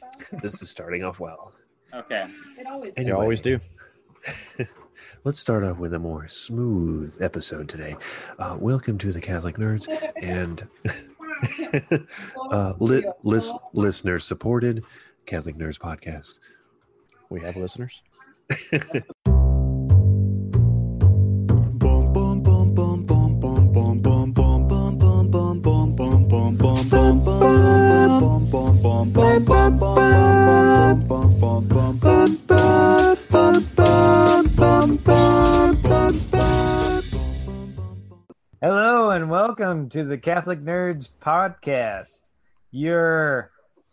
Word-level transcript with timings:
This 0.42 0.62
is 0.62 0.70
starting 0.70 1.04
off 1.04 1.20
well. 1.20 1.52
Okay. 1.94 2.26
It 2.58 2.66
always 2.66 2.94
Anyway. 2.96 3.10
You 3.10 3.20
always 3.20 3.40
do. 3.40 3.60
Let's 5.24 5.38
start 5.38 5.62
off 5.64 5.78
with 5.78 5.94
a 5.94 5.98
more 5.98 6.26
smooth 6.28 7.16
episode 7.20 7.68
today. 7.68 7.96
Uh, 8.38 8.56
welcome 8.58 8.98
to 8.98 9.12
the 9.12 9.20
Catholic 9.20 9.56
Nerds 9.56 9.88
and 10.22 10.66
uh, 12.50 12.72
li- 12.78 13.04
lis- 13.22 13.54
listener 13.72 14.18
supported 14.18 14.84
Catholic 15.26 15.56
Nerds 15.56 15.78
podcast. 15.78 16.38
We 17.30 17.40
have 17.40 17.56
listeners. 17.56 18.02
To 39.92 40.04
the 40.04 40.16
Catholic 40.18 40.60
Nerds 40.62 41.10
podcast, 41.20 42.28
your 42.70 43.50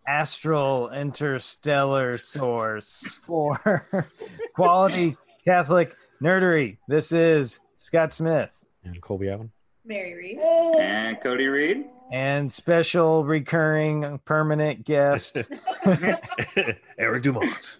astral 0.07 0.89
interstellar 0.89 2.17
source 2.17 3.19
for 3.25 3.85
quality 4.55 5.17
Catholic 5.45 5.95
nerdery. 6.21 6.77
This 6.87 7.11
is 7.11 7.59
Scott 7.79 8.13
Smith 8.13 8.49
And 8.83 9.01
Colby 9.01 9.29
Allen. 9.29 9.51
Mary 9.85 10.13
Reed. 10.13 10.37
And 10.39 11.19
Cody 11.21 11.47
Reed. 11.47 11.85
and 12.11 12.51
special 12.53 13.23
recurring 13.25 14.19
permanent 14.23 14.85
guest. 14.85 15.37
Eric 16.97 17.23
Dumont, 17.23 17.79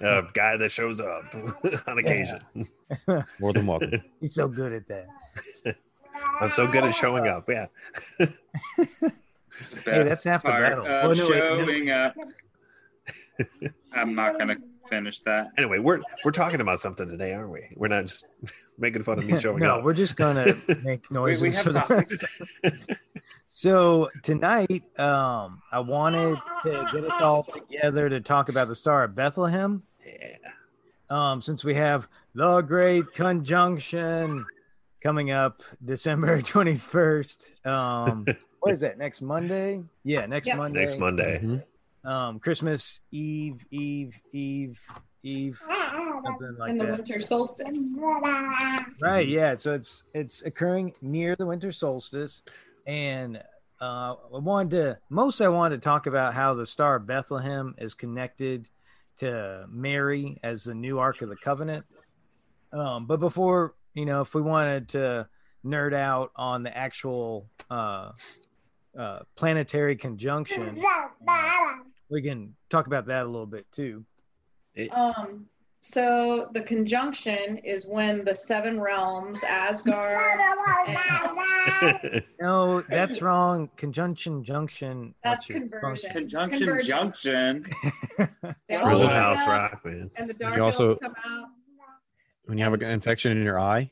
a 0.00 0.22
guy 0.32 0.56
that 0.56 0.70
shows 0.70 1.00
up 1.00 1.34
on 1.86 1.98
occasion. 1.98 2.40
More 3.40 3.52
than 3.52 3.66
welcome. 3.66 4.02
He's 4.20 4.34
so 4.34 4.46
good 4.48 4.72
at 4.72 4.88
that. 4.88 5.76
I'm 6.40 6.50
so 6.50 6.66
good 6.66 6.84
at 6.84 6.94
showing 6.94 7.26
up. 7.26 7.48
Yeah. 7.48 7.66
Hey, 8.18 10.04
that's 10.04 10.24
half 10.24 10.42
the 10.44 10.50
battle. 10.50 10.86
Of 10.86 11.04
Oh, 11.04 11.12
no, 11.12 11.28
wait, 11.30 11.38
no. 11.38 11.66
showing 11.66 11.90
up. 11.90 12.14
I'm 13.92 14.14
not 14.14 14.38
gonna 14.38 14.56
finish 14.88 15.20
that. 15.20 15.48
Anyway, 15.56 15.78
we're 15.78 16.00
we're 16.24 16.30
talking 16.30 16.60
about 16.60 16.80
something 16.80 17.08
today, 17.08 17.32
aren't 17.32 17.50
we? 17.50 17.68
We're 17.74 17.88
not 17.88 18.04
just 18.04 18.26
making 18.78 19.02
fun 19.02 19.18
of 19.18 19.26
me 19.26 19.40
showing 19.40 19.58
no, 19.60 19.74
up. 19.74 19.78
No, 19.80 19.84
we're 19.84 19.94
just 19.94 20.16
gonna 20.16 20.54
make 20.84 21.10
noises 21.10 21.42
we 21.42 21.52
have 21.52 21.64
for 21.64 21.72
the 21.72 21.80
topics. 21.80 22.40
So 23.48 24.10
tonight, 24.22 24.84
um, 24.98 25.62
I 25.72 25.80
wanted 25.80 26.38
to 26.64 26.88
get 26.92 27.04
us 27.04 27.22
all 27.22 27.42
together 27.42 28.08
to 28.08 28.20
talk 28.20 28.50
about 28.50 28.68
the 28.68 28.76
Star 28.76 29.04
of 29.04 29.14
Bethlehem. 29.14 29.82
Yeah. 30.06 30.36
Um, 31.10 31.40
since 31.40 31.64
we 31.64 31.74
have 31.74 32.06
the 32.34 32.60
Great 32.60 33.12
Conjunction 33.14 34.44
coming 35.02 35.30
up 35.30 35.62
December 35.84 36.40
twenty 36.42 36.74
first. 36.76 37.52
Um, 37.66 38.26
what 38.60 38.72
is 38.72 38.80
that? 38.80 38.98
Next 38.98 39.22
Monday? 39.22 39.82
Yeah, 40.04 40.26
next 40.26 40.46
Yep. 40.46 40.56
Monday. 40.56 40.80
Next 40.80 40.98
Monday. 40.98 41.40
Mhm. 41.42 41.62
Um, 42.08 42.38
Christmas 42.38 43.00
Eve, 43.10 43.64
Eve, 43.70 44.14
Eve, 44.32 44.80
Eve, 45.22 45.60
something 45.68 46.56
like 46.58 46.70
in 46.70 46.78
the 46.78 46.86
that. 46.86 46.92
winter 46.98 47.20
solstice. 47.20 47.94
Right, 49.00 49.28
yeah. 49.28 49.56
So 49.56 49.74
it's 49.74 50.04
it's 50.14 50.42
occurring 50.42 50.94
near 51.02 51.36
the 51.36 51.44
winter 51.46 51.72
solstice, 51.72 52.42
and 52.86 53.38
uh, 53.80 54.14
I 54.34 54.38
wanted 54.38 54.70
to 54.70 54.98
most 55.10 55.40
I 55.40 55.48
wanted 55.48 55.82
to 55.82 55.84
talk 55.84 56.06
about 56.06 56.34
how 56.34 56.54
the 56.54 56.66
Star 56.66 56.96
of 56.96 57.06
Bethlehem 57.06 57.74
is 57.78 57.94
connected 57.94 58.68
to 59.18 59.66
Mary 59.68 60.38
as 60.44 60.64
the 60.64 60.74
new 60.74 60.98
Ark 60.98 61.22
of 61.22 61.28
the 61.28 61.36
Covenant. 61.36 61.84
Um, 62.72 63.06
but 63.06 63.18
before 63.18 63.74
you 63.98 64.06
know, 64.06 64.20
if 64.20 64.32
we 64.34 64.40
wanted 64.42 64.90
to 64.90 65.26
nerd 65.64 65.92
out 65.92 66.30
on 66.36 66.62
the 66.62 66.76
actual 66.76 67.48
uh, 67.68 68.12
uh, 68.96 69.18
planetary 69.34 69.96
conjunction, 69.96 70.80
we 72.08 72.22
can 72.22 72.54
talk 72.70 72.86
about 72.86 73.06
that 73.06 73.24
a 73.24 73.26
little 73.26 73.46
bit 73.46 73.66
too. 73.72 74.04
Um, 74.92 75.46
so 75.80 76.48
the 76.54 76.60
conjunction 76.60 77.58
is 77.58 77.86
when 77.86 78.24
the 78.24 78.34
seven 78.34 78.80
realms, 78.80 79.42
Asgard, 79.42 80.20
and 80.86 82.24
No, 82.40 82.82
that's 82.82 83.20
wrong. 83.20 83.68
Conjunction 83.76 84.44
junction. 84.44 85.14
That's 85.24 85.48
what's 85.48 85.48
your 85.48 85.60
conversion. 85.60 86.10
Conjunction 86.12 86.58
Convergence. 86.60 86.88
Junction. 86.88 87.66
they 88.68 88.76
all 88.76 88.86
Little 88.92 89.00
come 89.08 89.10
House 89.10 89.38
out, 89.40 89.48
Rock, 89.48 89.84
man. 89.84 90.10
and 90.16 90.30
the 90.30 90.34
dark 90.34 90.56
You 90.56 90.62
also- 90.64 90.94
come 90.96 91.14
out. 91.24 91.48
When 92.48 92.56
you 92.56 92.64
have 92.64 92.72
an 92.72 92.82
infection 92.82 93.30
in 93.36 93.42
your 93.44 93.60
eye, 93.60 93.90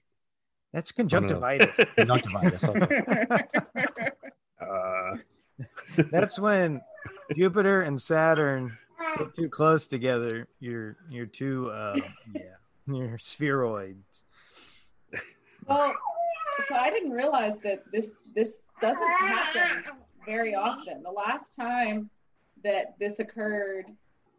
That's 0.72 0.90
conjunctivitis. 0.90 1.78
conjunctivitis. 1.96 2.64
Uh, 4.58 5.16
That's 6.10 6.38
when 6.40 6.80
Jupiter 7.36 7.82
and 7.82 8.00
Saturn 8.00 8.76
get 9.18 9.34
too 9.36 9.48
close 9.50 9.86
together. 9.86 10.48
You're 10.58 10.96
you're 11.10 11.26
too 11.26 11.70
uh 11.70 11.96
yeah, 12.34 12.40
you're 12.88 13.18
spheroids. 13.18 14.24
Well, 15.66 15.94
so 16.66 16.74
I 16.74 16.90
didn't 16.90 17.12
realize 17.12 17.58
that 17.58 17.84
this 17.92 18.16
this 18.34 18.68
doesn't 18.80 19.06
happen 19.20 19.92
very 20.26 20.54
often. 20.54 21.02
The 21.02 21.12
last 21.12 21.54
time 21.54 22.08
that 22.64 22.98
this 22.98 23.20
occurred 23.20 23.84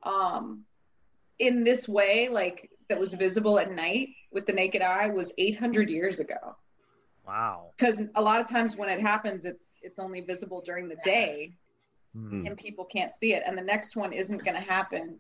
um 0.04 0.66
in 1.40 1.64
this 1.64 1.88
way, 1.88 2.28
like 2.28 2.70
that 2.90 3.00
was 3.00 3.14
visible 3.14 3.60
at 3.60 3.72
night 3.72 4.10
with 4.32 4.46
the 4.46 4.54
naked 4.54 4.82
eye 4.82 5.10
was 5.10 5.34
800 5.38 5.90
years 5.90 6.20
ago. 6.20 6.56
Wow. 7.28 7.72
Because 7.78 8.02
a 8.16 8.22
lot 8.22 8.40
of 8.40 8.50
times 8.50 8.76
when 8.78 8.88
it 8.90 9.00
happens, 9.00 9.44
it's 9.46 9.78
it's 9.82 10.00
only 10.00 10.22
visible 10.22 10.62
during 10.62 10.88
the 10.88 10.98
day 11.04 11.52
Hmm. 12.16 12.48
and 12.48 12.58
people 12.58 12.86
can't 12.86 13.14
see 13.14 13.34
it. 13.34 13.44
And 13.46 13.56
the 13.58 13.62
next 13.62 13.96
one 13.98 14.14
isn't 14.14 14.44
going 14.44 14.56
to 14.56 14.62
happen 14.62 15.20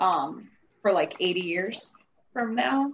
um, 0.00 0.48
for 0.82 0.90
like 0.90 1.14
80 1.20 1.40
years 1.42 1.92
from 2.32 2.54
now, 2.54 2.92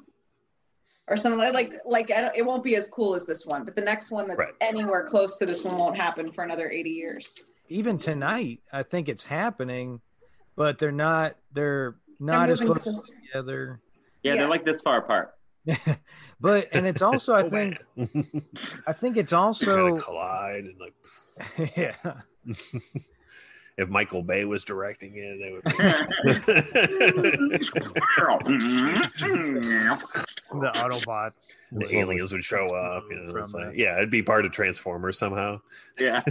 or 1.06 1.16
something 1.16 1.38
like 1.38 1.54
like 1.54 1.72
like 1.86 2.10
I 2.10 2.20
don't, 2.22 2.36
it 2.36 2.44
won't 2.44 2.64
be 2.64 2.74
as 2.74 2.88
cool 2.88 3.14
as 3.14 3.24
this 3.24 3.46
one. 3.46 3.64
But 3.64 3.76
the 3.76 3.80
next 3.82 4.10
one 4.10 4.26
that's 4.26 4.38
Right. 4.40 4.54
anywhere 4.60 5.04
close 5.04 5.36
to 5.36 5.46
this 5.46 5.62
one 5.64 5.78
won't 5.78 5.96
happen 5.96 6.30
for 6.30 6.42
another 6.44 6.68
80 6.70 6.90
years. 6.90 7.38
Even 7.68 7.98
tonight, 7.98 8.60
I 8.72 8.82
think 8.82 9.08
it's 9.08 9.24
happening, 9.24 10.00
but 10.56 10.78
they're 10.80 10.90
not 10.92 11.36
they're 11.52 11.94
not 12.18 12.50
as 12.50 12.60
close 12.60 12.78
closer. 12.82 13.14
together. 13.32 13.80
Yeah, 14.22 14.34
Yeah. 14.34 14.40
they're 14.40 14.48
like 14.48 14.64
this 14.64 14.80
far 14.82 14.98
apart. 14.98 15.34
but 16.40 16.68
and 16.72 16.86
it's 16.86 17.02
also 17.02 17.34
I 17.34 17.42
oh, 17.44 17.50
think. 17.50 17.78
I 18.86 18.92
think 18.92 19.16
it's 19.16 19.32
also 19.32 19.98
collide 19.98 20.64
and 20.64 20.80
like 20.80 20.94
yeah. 21.76 21.94
if 23.76 23.88
Michael 23.88 24.22
Bay 24.22 24.44
was 24.46 24.64
directing 24.64 25.12
it, 25.16 25.38
they 25.38 25.52
would. 25.52 25.64
The 30.50 30.72
Autobots. 30.74 31.56
the 31.72 31.96
aliens 31.96 32.32
would 32.32 32.44
show 32.44 32.66
up. 32.74 33.04
You 33.10 33.20
know, 33.20 33.36
it's 33.36 33.54
like, 33.54 33.76
yeah, 33.76 33.96
it'd 33.96 34.10
be 34.10 34.22
part 34.22 34.44
of 34.44 34.52
Transformers 34.52 35.18
somehow. 35.18 35.60
yeah. 35.98 36.22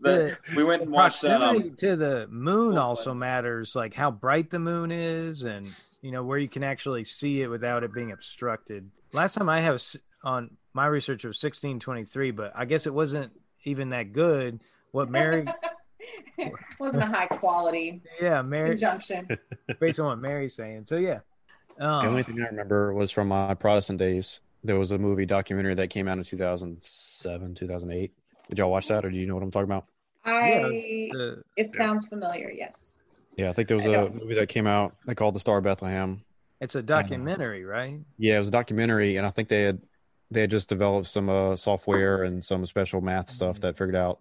but 0.00 0.38
we 0.56 0.64
went 0.64 0.82
and 0.82 0.90
watched 0.90 1.22
proximity 1.22 1.70
um, 1.70 1.76
to 1.76 1.96
the 1.96 2.26
moon 2.28 2.74
what 2.74 2.82
also 2.82 3.10
was 3.10 3.18
matters 3.18 3.76
like 3.76 3.94
how 3.94 4.10
bright 4.10 4.50
the 4.50 4.58
moon 4.58 4.90
is 4.90 5.42
and 5.42 5.68
you 6.02 6.10
know 6.12 6.22
where 6.22 6.38
you 6.38 6.48
can 6.48 6.62
actually 6.62 7.04
see 7.04 7.42
it 7.42 7.48
without 7.48 7.82
it 7.84 7.92
being 7.92 8.12
obstructed 8.12 8.90
last 9.12 9.34
time 9.34 9.48
i 9.48 9.60
have 9.60 9.80
on 10.24 10.50
my 10.74 10.86
research 10.86 11.24
was 11.24 11.42
1623 11.42 12.30
but 12.30 12.52
i 12.54 12.64
guess 12.64 12.86
it 12.86 12.94
wasn't 12.94 13.30
even 13.64 13.90
that 13.90 14.12
good 14.12 14.60
what 14.92 15.10
mary 15.10 15.46
wasn't 16.78 17.02
a 17.02 17.06
high 17.06 17.26
quality 17.26 18.00
yeah 18.20 18.40
mary 18.42 18.70
conjunction. 18.70 19.26
based 19.80 19.98
on 19.98 20.06
what 20.06 20.18
mary's 20.18 20.54
saying 20.54 20.84
so 20.86 20.96
yeah 20.96 21.18
The 21.78 21.84
um, 21.86 22.06
only 22.06 22.22
thing 22.22 22.40
I 22.40 22.46
remember 22.46 22.92
was 22.92 23.10
from 23.12 23.28
my 23.28 23.54
Protestant 23.54 23.98
days. 24.00 24.40
There 24.64 24.76
was 24.76 24.90
a 24.90 24.98
movie 24.98 25.26
documentary 25.26 25.76
that 25.76 25.90
came 25.90 26.08
out 26.08 26.18
in 26.18 26.24
2007, 26.24 27.54
2008. 27.54 28.12
Did 28.48 28.58
y'all 28.58 28.70
watch 28.70 28.88
that, 28.88 29.04
or 29.04 29.10
do 29.10 29.16
you 29.16 29.26
know 29.26 29.34
what 29.34 29.44
I'm 29.44 29.52
talking 29.52 29.70
about? 29.70 29.86
I 30.24 31.08
the- 31.12 31.42
it 31.56 31.70
sounds 31.72 32.06
familiar. 32.06 32.50
Yes. 32.50 32.87
Yeah, 33.38 33.50
I 33.50 33.52
think 33.52 33.68
there 33.68 33.76
was 33.76 33.86
a 33.86 34.10
movie 34.10 34.34
that 34.34 34.48
came 34.48 34.66
out. 34.66 34.96
They 35.06 35.14
called 35.14 35.36
The 35.36 35.40
Star 35.40 35.58
of 35.58 35.64
Bethlehem. 35.64 36.22
it's 36.60 36.74
a 36.74 36.82
documentary 36.82 37.64
right 37.64 38.00
Yeah, 38.18 38.36
it 38.36 38.40
was 38.40 38.48
a 38.48 38.50
documentary, 38.50 39.16
and 39.16 39.24
I 39.24 39.30
think 39.30 39.48
they 39.48 39.62
had 39.62 39.80
they 40.30 40.40
had 40.42 40.50
just 40.50 40.68
developed 40.68 41.06
some 41.06 41.30
uh, 41.30 41.54
software 41.54 42.24
and 42.24 42.44
some 42.44 42.66
special 42.66 43.00
math 43.00 43.30
stuff 43.30 43.60
that 43.60 43.78
figured 43.78 43.94
out 43.94 44.18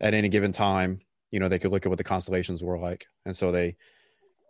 at 0.00 0.14
any 0.14 0.28
given 0.28 0.52
time, 0.52 1.00
you 1.30 1.40
know, 1.40 1.48
they 1.48 1.58
could 1.58 1.72
look 1.72 1.84
at 1.84 1.88
what 1.90 1.98
the 1.98 2.04
constellations 2.04 2.62
were 2.62 2.78
like, 2.78 3.06
and 3.24 3.36
so 3.36 3.50
they 3.50 3.76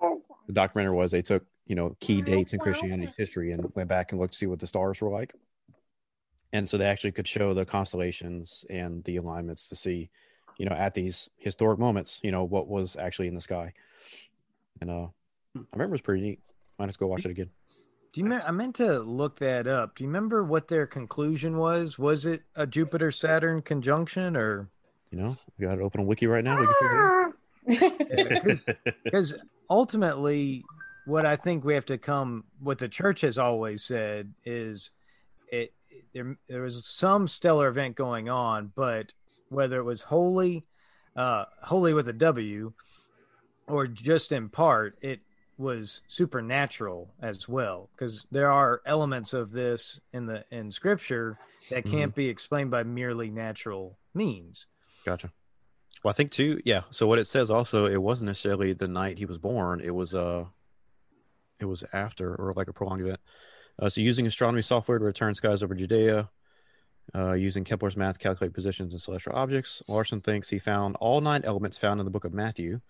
the 0.00 0.52
documentary 0.52 0.94
was 0.94 1.10
they 1.10 1.22
took 1.22 1.44
you 1.66 1.74
know 1.74 1.96
key 1.98 2.20
dates 2.20 2.52
in 2.52 2.60
Christianity 2.60 3.10
history 3.16 3.52
and 3.52 3.72
went 3.74 3.88
back 3.88 4.12
and 4.12 4.20
looked 4.20 4.34
to 4.34 4.38
see 4.38 4.46
what 4.46 4.60
the 4.60 4.66
stars 4.66 5.00
were 5.00 5.10
like, 5.10 5.32
and 6.52 6.68
so 6.68 6.76
they 6.76 6.84
actually 6.84 7.12
could 7.12 7.26
show 7.26 7.54
the 7.54 7.64
constellations 7.64 8.66
and 8.68 9.02
the 9.04 9.16
alignments 9.16 9.70
to 9.70 9.74
see 9.74 10.10
you 10.58 10.66
know, 10.66 10.74
at 10.74 10.94
these 10.94 11.28
historic 11.38 11.78
moments, 11.78 12.20
you 12.22 12.30
know, 12.30 12.44
what 12.44 12.68
was 12.68 12.96
actually 12.96 13.28
in 13.28 13.34
the 13.34 13.40
sky. 13.40 13.72
And 14.80 14.90
uh, 14.90 15.06
I 15.54 15.60
remember 15.72 15.84
it 15.84 15.90
was 15.90 16.00
pretty 16.00 16.22
neat. 16.22 16.40
Might 16.78 16.86
just 16.86 16.98
go 16.98 17.06
watch 17.06 17.24
it 17.24 17.30
again. 17.30 17.50
Do 18.12 18.20
you? 18.20 18.26
Me- 18.26 18.36
I 18.36 18.50
meant 18.50 18.76
to 18.76 19.00
look 19.00 19.38
that 19.40 19.66
up. 19.66 19.96
Do 19.96 20.04
you 20.04 20.08
remember 20.08 20.44
what 20.44 20.68
their 20.68 20.86
conclusion 20.86 21.56
was? 21.58 21.98
Was 21.98 22.26
it 22.26 22.42
a 22.54 22.66
Jupiter 22.66 23.10
Saturn 23.10 23.62
conjunction, 23.62 24.36
or 24.36 24.68
You 25.10 25.18
know, 25.18 25.36
we 25.58 25.66
got 25.66 25.78
it 25.78 25.82
open 25.82 26.00
on 26.00 26.06
Wiki 26.06 26.26
right 26.26 26.44
now. 26.44 26.58
We 26.60 26.66
can 26.66 26.74
figure 26.80 27.16
because 29.04 29.34
ultimately, 29.70 30.64
what 31.06 31.26
I 31.26 31.36
think 31.36 31.64
we 31.64 31.74
have 31.74 31.86
to 31.86 31.98
come, 31.98 32.44
what 32.60 32.78
the 32.78 32.88
church 32.88 33.22
has 33.22 33.38
always 33.38 33.82
said 33.82 34.32
is, 34.44 34.90
it 35.50 35.72
there 36.14 36.36
there 36.48 36.62
was 36.62 36.86
some 36.86 37.28
stellar 37.28 37.68
event 37.68 37.96
going 37.96 38.28
on, 38.28 38.72
but 38.74 39.12
whether 39.48 39.78
it 39.78 39.84
was 39.84 40.02
wholly, 40.02 40.64
uh, 41.16 41.44
wholly 41.62 41.94
with 41.94 42.08
a 42.08 42.12
W, 42.12 42.72
or 43.66 43.86
just 43.86 44.32
in 44.32 44.48
part, 44.48 44.98
it 45.00 45.20
was 45.58 46.02
supernatural 46.08 47.14
as 47.22 47.48
well 47.48 47.88
because 47.94 48.26
there 48.30 48.50
are 48.50 48.82
elements 48.84 49.32
of 49.32 49.52
this 49.52 49.98
in 50.12 50.26
the 50.26 50.44
in 50.50 50.70
scripture 50.70 51.38
that 51.70 51.82
can't 51.86 52.14
be 52.14 52.28
explained 52.28 52.70
by 52.70 52.82
merely 52.82 53.30
natural 53.30 53.96
means 54.12 54.66
Gotcha. 55.06 55.30
Well, 56.02 56.10
I 56.10 56.14
think 56.14 56.32
too. 56.32 56.60
Yeah. 56.64 56.82
So 56.90 57.06
what 57.06 57.20
it 57.20 57.28
says 57.28 57.48
also, 57.48 57.86
it 57.86 58.02
wasn't 58.02 58.26
necessarily 58.26 58.72
the 58.72 58.88
night 58.88 59.18
he 59.18 59.24
was 59.24 59.38
born. 59.38 59.80
It 59.80 59.94
was 59.94 60.14
uh, 60.14 60.44
it 61.60 61.64
was 61.64 61.84
after 61.92 62.34
or 62.34 62.52
like 62.54 62.68
a 62.68 62.72
prolonged 62.72 63.02
event. 63.02 63.20
Uh, 63.80 63.88
so 63.88 64.00
using 64.00 64.26
astronomy 64.26 64.62
software 64.62 64.98
to 64.98 65.04
return 65.04 65.34
skies 65.34 65.62
over 65.62 65.74
Judea, 65.74 66.28
uh, 67.14 67.32
using 67.32 67.64
Kepler's 67.64 67.96
math 67.96 68.14
to 68.14 68.18
calculate 68.18 68.54
positions 68.54 68.92
in 68.92 68.98
celestial 68.98 69.34
objects, 69.34 69.82
Larson 69.88 70.20
thinks 70.20 70.48
he 70.48 70.58
found 70.58 70.96
all 70.96 71.20
nine 71.20 71.42
elements 71.44 71.78
found 71.78 72.00
in 72.00 72.04
the 72.04 72.10
book 72.10 72.24
of 72.24 72.34
Matthew. 72.34 72.80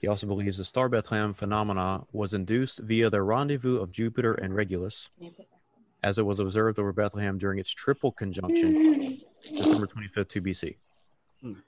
He 0.00 0.06
also 0.06 0.26
believes 0.26 0.58
the 0.58 0.64
star 0.64 0.88
Bethlehem 0.88 1.34
phenomena 1.34 2.04
was 2.12 2.34
induced 2.34 2.80
via 2.80 3.10
the 3.10 3.22
rendezvous 3.22 3.78
of 3.78 3.92
Jupiter 3.92 4.34
and 4.34 4.54
Regulus, 4.54 5.08
as 6.02 6.18
it 6.18 6.26
was 6.26 6.38
observed 6.38 6.78
over 6.78 6.92
Bethlehem 6.92 7.38
during 7.38 7.58
its 7.58 7.70
triple 7.70 8.12
conjunction, 8.12 9.20
December 9.42 9.86
25th, 9.86 10.28
2 10.28 10.42
BC. 10.42 10.76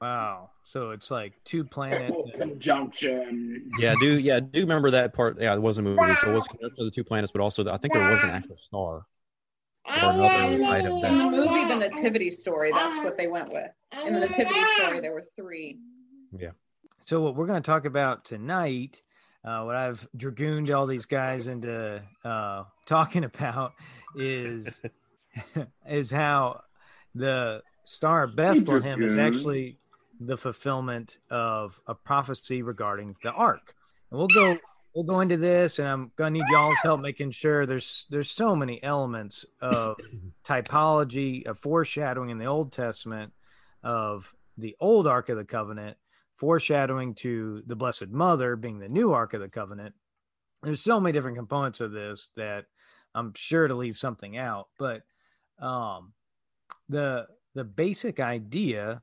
wow 0.01 0.51
so 0.69 0.91
it's 0.91 1.11
like 1.11 1.33
two 1.45 1.65
planets 1.65 2.15
Conjunction. 2.37 3.71
Yeah, 3.79 3.95
do 3.99 4.19
yeah, 4.19 4.39
do 4.41 4.61
remember 4.61 4.91
that 4.91 5.15
part. 5.15 5.41
Yeah, 5.41 5.55
it 5.55 5.63
was 5.63 5.79
a 5.79 5.83
movie, 5.83 6.15
so 6.17 6.31
it 6.31 6.35
was 6.35 6.47
connected 6.47 6.77
to 6.77 6.85
the 6.85 6.91
two 6.91 7.05
planets, 7.05 7.33
but 7.33 7.41
also 7.41 7.67
I 7.71 7.79
think 7.79 7.95
there 7.95 8.13
was 8.13 8.23
an 8.23 8.31
actual 8.31 8.59
star. 8.59 9.07
Or 10.03 10.11
another 10.11 10.65
item 10.65 11.05
In 11.05 11.19
the 11.19 11.31
movie, 11.31 11.65
The 11.67 11.77
Nativity 11.77 12.31
Story, 12.31 12.71
that's 12.73 12.99
what 12.99 13.17
they 13.17 13.27
went 13.27 13.53
with. 13.53 13.71
In 14.07 14.15
the 14.15 14.21
Nativity 14.21 14.63
Story, 14.77 15.01
there 15.01 15.13
were 15.13 15.25
three. 15.35 15.79
Yeah. 16.37 16.51
So 17.05 17.21
what 17.23 17.37
we're 17.37 17.47
going 17.47 17.63
to 17.63 17.67
talk 17.67 17.87
about 17.87 18.25
tonight, 18.25 19.01
uh, 19.45 19.63
what 19.63 19.77
I've 19.77 20.07
dragooned 20.17 20.71
all 20.71 20.87
these 20.87 21.07
guys 21.07 21.49
into 21.49 22.03
uh, 22.25 22.65
talking 22.87 23.25
about 23.25 23.73
is 24.15 24.83
is 25.89 26.11
how 26.11 26.61
the 27.15 27.63
Star 27.85 28.25
of 28.25 28.37
Bethlehem 28.37 29.03
is 29.03 29.17
actually 29.17 29.79
the 30.21 30.37
fulfillment 30.37 31.17
of 31.31 31.81
a 31.87 31.95
prophecy 31.95 32.63
regarding 32.63 33.17
the 33.23 33.33
Ark. 33.33 33.75
And 34.11 34.19
we'll 34.19 34.29
go 34.29 34.59
we'll 34.99 35.05
go 35.05 35.21
into 35.21 35.37
this, 35.37 35.79
and 35.79 35.87
I'm 35.87 36.11
gonna 36.17 36.31
need 36.31 36.45
y'all's 36.51 36.77
help 36.83 37.01
making 37.01 37.31
sure 37.31 37.67
there's 37.67 38.07
there's 38.11 38.33
so 38.33 38.57
many 38.57 38.83
elements 38.83 39.47
of 39.61 39.97
typology, 40.45 41.47
of 41.47 41.57
foreshadowing 41.57 42.31
in 42.31 42.39
the 42.39 42.47
Old 42.47 42.73
Testament 42.73 43.33
of 43.85 44.35
the 44.57 44.75
old 44.81 45.07
Ark 45.07 45.29
of 45.29 45.37
the 45.37 45.45
Covenant 45.45 45.97
foreshadowing 46.35 47.15
to 47.15 47.63
the 47.69 47.77
Blessed 47.77 48.09
Mother 48.09 48.57
being 48.57 48.81
the 48.81 48.89
new 48.89 49.13
Ark 49.13 49.35
of 49.35 49.41
the 49.41 49.49
Covenant. 49.49 49.95
There's 50.65 50.83
so 50.83 50.99
many 50.99 51.13
different 51.13 51.37
components 51.37 51.81
of 51.81 51.93
this 51.93 52.31
that 52.35 52.65
I'm 53.15 53.33
sure 53.37 53.69
to 53.69 53.77
leave 53.77 53.97
something 53.97 54.37
out, 54.37 54.67
but 54.81 55.03
um, 55.61 56.13
the 56.89 57.29
the 57.55 57.63
basic 57.63 58.19
idea 58.19 59.01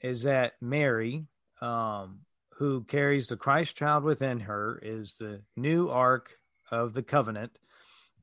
is 0.00 0.24
that 0.24 0.54
Mary, 0.60 1.26
um, 1.62 2.22
who 2.58 2.82
carries 2.82 3.28
the 3.28 3.36
Christ 3.36 3.76
child 3.76 4.02
within 4.02 4.40
her, 4.40 4.80
is 4.82 5.16
the 5.16 5.42
new 5.56 5.88
Ark 5.88 6.36
of 6.70 6.92
the 6.92 7.04
Covenant. 7.04 7.56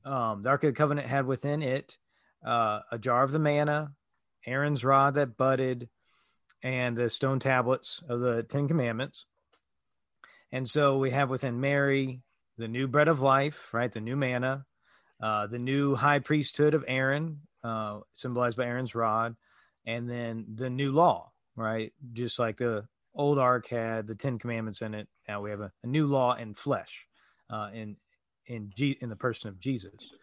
Um, 0.04 0.44
the 0.44 0.50
Ark 0.50 0.64
of 0.64 0.74
the 0.74 0.78
Covenant 0.78 1.08
had 1.08 1.26
within 1.26 1.64
it 1.64 1.98
uh, 2.46 2.82
a 2.92 3.00
jar 3.00 3.24
of 3.24 3.32
the 3.32 3.40
manna, 3.40 3.94
Aaron's 4.46 4.84
rod 4.84 5.16
that 5.16 5.38
budded, 5.38 5.90
and 6.62 6.98
the 6.98 7.10
stone 7.10 7.40
tablets 7.40 8.02
of 8.10 8.20
the 8.20 8.44
Ten 8.44 8.68
Commandments. 8.68 9.26
And 10.52 10.70
so 10.70 10.98
we 10.98 11.12
have 11.12 11.30
within 11.30 11.62
Mary 11.62 12.22
the 12.58 12.68
new 12.68 12.88
bread 12.88 13.08
of 13.08 13.22
life, 13.22 13.74
right? 13.74 13.92
The 13.92 14.02
new 14.02 14.16
manna, 14.16 14.66
uh, 15.22 15.48
the 15.48 15.60
new 15.60 15.96
high 15.96 16.20
priesthood 16.20 16.74
of 16.74 16.84
Aaron, 16.88 17.42
uh, 17.64 18.00
symbolized 18.14 18.58
by 18.58 18.66
Aaron's 18.66 18.96
rod, 18.96 19.36
and 19.86 20.10
then 20.10 20.46
the 20.56 20.70
new 20.70 20.92
law, 20.92 21.32
right? 21.56 21.94
Just 22.14 22.38
like 22.38 22.58
the 22.58 22.86
old 23.16 23.40
ark 23.40 23.68
had 23.68 24.08
the 24.08 24.16
Ten 24.16 24.38
Commandments 24.38 24.82
in 24.82 24.94
it. 24.94 25.08
Now 25.28 25.42
we 25.42 25.50
have 25.50 25.62
a, 25.62 25.72
a 25.84 25.88
new 25.88 26.08
law 26.08 26.36
in 26.36 26.54
flesh, 26.54 27.08
uh, 27.50 27.70
in 27.74 27.96
in 28.48 28.72
G- 28.76 28.98
in 29.02 29.10
the 29.10 29.16
person 29.16 29.50
of 29.50 29.60
Jesus. 29.60 30.14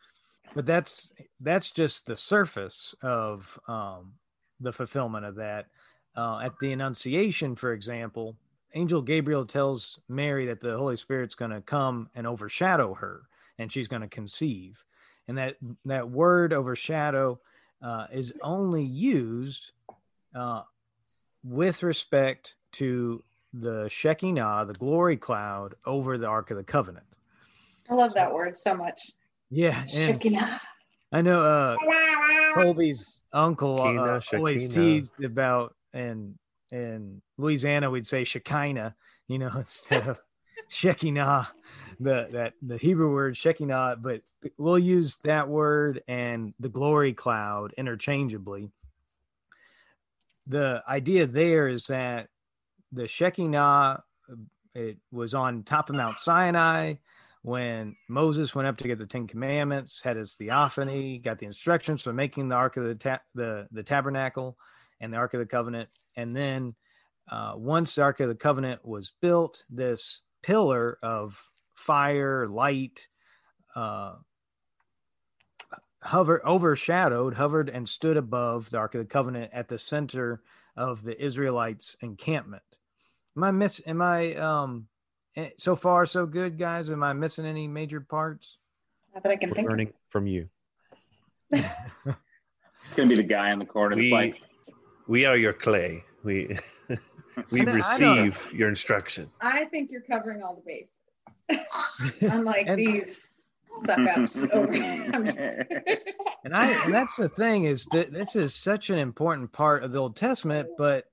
But 0.55 0.67
that's 0.67 1.13
that's 1.41 1.73
just 1.73 2.07
the 2.07 2.17
surface 2.17 2.95
of 3.03 3.59
um, 3.67 4.13
the 4.61 4.73
fulfillment 4.73 5.25
of 5.25 5.37
that. 5.37 5.67
Uh, 6.15 6.41
at 6.41 6.59
the 6.61 6.73
Annunciation, 6.73 7.57
for 7.57 7.73
example, 7.73 8.37
Angel 8.75 9.01
Gabriel 9.01 9.47
tells 9.47 9.99
Mary 10.09 10.47
that 10.47 10.61
the 10.61 10.77
Holy 10.77 10.97
Spirit's 10.97 11.35
going 11.35 11.51
to 11.51 11.63
come 11.63 12.11
and 12.15 12.27
overshadow 12.27 12.95
her, 12.95 13.23
and 13.59 13.73
she's 13.73 13.89
going 13.89 14.03
to 14.03 14.09
conceive. 14.09 14.85
And 15.27 15.39
that 15.39 15.57
that 15.87 16.11
word 16.11 16.53
overshadow 16.53 17.41
uh, 17.83 18.07
is 18.13 18.33
only 18.43 18.85
used 18.85 19.73
uh, 20.35 20.63
with 21.43 21.83
respect 21.83 22.57
to 22.73 23.23
the 23.53 23.89
Shekinah, 23.89 24.65
the 24.67 24.75
glory 24.75 25.17
cloud 25.17 25.75
over 25.85 26.19
the 26.19 26.27
Ark 26.27 26.51
of 26.51 26.57
the 26.57 26.65
Covenant. 26.65 27.07
I 27.91 27.95
love 27.95 28.15
that 28.15 28.33
word 28.33 28.57
so 28.57 28.75
much. 28.75 29.11
Yeah, 29.51 29.83
and 29.93 30.15
Shekinah. 30.15 30.61
I 31.13 31.21
know 31.21 31.45
uh, 31.45 31.77
Colby's 32.55 33.21
uncle 33.33 33.83
uh, 33.83 34.21
always 34.33 34.69
teased 34.69 35.23
about, 35.23 35.75
and 35.93 36.39
in 36.71 37.21
Louisiana 37.37 37.91
we'd 37.91 38.07
say 38.07 38.25
Shekinah, 38.25 38.95
you 39.29 39.39
know, 39.39 39.51
instead 39.57 40.09
of 40.09 40.21
Shekinah, 40.69 41.49
the 42.01 42.29
that 42.33 42.55
the 42.63 42.79
Hebrew 42.79 43.13
word 43.13 43.37
Shekinah, 43.37 43.97
but 44.01 44.23
we'll 44.57 44.79
use 44.79 45.17
that 45.25 45.49
word 45.49 46.03
and 46.09 46.55
the 46.59 46.71
glory 46.71 47.13
cloud 47.13 47.75
interchangeably. 47.77 48.71
The 50.47 50.83
idea 50.89 51.27
there 51.27 51.69
is 51.69 51.87
that 51.87 52.29
the 52.93 53.09
Shekinah 53.09 54.03
it 54.75 54.99
was 55.11 55.35
on 55.35 55.63
top 55.65 55.91
of 55.91 55.97
Mount 55.97 56.21
Sinai 56.21 56.95
when 57.43 57.97
Moses 58.09 58.55
went 58.55 58.69
up 58.69 58.77
to 58.79 58.89
get 58.89 58.99
the 58.99 59.07
Ten 59.07 59.27
Commandments, 59.27 60.01
had 60.01 60.17
his 60.17 60.35
theophany, 60.35 61.19
got 61.19 61.39
the 61.39 61.47
instructions 61.47 62.03
for 62.03 62.13
making 62.13 62.49
the 62.49 62.55
Ark 62.55 62.77
of 62.77 62.85
the 62.85 62.95
ta- 62.95 63.21
the 63.35 63.67
the 63.73 63.83
tabernacle 63.83 64.57
and 65.01 65.13
the 65.13 65.17
Ark 65.17 65.35
of 65.35 65.41
the 65.41 65.47
Covenant, 65.47 65.89
and 66.17 66.37
then 66.37 66.75
uh, 67.31 67.55
once 67.57 67.95
the 67.95 68.03
Ark 68.03 68.21
of 68.21 68.29
the 68.29 68.35
Covenant 68.35 68.85
was 68.85 69.13
built, 69.21 69.65
this 69.69 70.23
pillar 70.43 70.99
of 71.03 71.43
fire, 71.75 72.47
light, 72.49 73.09
uh, 73.75 74.15
hovered, 76.03 76.43
overshadowed, 76.45 77.35
hovered, 77.35 77.69
and 77.69 77.89
stood 77.89 78.17
above 78.17 78.71
the 78.71 78.79
Ark 78.79 78.95
of 78.95 79.01
the 79.01 79.05
Covenant 79.05 79.51
at 79.53 79.69
the 79.69 79.79
center 79.79 80.43
of 80.77 81.03
the 81.03 81.21
Israelites' 81.23 81.97
encampment. 82.01 82.63
Am 83.37 83.45
I 83.45 83.51
miss? 83.51 83.81
Am 83.87 84.03
I 84.03 84.35
um? 84.37 84.87
eh, 85.37 85.51
So 85.59 85.75
far, 85.77 86.07
so 86.07 86.27
good, 86.27 86.59
guys. 86.59 86.91
Am 86.91 87.03
I 87.03 87.13
missing 87.13 87.47
any 87.47 87.67
major 87.69 88.01
parts? 88.01 88.59
Not 89.15 89.23
that 89.25 89.33
I 89.33 89.37
can 89.37 89.51
we're 89.51 89.55
think. 89.57 89.67
of. 89.67 89.71
learning 89.73 89.93
from 90.09 90.27
you. 90.27 90.49
It's 91.51 92.95
gonna 92.97 93.09
be 93.09 93.15
the 93.17 93.23
guy 93.23 93.53
in 93.53 93.59
the 93.59 93.65
corner 93.65 93.95
that's 93.97 94.05
We 94.07 94.11
like, 94.13 94.41
we 95.07 95.25
are 95.27 95.37
your 95.37 95.53
clay. 95.53 96.05
We 96.25 96.59
we 97.51 97.61
I 97.61 97.65
receive 97.65 98.39
your 98.53 98.69
instruction. 98.69 99.31
I 99.41 99.65
think 99.67 99.91
you're 99.91 100.03
covering 100.03 100.43
all 100.43 100.55
the 100.57 100.63
bases. 100.67 100.99
Unlike 102.21 102.67
And- 102.69 102.79
these 102.79 103.29
suck 103.87 103.99
ups 104.01 104.43
over 104.53 104.73
I'm 104.75 105.27
And 106.45 106.55
I 106.55 106.85
and 106.85 106.93
that's 106.93 107.17
the 107.17 107.29
thing 107.29 107.65
is 107.65 107.87
that 107.87 108.13
this 108.13 108.37
is 108.37 108.55
such 108.55 108.91
an 108.91 108.99
important 108.99 109.51
part 109.53 109.83
of 109.85 109.93
the 109.93 109.99
Old 109.99 110.15
Testament, 110.17 110.69
but 110.77 111.07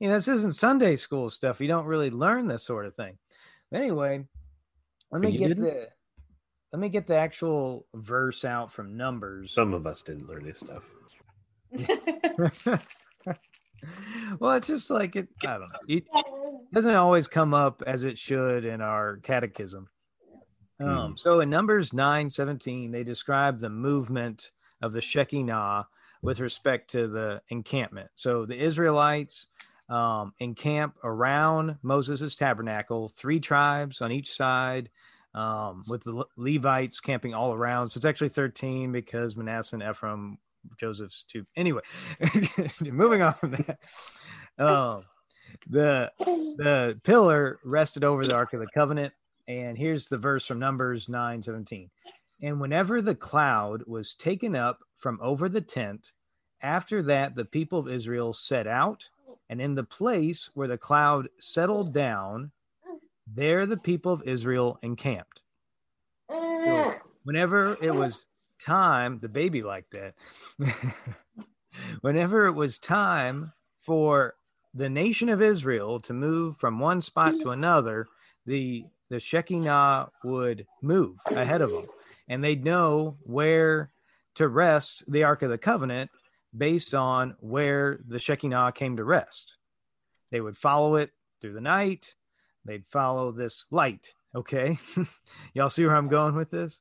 you 0.00 0.08
know, 0.08 0.14
this 0.14 0.28
isn't 0.28 0.54
Sunday 0.54 0.96
school 0.96 1.30
stuff. 1.30 1.60
You 1.60 1.68
don't 1.68 1.86
really 1.86 2.10
learn 2.10 2.46
this 2.46 2.64
sort 2.64 2.86
of 2.86 2.94
thing. 2.94 3.16
But 3.70 3.80
anyway, 3.80 4.24
let 5.10 5.22
me 5.22 5.36
get 5.36 5.48
didn't? 5.48 5.64
the 5.64 5.88
let 6.72 6.80
me 6.80 6.88
get 6.88 7.06
the 7.06 7.16
actual 7.16 7.86
verse 7.94 8.44
out 8.44 8.72
from 8.72 8.96
Numbers. 8.96 9.54
Some 9.54 9.72
of 9.72 9.86
us 9.86 10.02
didn't 10.02 10.28
learn 10.28 10.44
this 10.44 10.60
stuff. 10.60 10.82
well, 14.38 14.52
it's 14.52 14.66
just 14.66 14.90
like 14.90 15.16
it. 15.16 15.28
I 15.42 15.58
don't 15.58 15.60
know. 15.60 15.78
It 15.88 16.04
doesn't 16.74 16.94
always 16.94 17.28
come 17.28 17.54
up 17.54 17.82
as 17.86 18.04
it 18.04 18.18
should 18.18 18.64
in 18.64 18.80
our 18.80 19.16
catechism. 19.18 19.88
Um, 20.78 21.16
so 21.16 21.40
in 21.40 21.48
Numbers 21.48 21.94
nine 21.94 22.28
seventeen, 22.28 22.90
they 22.90 23.04
describe 23.04 23.58
the 23.58 23.70
movement 23.70 24.50
of 24.82 24.92
the 24.92 25.00
Shekinah 25.00 25.86
with 26.20 26.40
respect 26.40 26.90
to 26.90 27.08
the 27.08 27.40
encampment. 27.48 28.10
So 28.16 28.44
the 28.44 28.62
Israelites 28.62 29.46
um, 29.88 30.32
encamp 30.40 30.96
around 31.04 31.76
Moses' 31.82 32.34
tabernacle, 32.34 33.08
three 33.08 33.40
tribes 33.40 34.00
on 34.00 34.12
each 34.12 34.34
side, 34.34 34.90
um, 35.34 35.84
with 35.86 36.02
the 36.04 36.24
Levites 36.36 37.00
camping 37.00 37.34
all 37.34 37.52
around. 37.52 37.90
So 37.90 37.98
it's 37.98 38.04
actually 38.04 38.30
13 38.30 38.92
because 38.92 39.36
Manasseh 39.36 39.76
and 39.76 39.82
Ephraim, 39.82 40.38
Joseph's 40.78 41.22
two. 41.22 41.46
Anyway, 41.56 41.82
moving 42.80 43.22
on 43.22 43.34
from 43.34 43.52
that. 43.52 43.78
Um, 44.58 45.04
the 45.68 46.10
the 46.18 46.98
pillar 47.04 47.58
rested 47.64 48.04
over 48.04 48.24
the 48.24 48.34
Ark 48.34 48.52
of 48.52 48.60
the 48.60 48.66
Covenant. 48.74 49.12
And 49.48 49.78
here's 49.78 50.08
the 50.08 50.18
verse 50.18 50.46
from 50.46 50.58
Numbers 50.58 51.08
9 51.08 51.42
17. 51.42 51.90
And 52.42 52.60
whenever 52.60 53.00
the 53.00 53.14
cloud 53.14 53.84
was 53.86 54.14
taken 54.14 54.56
up 54.56 54.80
from 54.96 55.18
over 55.22 55.48
the 55.48 55.60
tent, 55.60 56.12
after 56.60 57.02
that 57.02 57.34
the 57.34 57.44
people 57.44 57.78
of 57.78 57.88
Israel 57.88 58.32
set 58.32 58.66
out, 58.66 59.08
and 59.48 59.60
in 59.60 59.74
the 59.74 59.84
place 59.84 60.50
where 60.54 60.68
the 60.68 60.78
cloud 60.78 61.28
settled 61.38 61.92
down, 61.92 62.50
there 63.26 63.66
the 63.66 63.76
people 63.76 64.12
of 64.12 64.22
Israel 64.24 64.78
encamped. 64.82 65.42
So 66.30 66.94
whenever 67.24 67.76
it 67.80 67.94
was 67.94 68.24
time, 68.64 69.18
the 69.20 69.28
baby 69.28 69.62
like 69.62 69.86
that, 69.90 70.14
whenever 72.00 72.46
it 72.46 72.52
was 72.52 72.78
time 72.78 73.52
for 73.82 74.34
the 74.74 74.88
nation 74.88 75.28
of 75.28 75.42
Israel 75.42 76.00
to 76.00 76.12
move 76.12 76.56
from 76.56 76.78
one 76.78 77.00
spot 77.00 77.34
to 77.40 77.50
another, 77.50 78.06
the 78.44 78.84
the 79.08 79.20
Shekinah 79.20 80.10
would 80.24 80.66
move 80.82 81.18
ahead 81.26 81.62
of 81.62 81.70
them, 81.70 81.86
and 82.28 82.42
they'd 82.42 82.64
know 82.64 83.16
where 83.22 83.90
to 84.34 84.48
rest 84.48 85.04
the 85.08 85.22
Ark 85.22 85.42
of 85.42 85.50
the 85.50 85.58
Covenant 85.58 86.10
based 86.56 86.94
on 86.94 87.34
where 87.40 88.00
the 88.06 88.18
Shekinah 88.18 88.72
came 88.72 88.96
to 88.96 89.04
rest. 89.04 89.54
They 90.30 90.40
would 90.40 90.56
follow 90.56 90.96
it 90.96 91.10
through 91.40 91.54
the 91.54 91.60
night. 91.60 92.14
They'd 92.64 92.86
follow 92.86 93.32
this 93.32 93.66
light. 93.70 94.12
Okay, 94.34 94.78
y'all 95.54 95.70
see 95.70 95.86
where 95.86 95.96
I'm 95.96 96.08
going 96.08 96.34
with 96.34 96.50
this? 96.50 96.80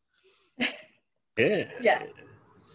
Yeah. 1.37 1.69
Yeah. 1.81 2.03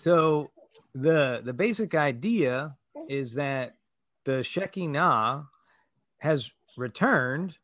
So 0.00 0.50
the 0.94 1.40
the 1.42 1.54
basic 1.54 1.94
idea 1.94 2.76
is 3.08 3.34
that 3.36 3.76
the 4.26 4.42
Shekinah 4.42 5.46
has 6.18 6.50
returned 6.76 7.56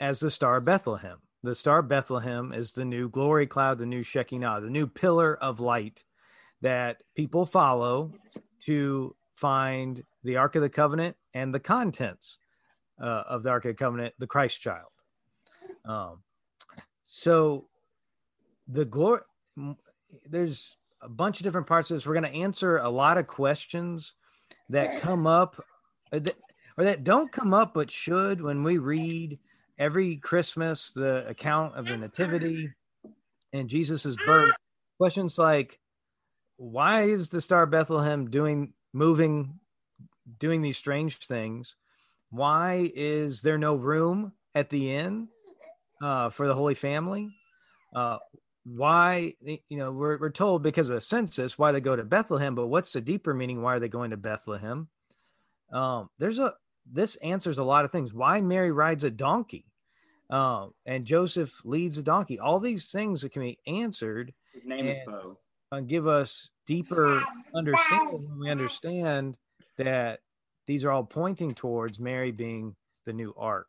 as 0.00 0.18
the 0.18 0.30
star 0.30 0.60
Bethlehem. 0.60 1.18
The 1.42 1.54
star 1.54 1.82
Bethlehem 1.82 2.52
is 2.52 2.72
the 2.72 2.84
new 2.84 3.08
glory 3.08 3.46
cloud, 3.46 3.78
the 3.78 3.86
new 3.86 4.02
Shekinah, 4.02 4.60
the 4.60 4.70
new 4.70 4.86
pillar 4.86 5.36
of 5.36 5.60
light 5.60 6.02
that 6.62 7.02
people 7.16 7.46
follow 7.46 8.12
to 8.64 9.14
find 9.34 10.02
the 10.22 10.36
Ark 10.36 10.56
of 10.56 10.62
the 10.62 10.68
Covenant 10.68 11.16
and 11.34 11.54
the 11.54 11.60
contents 11.60 12.38
uh, 13.00 13.24
of 13.28 13.42
the 13.42 13.50
Ark 13.50 13.64
of 13.64 13.70
the 13.70 13.74
Covenant, 13.74 14.14
the 14.18 14.26
Christ 14.26 14.60
child. 14.60 14.90
Um, 15.84 16.22
so 17.06 17.66
the 18.68 18.84
glory, 18.84 19.20
there's 20.26 20.76
a 21.00 21.08
bunch 21.08 21.40
of 21.40 21.44
different 21.44 21.66
parts 21.66 21.90
of 21.90 21.96
this. 21.96 22.06
We're 22.06 22.20
going 22.20 22.32
to 22.32 22.38
answer 22.38 22.76
a 22.76 22.90
lot 22.90 23.18
of 23.18 23.26
questions 23.26 24.12
that 24.68 25.00
come 25.00 25.26
up 25.26 25.64
or 26.12 26.20
that, 26.20 26.36
or 26.76 26.84
that 26.84 27.04
don't 27.04 27.32
come 27.32 27.54
up, 27.54 27.74
but 27.74 27.90
should 27.90 28.40
when 28.40 28.62
we 28.62 28.78
read 28.78 29.38
every 29.78 30.16
Christmas 30.16 30.92
the 30.92 31.26
account 31.26 31.74
of 31.74 31.86
the 31.86 31.96
Nativity 31.96 32.70
and 33.52 33.68
Jesus's 33.68 34.16
birth. 34.26 34.52
Questions 34.98 35.38
like, 35.38 35.80
why 36.60 37.04
is 37.04 37.30
the 37.30 37.40
Star 37.40 37.64
Bethlehem 37.64 38.28
doing 38.30 38.74
moving, 38.92 39.58
doing 40.38 40.60
these 40.60 40.76
strange 40.76 41.16
things? 41.16 41.74
Why 42.30 42.90
is 42.94 43.40
there 43.40 43.56
no 43.56 43.74
room 43.76 44.32
at 44.54 44.68
the 44.68 44.94
inn 44.94 45.28
uh, 46.02 46.28
for 46.28 46.46
the 46.46 46.54
Holy 46.54 46.74
Family? 46.74 47.30
Uh, 47.96 48.18
why 48.64 49.32
you 49.40 49.78
know 49.78 49.90
we're, 49.90 50.18
we're 50.18 50.28
told 50.30 50.62
because 50.62 50.90
of 50.90 50.94
the 50.94 51.00
census 51.00 51.58
why 51.58 51.72
they 51.72 51.80
go 51.80 51.96
to 51.96 52.04
bethlehem 52.04 52.54
but 52.54 52.66
what's 52.66 52.92
the 52.92 53.00
deeper 53.00 53.32
meaning 53.32 53.62
why 53.62 53.74
are 53.74 53.80
they 53.80 53.88
going 53.88 54.10
to 54.10 54.18
bethlehem 54.18 54.86
um 55.72 56.10
there's 56.18 56.38
a 56.38 56.52
this 56.92 57.16
answers 57.16 57.56
a 57.56 57.64
lot 57.64 57.86
of 57.86 57.90
things 57.90 58.12
why 58.12 58.38
mary 58.42 58.70
rides 58.70 59.02
a 59.02 59.10
donkey 59.10 59.64
um 60.28 60.74
and 60.84 61.06
joseph 61.06 61.62
leads 61.64 61.96
a 61.96 62.02
donkey 62.02 62.38
all 62.38 62.60
these 62.60 62.90
things 62.90 63.22
that 63.22 63.32
can 63.32 63.40
be 63.40 63.58
answered 63.66 64.34
His 64.52 64.66
name 64.66 64.86
is 64.88 64.98
And- 65.06 65.06
Bo. 65.06 65.38
And 65.72 65.88
give 65.88 66.06
us 66.06 66.48
deeper 66.66 67.22
understanding 67.54 68.28
when 68.28 68.38
we 68.38 68.50
understand 68.50 69.36
that 69.76 70.20
these 70.66 70.84
are 70.84 70.90
all 70.90 71.04
pointing 71.04 71.52
towards 71.52 72.00
mary 72.00 72.32
being 72.32 72.74
the 73.06 73.12
new 73.12 73.34
ark. 73.36 73.68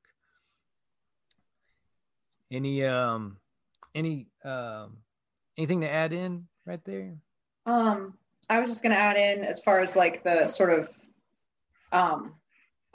Any 2.52 2.84
um 2.86 3.38
any 3.96 4.28
um 4.44 4.98
anything 5.58 5.82
to 5.82 5.90
add 5.90 6.14
in 6.14 6.48
right 6.66 6.84
there? 6.86 7.14
Um, 7.66 8.16
I 8.50 8.60
was 8.60 8.70
just 8.70 8.84
going 8.84 8.94
to 8.94 9.02
add 9.02 9.18
in 9.18 9.44
as 9.44 9.60
far 9.60 9.80
as 9.80 9.96
like 9.96 10.24
the 10.24 10.48
sort 10.48 10.72
of 10.72 10.90
um, 11.92 12.34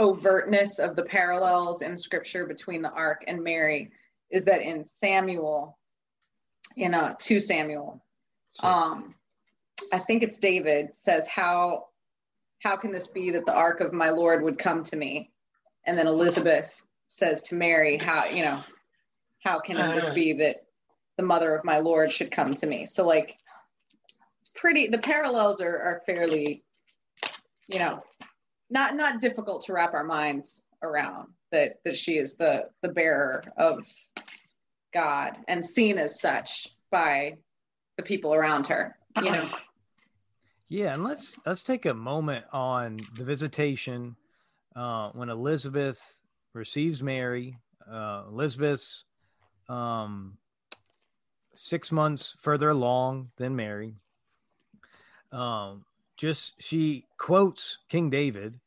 overtness 0.00 0.78
of 0.78 0.96
the 0.96 1.04
parallels 1.04 1.82
in 1.82 1.96
scripture 1.96 2.46
between 2.46 2.82
the 2.82 2.90
ark 2.90 3.24
and 3.26 3.42
Mary 3.42 3.90
is 4.30 4.44
that 4.44 4.60
in 4.60 4.84
Samuel, 4.84 5.78
in 6.76 6.94
uh, 6.94 7.14
2 7.18 7.40
Samuel, 7.40 8.04
Um, 8.62 9.14
I 9.92 9.98
think 9.98 10.22
it's 10.22 10.38
David 10.38 10.94
says, 10.94 11.26
How 11.26 11.86
how 12.62 12.76
can 12.76 12.90
this 12.90 13.06
be 13.06 13.30
that 13.32 13.46
the 13.46 13.54
ark 13.54 13.80
of 13.80 13.92
my 13.92 14.10
Lord 14.10 14.42
would 14.42 14.58
come 14.58 14.82
to 14.84 14.96
me? 14.96 15.30
And 15.86 15.96
then 15.96 16.06
Elizabeth 16.06 16.82
says 17.06 17.42
to 17.44 17.54
Mary, 17.54 17.98
How, 17.98 18.26
you 18.26 18.42
know, 18.42 18.64
how 19.44 19.60
can 19.60 19.76
this 19.94 20.10
be 20.10 20.32
that 20.34 20.64
the 21.16 21.22
mother 21.22 21.54
of 21.54 21.64
my 21.64 21.78
Lord 21.78 22.12
should 22.12 22.30
come 22.30 22.54
to 22.54 22.66
me? 22.66 22.86
So 22.86 23.06
like 23.06 23.36
it's 24.46 24.50
pretty 24.54 24.88
the 24.88 24.98
parallels 24.98 25.60
are, 25.60 25.78
are 25.78 26.02
fairly 26.06 26.64
you 27.68 27.78
know 27.78 28.02
not 28.70 28.94
not 28.94 29.20
difficult 29.20 29.64
to 29.64 29.72
wrap 29.72 29.94
our 29.94 30.04
minds 30.04 30.62
around 30.82 31.28
that 31.50 31.78
that 31.84 31.96
she 31.96 32.12
is 32.12 32.34
the 32.34 32.68
the 32.82 32.88
bearer 32.88 33.42
of 33.56 33.86
god 34.94 35.36
and 35.48 35.64
seen 35.64 35.98
as 35.98 36.20
such 36.20 36.68
by 36.90 37.36
the 37.96 38.02
people 38.02 38.34
around 38.34 38.66
her 38.66 38.96
you 39.22 39.30
know 39.30 39.48
Yeah, 40.68 40.94
and 40.94 41.04
let's 41.04 41.38
let's 41.46 41.62
take 41.62 41.86
a 41.86 41.94
moment 41.94 42.44
on 42.52 42.96
the 43.14 43.24
visitation 43.24 44.16
uh, 44.74 45.10
when 45.10 45.28
Elizabeth 45.28 46.20
receives 46.54 47.02
Mary. 47.02 47.58
Uh, 47.88 48.24
Elizabeth's 48.28 49.04
um, 49.68 50.38
six 51.54 51.92
months 51.92 52.34
further 52.40 52.70
along 52.70 53.30
than 53.36 53.54
Mary. 53.54 53.94
Um, 55.30 55.84
just 56.16 56.60
she 56.60 57.04
quotes 57.16 57.78
King 57.88 58.10
David, 58.10 58.58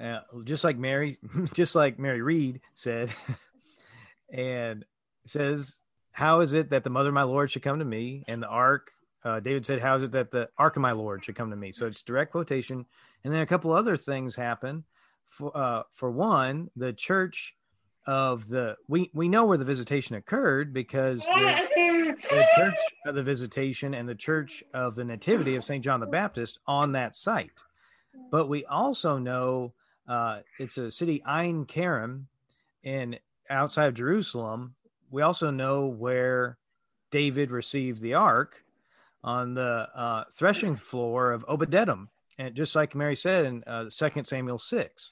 uh, 0.00 0.20
just 0.44 0.62
like 0.62 0.78
Mary, 0.78 1.18
just 1.52 1.74
like 1.74 1.98
Mary 1.98 2.22
Reed 2.22 2.60
said, 2.74 3.12
and 4.32 4.84
says, 5.26 5.80
"How 6.18 6.40
is 6.40 6.52
it 6.52 6.70
that 6.70 6.82
the 6.82 6.90
mother 6.90 7.10
of 7.10 7.14
my 7.14 7.22
Lord 7.22 7.48
should 7.48 7.62
come 7.62 7.78
to 7.78 7.84
me, 7.84 8.24
and 8.26 8.42
the 8.42 8.48
ark 8.48 8.90
uh, 9.24 9.38
David 9.38 9.64
said, 9.64 9.80
"How 9.80 9.94
is 9.94 10.02
it 10.02 10.10
that 10.12 10.32
the 10.32 10.48
ark 10.58 10.74
of 10.74 10.82
my 10.82 10.90
Lord 10.90 11.24
should 11.24 11.36
come 11.36 11.50
to 11.50 11.56
me?" 11.56 11.70
So 11.70 11.86
it's 11.86 12.02
direct 12.02 12.32
quotation, 12.32 12.86
and 13.22 13.32
then 13.32 13.40
a 13.40 13.46
couple 13.46 13.70
other 13.70 13.96
things 13.96 14.34
happen. 14.34 14.82
For 15.28 15.56
uh, 15.56 15.82
for 15.92 16.10
one, 16.10 16.70
the 16.74 16.92
church 16.92 17.54
of 18.04 18.48
the 18.48 18.76
we 18.88 19.12
we 19.14 19.28
know 19.28 19.44
where 19.46 19.58
the 19.58 19.64
visitation 19.64 20.16
occurred 20.16 20.74
because 20.74 21.20
the, 21.20 22.16
the 22.30 22.46
church 22.56 22.78
of 23.06 23.14
the 23.14 23.22
visitation 23.22 23.94
and 23.94 24.08
the 24.08 24.16
church 24.16 24.64
of 24.74 24.96
the 24.96 25.04
nativity 25.04 25.54
of 25.54 25.62
Saint 25.62 25.84
John 25.84 26.00
the 26.00 26.06
Baptist 26.06 26.58
on 26.66 26.92
that 26.92 27.14
site. 27.14 27.52
But 28.32 28.48
we 28.48 28.64
also 28.64 29.18
know 29.18 29.72
uh, 30.08 30.40
it's 30.58 30.78
a 30.78 30.90
city 30.90 31.22
Ein 31.24 31.64
Karim 31.64 32.26
in 32.82 33.18
outside 33.48 33.86
of 33.86 33.94
Jerusalem. 33.94 34.74
We 35.10 35.22
also 35.22 35.50
know 35.50 35.86
where 35.86 36.58
David 37.10 37.50
received 37.50 38.00
the 38.00 38.14
ark 38.14 38.62
on 39.24 39.54
the 39.54 39.88
uh, 39.94 40.24
threshing 40.32 40.76
floor 40.76 41.32
of 41.32 41.44
Obed-Edom, 41.48 42.08
and 42.38 42.54
just 42.54 42.76
like 42.76 42.94
Mary 42.94 43.16
said 43.16 43.44
in 43.46 43.64
uh, 43.64 43.90
Second 43.90 44.26
Samuel 44.26 44.58
six. 44.58 45.10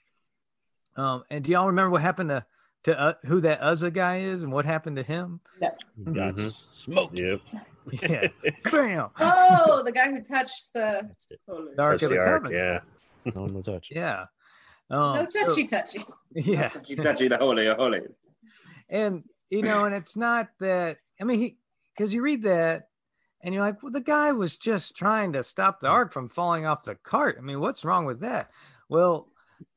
Um, 0.96 1.24
and 1.30 1.44
do 1.44 1.52
y'all 1.52 1.66
remember 1.66 1.90
what 1.90 2.02
happened 2.02 2.30
to 2.30 2.44
to 2.84 2.98
uh, 2.98 3.14
who 3.26 3.40
that 3.40 3.60
Uzzah 3.62 3.90
guy 3.90 4.18
is 4.20 4.42
and 4.44 4.52
what 4.52 4.64
happened 4.64 4.96
to 4.96 5.02
him? 5.02 5.40
Got 5.60 5.74
Mm-hmm. 6.36 6.48
Smoked. 6.72 7.18
Yep. 7.18 7.40
Yeah, 8.02 8.28
bam. 8.70 9.08
oh 9.18 9.82
the 9.84 9.92
guy 9.92 10.10
who 10.10 10.20
touched 10.22 10.70
the 10.74 11.08
The 11.48 11.82
Ark 11.82 12.00
Touch 12.00 12.02
of 12.04 12.08
the 12.10 12.14
the 12.16 12.20
ark. 12.20 12.46
Yeah. 12.50 12.80
No 13.34 13.42
one 13.42 13.54
will 13.54 13.62
touch. 13.62 13.88
Yeah. 13.90 14.26
Um, 14.88 15.16
no 15.16 15.26
so- 15.30 15.46
touchy 15.48 15.66
touchy. 15.66 16.04
yeah. 16.32 16.68
Touchy 16.68 16.94
touchy 16.96 17.28
the 17.28 17.38
holy 17.38 17.66
of 17.66 17.76
holy. 17.78 18.02
and 18.88 19.24
you 19.50 19.62
know 19.62 19.84
and 19.84 19.94
it's 19.94 20.16
not 20.16 20.48
that 20.60 20.98
i 21.20 21.24
mean 21.24 21.38
he 21.38 21.56
because 21.96 22.12
you 22.12 22.22
read 22.22 22.42
that 22.42 22.88
and 23.42 23.54
you're 23.54 23.62
like 23.62 23.82
well 23.82 23.92
the 23.92 24.00
guy 24.00 24.32
was 24.32 24.56
just 24.56 24.96
trying 24.96 25.32
to 25.32 25.42
stop 25.42 25.80
the 25.80 25.86
ark 25.86 26.12
from 26.12 26.28
falling 26.28 26.66
off 26.66 26.84
the 26.84 26.94
cart 26.96 27.36
i 27.38 27.42
mean 27.42 27.60
what's 27.60 27.84
wrong 27.84 28.04
with 28.04 28.20
that 28.20 28.50
well 28.88 29.28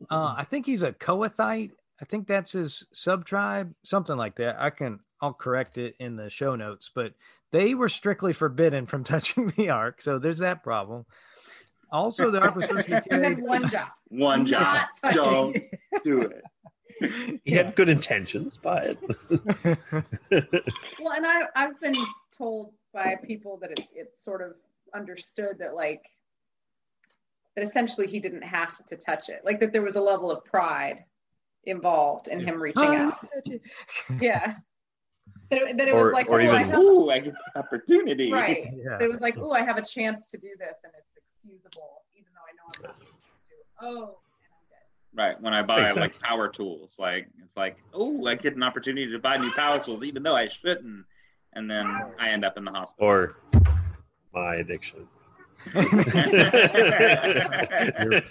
uh, 0.09 0.33
i 0.37 0.43
think 0.43 0.65
he's 0.65 0.83
a 0.83 0.91
Kohathite 0.91 1.71
i 2.01 2.05
think 2.05 2.27
that's 2.27 2.51
his 2.51 2.85
sub 2.93 3.25
tribe 3.25 3.73
something 3.83 4.17
like 4.17 4.35
that 4.37 4.59
i 4.59 4.69
can 4.69 4.99
i'll 5.21 5.33
correct 5.33 5.77
it 5.77 5.95
in 5.99 6.15
the 6.15 6.29
show 6.29 6.55
notes 6.55 6.89
but 6.93 7.13
they 7.51 7.73
were 7.73 7.89
strictly 7.89 8.33
forbidden 8.33 8.85
from 8.85 9.03
touching 9.03 9.47
the 9.55 9.69
ark 9.69 10.01
so 10.01 10.19
there's 10.19 10.39
that 10.39 10.63
problem 10.63 11.05
also 11.91 12.29
the 12.29 12.41
ark 12.41 12.55
was 12.55 12.65
supposed 12.65 12.87
to 12.87 13.01
be 13.01 13.07
And 13.11 13.23
then 13.23 13.35
carried 13.35 13.47
one 13.47 13.69
job. 13.69 13.87
One 14.09 14.45
job. 14.45 14.87
Don't 15.11 15.57
do 16.03 16.21
it. 16.21 16.43
He 17.45 17.51
had 17.51 17.75
good 17.75 17.89
intentions, 17.89 18.59
but 18.61 18.97
Well, 19.29 21.13
and 21.13 21.25
I 21.25 21.43
I've 21.55 21.79
been 21.79 21.95
told 22.37 22.73
by 22.93 23.15
people 23.23 23.57
that 23.57 23.71
it's 23.71 23.91
it's 23.95 24.23
sort 24.23 24.41
of 24.41 24.53
understood 24.93 25.59
that 25.59 25.75
like 25.75 26.03
that 27.55 27.63
essentially 27.63 28.07
he 28.07 28.19
didn't 28.19 28.43
have 28.43 28.83
to 28.85 28.95
touch 28.95 29.29
it, 29.29 29.41
like 29.43 29.59
that 29.59 29.71
there 29.71 29.81
was 29.81 29.95
a 29.95 30.01
level 30.01 30.31
of 30.31 30.43
pride 30.45 31.05
involved 31.65 32.27
in 32.27 32.39
him 32.39 32.61
reaching 32.61 32.83
ah, 32.85 33.07
out. 33.07 33.47
Yeah. 34.21 34.55
That 35.49 35.61
it, 35.61 35.77
that 35.77 35.87
it 35.87 35.93
Or- 35.93 36.05
was 36.05 36.13
like, 36.13 36.29
or 36.29 36.41
oh, 36.41 36.51
I 36.51 36.63
have, 36.63 36.79
Ooh, 36.79 37.09
I 37.09 37.19
get 37.19 37.33
the 37.33 37.59
opportunity. 37.59 38.31
right. 38.31 38.67
yeah. 38.75 38.99
It 39.01 39.09
was 39.09 39.19
like, 39.19 39.37
oh, 39.37 39.51
I 39.51 39.61
have 39.61 39.77
a 39.77 39.81
chance 39.81 40.25
to 40.27 40.37
do 40.37 40.49
this, 40.59 40.77
and 40.83 40.93
it's 40.97 41.09
excusable, 41.17 42.03
even 42.15 42.29
though 42.33 42.45
I 42.45 42.53
know 42.55 42.71
I'm 42.75 42.83
not 42.83 42.99
supposed 42.99 43.15
to. 43.49 43.55
Oh, 43.81 43.87
and 43.87 43.97
I'm 43.97 44.05
dead. 44.05 44.28
Right. 45.15 45.39
When 45.41 45.53
I 45.53 45.61
buy 45.63 45.83
Makes 45.83 45.95
like 45.95 46.13
sense. 46.13 46.23
power 46.23 46.47
tools, 46.47 46.95
like 46.99 47.27
it's 47.43 47.57
like, 47.57 47.77
oh, 47.93 48.27
I 48.27 48.35
get 48.35 48.55
an 48.55 48.63
opportunity 48.63 49.11
to 49.11 49.19
buy 49.19 49.37
new 49.37 49.51
power 49.51 49.79
tools, 49.79 50.03
even 50.03 50.21
though 50.23 50.35
I 50.35 50.47
shouldn't, 50.47 51.05
and 51.53 51.69
then 51.69 51.87
I 52.19 52.29
end 52.29 52.45
up 52.45 52.57
in 52.57 52.65
the 52.65 52.71
hospital. 52.71 53.07
or 53.07 53.35
my 54.33 54.55
addiction. 54.55 55.07
Your 55.73 55.83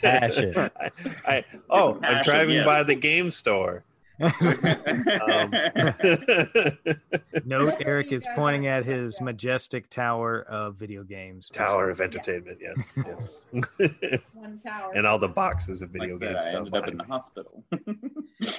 passion. 0.00 0.54
I, 0.80 0.90
I 1.26 1.44
oh, 1.68 1.98
I'm 2.02 2.22
driving 2.22 2.56
yes. 2.56 2.66
by 2.66 2.82
the 2.84 2.94
game 2.94 3.30
store. 3.30 3.84
Um, 5.28 5.52
Note 7.44 7.74
Eric 7.84 8.12
is 8.12 8.26
pointing 8.34 8.66
at 8.66 8.84
his 8.84 9.16
yeah. 9.18 9.24
majestic 9.24 9.88
tower 9.90 10.42
of 10.48 10.76
video 10.76 11.02
games. 11.04 11.48
Tower 11.52 11.90
of 11.90 12.00
Entertainment, 12.00 12.58
yes, 12.60 12.92
yes, 12.96 13.42
One 14.34 14.60
tower. 14.66 14.92
and 14.94 15.06
all 15.06 15.18
the 15.18 15.28
boxes 15.28 15.82
of 15.82 15.94
like 15.94 16.10
video 16.10 16.36
I 16.36 16.40
said, 16.40 16.52
game 16.52 16.54
I 16.54 16.56
ended 16.56 16.74
up 16.74 16.88
in 16.88 16.96
behind 16.96 16.98
the 16.98 17.04
me. 17.04 17.08
hospital. 17.08 17.64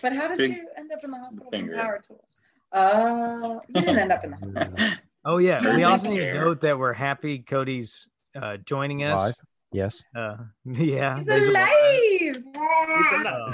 But 0.01 0.13
how 0.13 0.27
did 0.29 0.37
Big 0.37 0.51
you 0.51 0.67
end 0.77 0.91
up 0.91 0.99
in 1.03 1.11
the 1.11 1.17
hospital 1.19 1.51
finger. 1.51 1.71
with 1.73 1.81
power 1.81 2.01
tools? 2.05 2.35
Uh, 2.71 3.59
you 3.67 3.73
didn't 3.81 3.99
end 3.99 4.11
up 4.11 4.23
in 4.23 4.31
the 4.31 4.37
hospital. 4.37 4.97
Oh 5.25 5.37
yeah, 5.37 5.75
we 5.75 5.83
also 5.83 6.09
need 6.09 6.19
to 6.19 6.33
note 6.35 6.61
that 6.61 6.77
we're 6.77 6.93
happy 6.93 7.39
Cody's 7.39 8.07
uh, 8.39 8.57
joining 8.57 9.03
us. 9.03 9.19
Live. 9.19 9.33
Yes. 9.71 10.03
Uh, 10.15 10.37
yeah, 10.65 11.17
He's 11.17 11.25
there's 11.25 11.47
a- 11.47 11.51
alive. 11.51 12.43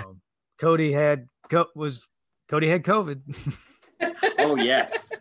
um, 0.05 0.21
Cody 0.59 0.91
had 0.91 1.27
co- 1.49 1.67
was 1.75 2.07
Cody 2.49 2.67
had 2.67 2.83
COVID. 2.83 3.21
oh 4.39 4.55
yes, 4.55 5.11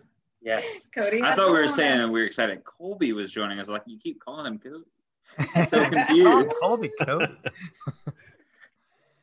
yes. 0.43 0.89
Cody. 0.95 1.23
I 1.23 1.35
thought 1.35 1.53
we 1.53 1.59
were 1.59 1.69
saying 1.69 1.99
that 1.99 2.09
we 2.09 2.21
were 2.21 2.27
excited. 2.27 2.63
Colby 2.65 3.13
was 3.13 3.31
joining 3.31 3.59
us. 3.59 3.69
Like 3.69 3.83
you 3.87 3.99
keep 3.99 4.21
calling 4.21 4.47
him 4.47 4.59
Cody. 4.59 4.85
So 5.69 5.89
confused. 5.89 6.53
Colby 6.63 6.91
Cody. 7.03 7.35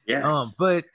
Yes. 0.05 0.25
Um, 0.25 0.47
but 0.57 0.85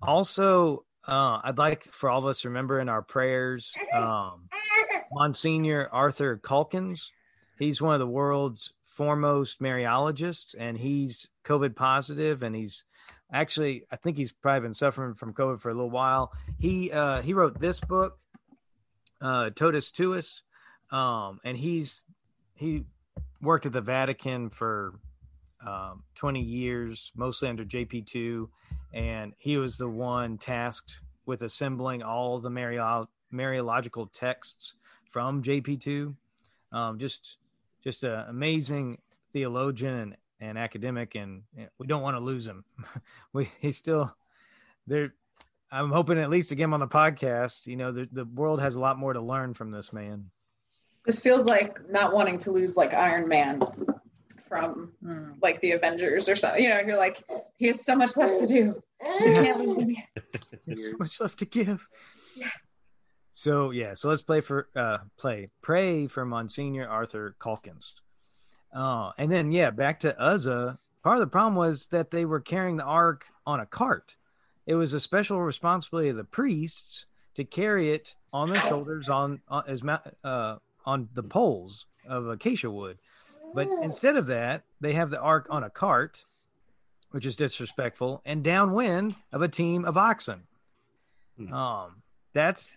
also, 0.00 0.84
uh, 1.06 1.40
I'd 1.42 1.58
like 1.58 1.84
for 1.92 2.08
all 2.10 2.20
of 2.20 2.26
us 2.26 2.42
to 2.42 2.48
remember 2.48 2.78
in 2.78 2.88
our 2.88 3.02
prayers, 3.02 3.74
um, 3.94 4.48
Monsignor 5.12 5.88
Arthur 5.90 6.36
Calkins. 6.36 7.10
He's 7.58 7.82
one 7.82 7.94
of 7.94 8.00
the 8.00 8.06
world's 8.06 8.72
foremost 8.84 9.60
Mariologists, 9.60 10.54
and 10.58 10.78
he's 10.78 11.28
COVID 11.44 11.74
positive, 11.74 12.42
and 12.42 12.54
he's 12.54 12.84
actually, 13.32 13.84
I 13.90 13.96
think 13.96 14.16
he's 14.16 14.32
probably 14.32 14.60
been 14.60 14.74
suffering 14.74 15.14
from 15.14 15.34
COVID 15.34 15.60
for 15.60 15.70
a 15.70 15.74
little 15.74 15.90
while. 15.90 16.32
He 16.58 16.90
uh, 16.90 17.22
he 17.22 17.34
wrote 17.34 17.60
this 17.60 17.80
book, 17.80 18.18
uh, 19.20 19.50
Totus 19.50 19.90
Tuus, 19.90 20.42
um, 20.90 21.40
and 21.44 21.56
he's 21.56 22.04
he 22.54 22.84
worked 23.40 23.66
at 23.66 23.72
the 23.72 23.80
Vatican 23.80 24.50
for 24.50 24.94
um, 25.66 26.02
20 26.14 26.40
years, 26.40 27.12
mostly 27.14 27.48
under 27.48 27.64
JP2, 27.64 28.48
and 28.94 29.32
he 29.38 29.56
was 29.56 29.76
the 29.76 29.88
one 29.88 30.38
tasked 30.38 31.00
with 31.26 31.42
assembling 31.42 32.02
all 32.02 32.38
the 32.38 32.50
Mario- 32.50 33.08
Mariological 33.32 34.10
texts 34.12 34.74
from 35.10 35.42
JP2. 35.42 36.14
Um, 36.72 36.98
just, 36.98 37.38
just 37.82 38.04
an 38.04 38.24
amazing 38.28 38.98
theologian 39.32 39.94
and, 39.94 40.16
and 40.40 40.58
academic, 40.58 41.14
and 41.14 41.42
you 41.56 41.62
know, 41.64 41.68
we 41.78 41.86
don't 41.86 42.02
want 42.02 42.16
to 42.16 42.20
lose 42.20 42.46
him. 42.46 42.64
we 43.32 43.50
he's 43.60 43.76
still 43.76 44.14
there. 44.86 45.14
I'm 45.72 45.90
hoping 45.90 46.18
at 46.18 46.30
least 46.30 46.48
to 46.48 46.56
get 46.56 46.64
him 46.64 46.74
on 46.74 46.80
the 46.80 46.88
podcast. 46.88 47.66
You 47.66 47.76
know, 47.76 47.92
the, 47.92 48.08
the 48.10 48.24
world 48.24 48.60
has 48.60 48.74
a 48.74 48.80
lot 48.80 48.98
more 48.98 49.12
to 49.12 49.20
learn 49.20 49.54
from 49.54 49.70
this 49.70 49.92
man. 49.92 50.30
This 51.06 51.20
feels 51.20 51.44
like 51.44 51.78
not 51.88 52.12
wanting 52.12 52.38
to 52.38 52.50
lose 52.50 52.76
like 52.76 52.92
Iron 52.92 53.28
Man 53.28 53.62
from 54.48 54.92
Hmm. 55.02 55.32
like 55.40 55.60
the 55.60 55.72
Avengers 55.72 56.28
or 56.28 56.34
something. 56.34 56.62
You 56.62 56.70
know, 56.70 56.80
you're 56.80 56.96
like, 56.96 57.22
he 57.56 57.68
has 57.68 57.84
so 57.84 57.94
much 57.94 58.16
left 58.16 58.38
to 58.40 58.46
do. 58.46 58.82
You 59.20 59.32
can't 59.32 59.60
lose 59.60 59.78
him 59.78 59.90
yet. 59.90 60.24
There's 60.66 60.90
so 60.90 60.96
much 60.98 61.20
left 61.20 61.38
to 61.38 61.44
give. 61.44 61.86
Yeah. 62.36 62.48
So 63.28 63.70
yeah, 63.70 63.94
so 63.94 64.08
let's 64.08 64.22
play 64.22 64.40
for 64.40 64.68
uh 64.74 64.98
play 65.16 65.46
pray 65.62 66.08
for 66.08 66.24
Monsignor 66.26 66.88
Arthur 66.88 67.36
Calkins. 67.40 67.94
Uh, 68.72 69.10
and 69.18 69.30
then 69.30 69.52
yeah, 69.52 69.70
back 69.70 70.00
to 70.00 70.18
Uzzah. 70.20 70.78
Part 71.02 71.16
of 71.16 71.20
the 71.20 71.26
problem 71.26 71.54
was 71.54 71.86
that 71.88 72.10
they 72.10 72.24
were 72.24 72.40
carrying 72.40 72.76
the 72.76 72.84
ark 72.84 73.26
on 73.46 73.60
a 73.60 73.66
cart. 73.66 74.16
It 74.66 74.74
was 74.74 74.92
a 74.92 75.00
special 75.00 75.40
responsibility 75.40 76.10
of 76.10 76.16
the 76.16 76.24
priests 76.24 77.06
to 77.34 77.44
carry 77.44 77.90
it 77.92 78.14
on 78.32 78.52
their 78.52 78.62
shoulders 78.62 79.08
on, 79.08 79.40
on 79.48 79.64
as 79.66 79.82
uh, 80.24 80.56
on 80.84 81.08
the 81.14 81.22
poles 81.22 81.86
of 82.06 82.28
acacia 82.28 82.70
wood. 82.70 82.98
But 83.54 83.68
instead 83.82 84.16
of 84.16 84.26
that, 84.26 84.64
they 84.80 84.92
have 84.92 85.10
the 85.10 85.20
ark 85.20 85.48
on 85.50 85.64
a 85.64 85.70
cart, 85.70 86.24
which 87.10 87.26
is 87.26 87.34
disrespectful, 87.36 88.22
and 88.24 88.44
downwind 88.44 89.16
of 89.32 89.42
a 89.42 89.48
team 89.48 89.84
of 89.84 89.96
oxen. 89.96 90.42
Hmm. 91.36 91.52
Um, 91.52 92.02
that's 92.32 92.76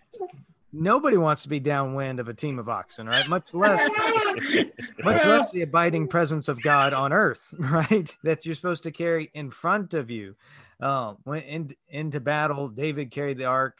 nobody 0.74 1.16
wants 1.16 1.42
to 1.44 1.48
be 1.48 1.60
downwind 1.60 2.20
of 2.20 2.28
a 2.28 2.34
team 2.34 2.58
of 2.58 2.68
oxen, 2.68 3.06
right? 3.06 3.28
Much 3.28 3.54
less, 3.54 3.88
much 5.04 5.24
less 5.24 5.52
the 5.52 5.62
abiding 5.62 6.08
presence 6.08 6.48
of 6.48 6.60
God 6.62 6.92
on 6.92 7.12
earth, 7.12 7.54
right? 7.58 8.14
That 8.24 8.44
you're 8.44 8.54
supposed 8.54 8.82
to 8.82 8.90
carry 8.90 9.30
in 9.34 9.50
front 9.50 9.94
of 9.94 10.10
you. 10.10 10.34
Um, 10.80 11.18
when 11.24 11.42
in, 11.42 11.70
into 11.88 12.20
battle, 12.20 12.68
David 12.68 13.10
carried 13.10 13.38
the 13.38 13.44
ark. 13.44 13.78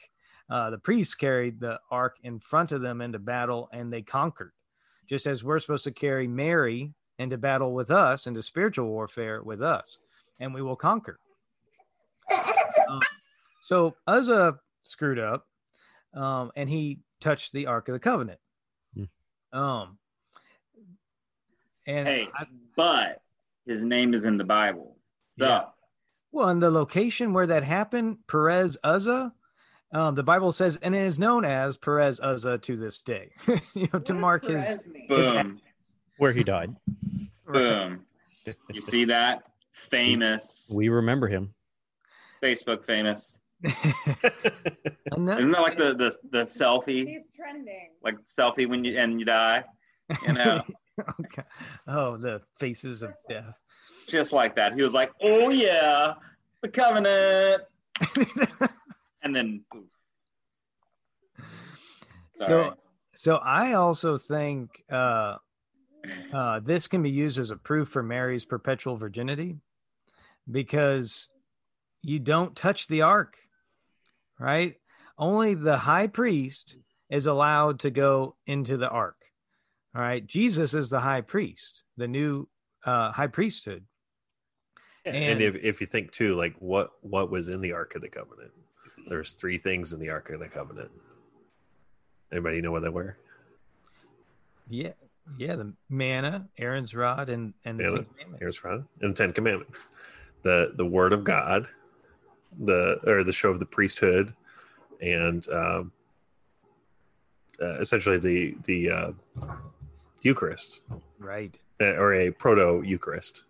Uh, 0.48 0.70
the 0.70 0.78
priests 0.78 1.14
carried 1.14 1.58
the 1.58 1.80
ark 1.90 2.16
in 2.22 2.38
front 2.38 2.72
of 2.72 2.80
them 2.80 3.00
into 3.00 3.18
battle, 3.18 3.68
and 3.72 3.92
they 3.92 4.02
conquered. 4.02 4.52
Just 5.08 5.26
as 5.26 5.42
we're 5.42 5.58
supposed 5.58 5.84
to 5.84 5.90
carry 5.90 6.28
Mary 6.28 6.92
into 7.18 7.36
battle 7.36 7.74
with 7.74 7.90
us, 7.90 8.26
into 8.26 8.42
spiritual 8.42 8.86
warfare 8.86 9.42
with 9.42 9.62
us, 9.62 9.98
and 10.40 10.54
we 10.54 10.62
will 10.62 10.76
conquer. 10.76 11.18
Um, 12.88 13.00
so 13.62 13.96
Uzzah 14.06 14.58
screwed 14.82 15.18
up, 15.18 15.46
um, 16.14 16.52
and 16.56 16.68
he 16.70 17.00
touched 17.20 17.52
the 17.52 17.66
Ark 17.66 17.88
of 17.88 17.92
the 17.94 17.98
Covenant. 17.98 18.38
Hmm. 18.94 19.04
Um, 19.58 19.98
and 21.86 22.08
Hey, 22.08 22.28
I- 22.34 22.46
but 22.76 23.22
his 23.66 23.84
name 23.84 24.14
is 24.14 24.24
in 24.24 24.36
the 24.36 24.44
Bible. 24.44 24.96
So 25.38 25.46
Yeah. 25.46 25.64
well, 26.32 26.48
and 26.48 26.62
the 26.62 26.70
location 26.70 27.32
where 27.32 27.46
that 27.46 27.62
happened, 27.64 28.18
Perez 28.26 28.76
Uzzah, 28.84 29.32
um, 29.92 30.14
the 30.14 30.22
Bible 30.24 30.52
says, 30.52 30.76
and 30.82 30.94
it 30.94 31.02
is 31.02 31.18
known 31.18 31.44
as 31.44 31.76
Perez 31.76 32.18
Uzzah 32.20 32.58
to 32.58 32.76
this 32.76 32.98
day. 33.00 33.30
you 33.74 33.88
know, 33.92 34.00
to 34.00 34.14
mark 34.14 34.42
does 34.42 34.66
his. 34.66 34.88
Boom, 35.08 35.60
Where 36.18 36.32
he 36.32 36.42
died. 36.44 36.74
boom. 37.46 38.04
You 38.72 38.80
see 38.80 39.04
that? 39.06 39.42
Famous. 39.72 40.70
We 40.72 40.88
remember 40.88 41.28
him. 41.28 41.54
Facebook 42.42 42.84
famous. 42.84 43.38
Ano- 45.12 45.38
Isn't 45.38 45.52
that 45.52 45.62
like 45.62 45.78
the 45.78 45.94
the, 45.94 46.16
the 46.30 46.44
selfie? 46.44 47.06
He's 47.06 47.28
trending. 47.34 47.90
Like 48.02 48.16
selfie 48.24 48.68
when 48.68 48.84
you 48.84 48.98
and 48.98 49.18
you 49.18 49.26
die? 49.26 49.64
You 50.26 50.34
know, 50.34 50.62
okay. 51.20 51.42
Oh, 51.86 52.16
the 52.16 52.42
faces 52.58 53.02
of 53.02 53.12
death. 53.28 53.60
just 54.08 54.32
like 54.32 54.54
that. 54.56 54.74
He 54.74 54.82
was 54.82 54.92
like, 54.92 55.12
"Oh 55.22 55.48
yeah, 55.50 56.14
the 56.60 56.68
covenant," 56.68 57.62
and 59.22 59.34
then 59.34 59.64
so, 62.32 62.74
so 63.14 63.36
I 63.36 63.74
also 63.74 64.18
think 64.18 64.82
uh, 64.90 65.36
uh, 66.32 66.60
this 66.60 66.88
can 66.88 67.02
be 67.02 67.10
used 67.10 67.38
as 67.38 67.50
a 67.50 67.56
proof 67.56 67.88
for 67.88 68.02
Mary's 68.02 68.44
perpetual 68.44 68.96
virginity, 68.96 69.56
because 70.50 71.28
you 72.02 72.18
don't 72.18 72.56
touch 72.56 72.88
the 72.88 73.02
ark, 73.02 73.36
right? 74.38 74.74
Only 75.18 75.54
the 75.54 75.76
high 75.76 76.06
priest 76.08 76.76
is 77.10 77.26
allowed 77.26 77.80
to 77.80 77.90
go 77.90 78.36
into 78.46 78.76
the 78.76 78.88
ark. 78.88 79.16
All 79.94 80.02
right. 80.02 80.26
Jesus 80.26 80.74
is 80.74 80.90
the 80.90 81.00
high 81.00 81.20
priest, 81.20 81.82
the 81.96 82.08
new 82.08 82.48
uh, 82.84 83.12
high 83.12 83.28
priesthood. 83.28 83.84
and, 85.04 85.16
And- 85.16 85.40
if, 85.42 85.54
if 85.62 85.80
you 85.80 85.86
think 85.86 86.10
too, 86.12 86.34
like 86.34 86.54
what 86.58 86.90
what 87.02 87.30
was 87.30 87.48
in 87.48 87.60
the 87.60 87.72
Ark 87.72 87.94
of 87.94 88.02
the 88.02 88.08
Covenant? 88.08 88.50
There's 89.08 89.34
three 89.34 89.58
things 89.58 89.92
in 89.92 90.00
the 90.00 90.08
Ark 90.10 90.30
of 90.30 90.40
the 90.40 90.48
Covenant. 90.48 90.90
Anybody 92.32 92.60
know 92.60 92.72
what 92.72 92.82
they 92.82 92.88
were? 92.88 93.16
Yeah. 94.68 94.92
Yeah. 95.38 95.56
The 95.56 95.72
manna, 95.88 96.48
Aaron's 96.58 96.94
rod, 96.94 97.28
and, 97.28 97.54
and 97.64 97.78
the 97.78 97.84
Manna, 97.84 97.96
Ten 97.96 98.04
Commandments. 98.06 98.40
Here's 98.40 98.64
Ron 98.64 98.88
and 99.00 99.14
the 99.14 99.16
Ten 99.16 99.32
Commandments. 99.32 99.84
The 100.42 100.72
the 100.76 100.86
Word 100.86 101.12
of 101.12 101.22
God, 101.24 101.68
the 102.58 102.98
or 103.06 103.24
the 103.24 103.32
show 103.32 103.50
of 103.50 103.58
the 103.60 103.66
priesthood, 103.66 104.34
and 105.00 105.46
um, 105.48 105.92
uh, 107.60 107.74
essentially 107.80 108.18
the 108.18 108.56
the 108.64 108.90
uh, 108.90 109.12
Eucharist 110.22 110.80
Right. 111.18 111.56
uh, 111.80 111.94
or 111.96 112.14
a 112.14 112.30
proto 112.30 112.82
Eucharist. 112.84 113.44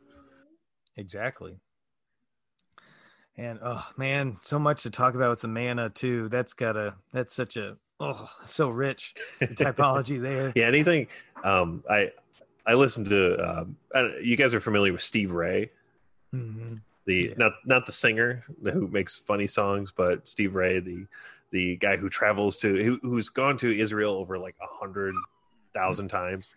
Exactly. 0.96 1.56
And 3.36 3.58
oh 3.62 3.84
man, 3.96 4.36
so 4.42 4.58
much 4.58 4.84
to 4.84 4.90
talk 4.90 5.14
about 5.14 5.30
with 5.30 5.40
the 5.40 5.48
manna 5.48 5.90
too. 5.90 6.28
That's 6.28 6.52
gotta 6.52 6.94
that's 7.12 7.34
such 7.34 7.56
a 7.56 7.76
oh 7.98 8.30
so 8.44 8.68
rich 8.68 9.14
the 9.40 9.46
typology 9.48 10.20
there. 10.22 10.52
Yeah, 10.54 10.66
anything. 10.66 11.08
Um, 11.42 11.82
I 11.90 12.12
I 12.64 12.74
listened 12.74 13.06
to. 13.08 13.36
Um, 13.60 13.76
I 13.94 14.18
you 14.22 14.36
guys 14.36 14.54
are 14.54 14.60
familiar 14.60 14.92
with 14.92 15.02
Steve 15.02 15.32
Ray, 15.32 15.70
Mhm. 16.34 16.80
The 17.06 17.28
Yeah. 17.28 17.34
not 17.36 17.52
not 17.64 17.86
the 17.86 17.92
singer 17.92 18.44
who 18.62 18.88
makes 18.88 19.16
funny 19.18 19.46
songs, 19.46 19.92
but 19.92 20.28
Steve 20.28 20.54
Ray, 20.54 20.80
the 20.80 21.06
the 21.50 21.76
guy 21.76 21.96
who 21.96 22.08
travels 22.08 22.56
to 22.58 22.82
who, 22.82 22.98
who's 23.02 23.28
gone 23.28 23.56
to 23.58 23.78
Israel 23.78 24.14
over 24.14 24.38
like 24.38 24.56
a 24.60 24.66
hundred 24.66 25.14
thousand 25.72 26.08
times, 26.08 26.56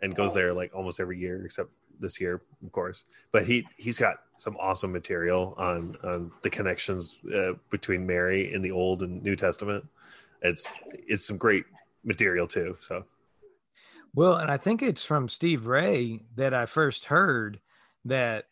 and 0.00 0.14
goes 0.14 0.34
there 0.34 0.52
like 0.52 0.74
almost 0.74 1.00
every 1.00 1.18
year 1.18 1.44
except 1.44 1.70
this 2.00 2.20
year, 2.20 2.42
of 2.64 2.72
course. 2.72 3.04
But 3.32 3.46
he 3.46 3.66
he's 3.76 3.98
got 3.98 4.16
some 4.36 4.56
awesome 4.58 4.92
material 4.92 5.54
on 5.58 5.96
on 6.04 6.32
the 6.42 6.50
connections 6.50 7.18
uh, 7.34 7.54
between 7.70 8.06
Mary 8.06 8.52
in 8.52 8.62
the 8.62 8.70
Old 8.70 9.02
and 9.02 9.22
New 9.22 9.36
Testament. 9.36 9.84
It's 10.42 10.72
it's 10.84 11.26
some 11.26 11.36
great 11.36 11.64
material 12.04 12.46
too. 12.46 12.76
So 12.80 13.04
Well, 14.14 14.36
and 14.36 14.50
I 14.50 14.56
think 14.56 14.82
it's 14.82 15.02
from 15.02 15.28
Steve 15.28 15.66
Ray 15.66 16.20
that 16.36 16.54
I 16.54 16.66
first 16.66 17.06
heard 17.06 17.60
that 18.04 18.47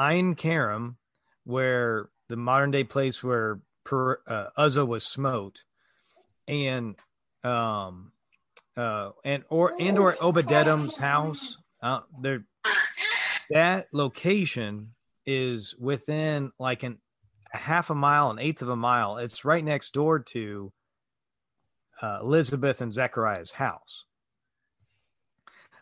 Ein 0.00 0.34
Karim, 0.34 0.96
where 1.44 2.08
the 2.30 2.36
modern 2.36 2.70
day 2.70 2.84
place 2.84 3.22
where 3.22 3.60
per, 3.84 4.18
uh, 4.26 4.46
Uzzah 4.56 4.86
was 4.86 5.04
smote, 5.04 5.58
and 6.48 6.96
um, 7.44 8.12
uh, 8.78 9.10
and 9.26 9.44
or 9.50 9.74
and 9.78 9.98
or 9.98 10.16
Obed-Edom's 10.18 10.96
house, 10.96 11.58
uh, 11.82 12.00
there, 12.18 12.46
that 13.50 13.88
location 13.92 14.94
is 15.26 15.76
within 15.78 16.50
like 16.58 16.82
an 16.82 16.96
a 17.52 17.58
half 17.58 17.90
a 17.90 17.94
mile, 17.94 18.30
an 18.30 18.38
eighth 18.38 18.62
of 18.62 18.70
a 18.70 18.76
mile. 18.76 19.18
It's 19.18 19.44
right 19.44 19.62
next 19.62 19.92
door 19.92 20.20
to 20.32 20.72
uh, 22.00 22.20
Elizabeth 22.22 22.80
and 22.80 22.94
Zechariah's 22.94 23.50
house 23.50 24.04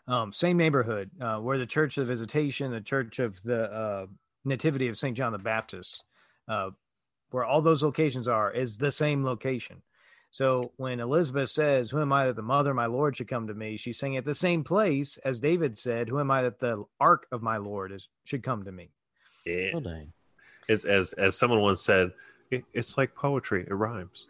um, 0.09 0.33
same 0.33 0.57
neighborhood 0.57 1.09
uh, 1.21 1.37
where 1.37 1.57
the 1.57 1.65
Church 1.65 1.97
of 1.97 2.07
Visitation, 2.07 2.71
the 2.71 2.81
Church 2.81 3.19
of 3.19 3.41
the 3.43 3.71
uh, 3.71 4.05
Nativity 4.43 4.87
of 4.87 4.97
St. 4.97 5.15
John 5.15 5.31
the 5.31 5.37
Baptist, 5.37 6.03
uh, 6.47 6.71
where 7.31 7.45
all 7.45 7.61
those 7.61 7.83
locations 7.83 8.27
are, 8.27 8.51
is 8.51 8.77
the 8.77 8.91
same 8.91 9.23
location. 9.23 9.81
So 10.31 10.71
when 10.77 10.99
Elizabeth 10.99 11.49
says, 11.49 11.89
Who 11.89 12.01
am 12.01 12.11
I 12.13 12.25
that 12.27 12.35
the 12.35 12.41
mother 12.41 12.71
of 12.71 12.75
my 12.75 12.85
Lord 12.87 13.15
should 13.17 13.27
come 13.27 13.47
to 13.47 13.53
me? 13.53 13.77
She's 13.77 13.97
saying 13.97 14.17
at 14.17 14.25
the 14.25 14.35
same 14.35 14.63
place 14.63 15.17
as 15.25 15.39
David 15.39 15.77
said, 15.77 16.09
Who 16.09 16.19
am 16.19 16.29
I 16.31 16.41
that 16.43 16.59
the 16.59 16.83
ark 16.99 17.27
of 17.31 17.41
my 17.41 17.57
Lord 17.57 17.91
is 17.91 18.09
should 18.25 18.43
come 18.43 18.63
to 18.65 18.71
me? 18.71 18.89
yeah, 19.45 19.71
Oh 19.73 19.79
dang. 19.79 20.11
as 20.67 20.85
as 20.85 21.13
as 21.13 21.35
someone 21.37 21.61
once 21.61 21.81
said, 21.81 22.11
"It- 22.51 22.65
it's 22.73 22.97
like 22.97 23.15
poetry. 23.15 23.65
It 23.67 23.73
rhymes. 23.73 24.27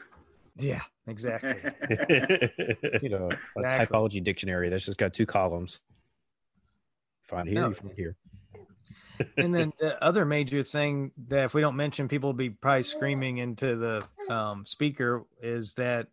Yeah, 0.57 0.81
exactly. 1.09 1.55
You 3.01 3.09
know, 3.09 3.29
a 3.31 3.59
Exactly. 3.59 3.97
typology 3.97 4.23
dictionary 4.23 4.69
that's 4.69 4.85
just 4.85 4.97
got 4.97 5.13
two 5.13 5.25
columns. 5.25 5.79
Find 7.23 7.47
here, 7.47 7.61
No. 7.61 7.67
you 7.69 7.73
find 7.75 7.93
here. 7.95 8.15
and 9.37 9.53
then 9.53 9.73
the 9.79 10.01
other 10.03 10.25
major 10.25 10.63
thing 10.63 11.11
that 11.27 11.45
if 11.45 11.53
we 11.53 11.61
don't 11.61 11.75
mention, 11.75 12.07
people 12.07 12.29
will 12.29 12.37
be 12.37 12.49
probably 12.49 12.83
screaming 12.83 13.37
into 13.37 13.75
the 13.75 14.33
um, 14.33 14.65
speaker 14.65 15.25
is 15.41 15.73
that 15.75 16.07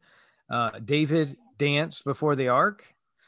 uh, 0.51 0.71
David 0.85 1.37
danced 1.59 2.05
before 2.05 2.37
the 2.37 2.49
ark, 2.49 2.85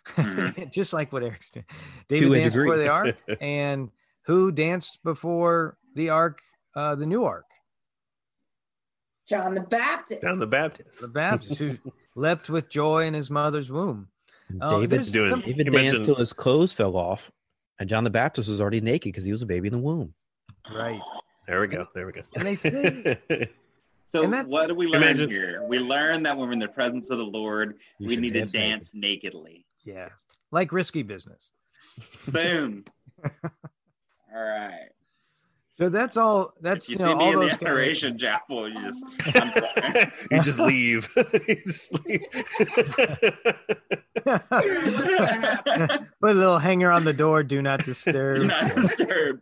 Mhm. 0.08 0.70
just 0.72 0.92
like 0.92 1.12
what 1.12 1.22
Eric's 1.22 1.50
doing. 1.50 1.64
To 1.68 1.74
David 2.08 2.32
a 2.32 2.40
danced 2.40 2.56
before 2.56 2.76
the 2.78 2.88
ark, 2.88 3.16
and 3.40 3.90
who 4.26 4.50
danced 4.52 5.00
before 5.04 5.76
the 5.94 6.10
ark, 6.10 6.40
uh, 6.74 6.94
the 6.94 7.06
new 7.06 7.24
ark, 7.24 7.44
John 9.28 9.54
the 9.54 9.60
Baptist. 9.60 10.22
John 10.22 10.38
the 10.38 10.46
Baptist. 10.46 11.00
the 11.00 11.08
Baptist, 11.08 11.58
who 11.58 11.76
leapt 12.14 12.48
with 12.48 12.68
joy 12.68 13.04
in 13.06 13.14
his 13.14 13.30
mother's 13.30 13.70
womb. 13.70 14.08
Oh, 14.62 14.80
David, 14.80 15.04
doing- 15.12 15.30
some- 15.30 15.40
David 15.42 15.66
You 15.66 15.72
danced 15.72 15.74
mentioned- 15.84 16.04
till 16.06 16.14
his 16.14 16.32
clothes 16.32 16.72
fell 16.72 16.96
off, 16.96 17.30
and 17.78 17.88
John 17.88 18.04
the 18.04 18.10
Baptist 18.10 18.48
was 18.48 18.60
already 18.60 18.80
naked 18.80 19.12
because 19.12 19.24
he 19.24 19.30
was 19.32 19.42
a 19.42 19.46
baby 19.46 19.68
in 19.68 19.72
the 19.72 19.78
womb. 19.78 20.14
right, 20.74 21.00
There 21.46 21.60
we 21.60 21.66
go. 21.66 21.86
There 21.94 22.06
we 22.06 22.12
go. 22.12 22.22
and 22.36 22.46
they 22.46 22.56
say 22.56 23.18
So 24.06 24.22
that's- 24.26 24.50
what 24.50 24.68
do 24.68 24.74
we 24.74 24.86
learn 24.86 25.02
Imagine- 25.02 25.28
here? 25.28 25.62
We 25.68 25.78
learn 25.78 26.22
that 26.22 26.36
when 26.36 26.46
we're 26.48 26.54
in 26.54 26.58
the 26.58 26.68
presence 26.68 27.10
of 27.10 27.18
the 27.18 27.24
Lord, 27.26 27.76
You 27.98 28.08
we 28.08 28.14
should 28.14 28.22
need 28.22 28.32
to 28.34 28.40
naked. 28.40 28.52
dance 28.52 28.94
nakedly. 28.94 29.66
yeah, 29.84 30.08
like 30.50 30.72
risky 30.72 31.02
business. 31.02 31.50
Boom. 32.28 32.84
All 35.80 35.86
right. 35.86 35.92
So 35.92 35.98
that's 35.98 36.16
all. 36.16 36.54
That's 36.60 36.88
if 36.88 36.98
you, 36.98 36.98
you, 36.98 37.04
know 37.04 37.12
see 37.12 37.18
me 37.18 37.24
all 37.24 37.32
in 37.32 37.40
those 37.40 37.50
the 37.52 37.64
guys- 37.64 37.68
adoration 37.68 38.18
chapel, 38.18 38.68
you 38.68 38.80
just 38.80 39.04
you 40.30 40.42
just 40.42 40.58
leave. 40.58 41.08
you 41.48 41.62
just 41.64 42.06
leave. 42.06 42.20
Put 46.20 46.30
a 46.30 46.34
little 46.34 46.58
hanger 46.58 46.90
on 46.90 47.04
the 47.04 47.12
door. 47.12 47.42
Do 47.42 47.62
not 47.62 47.84
disturb. 47.84 48.40
Do 48.40 48.46
not 48.46 48.74
disturb. 48.74 49.40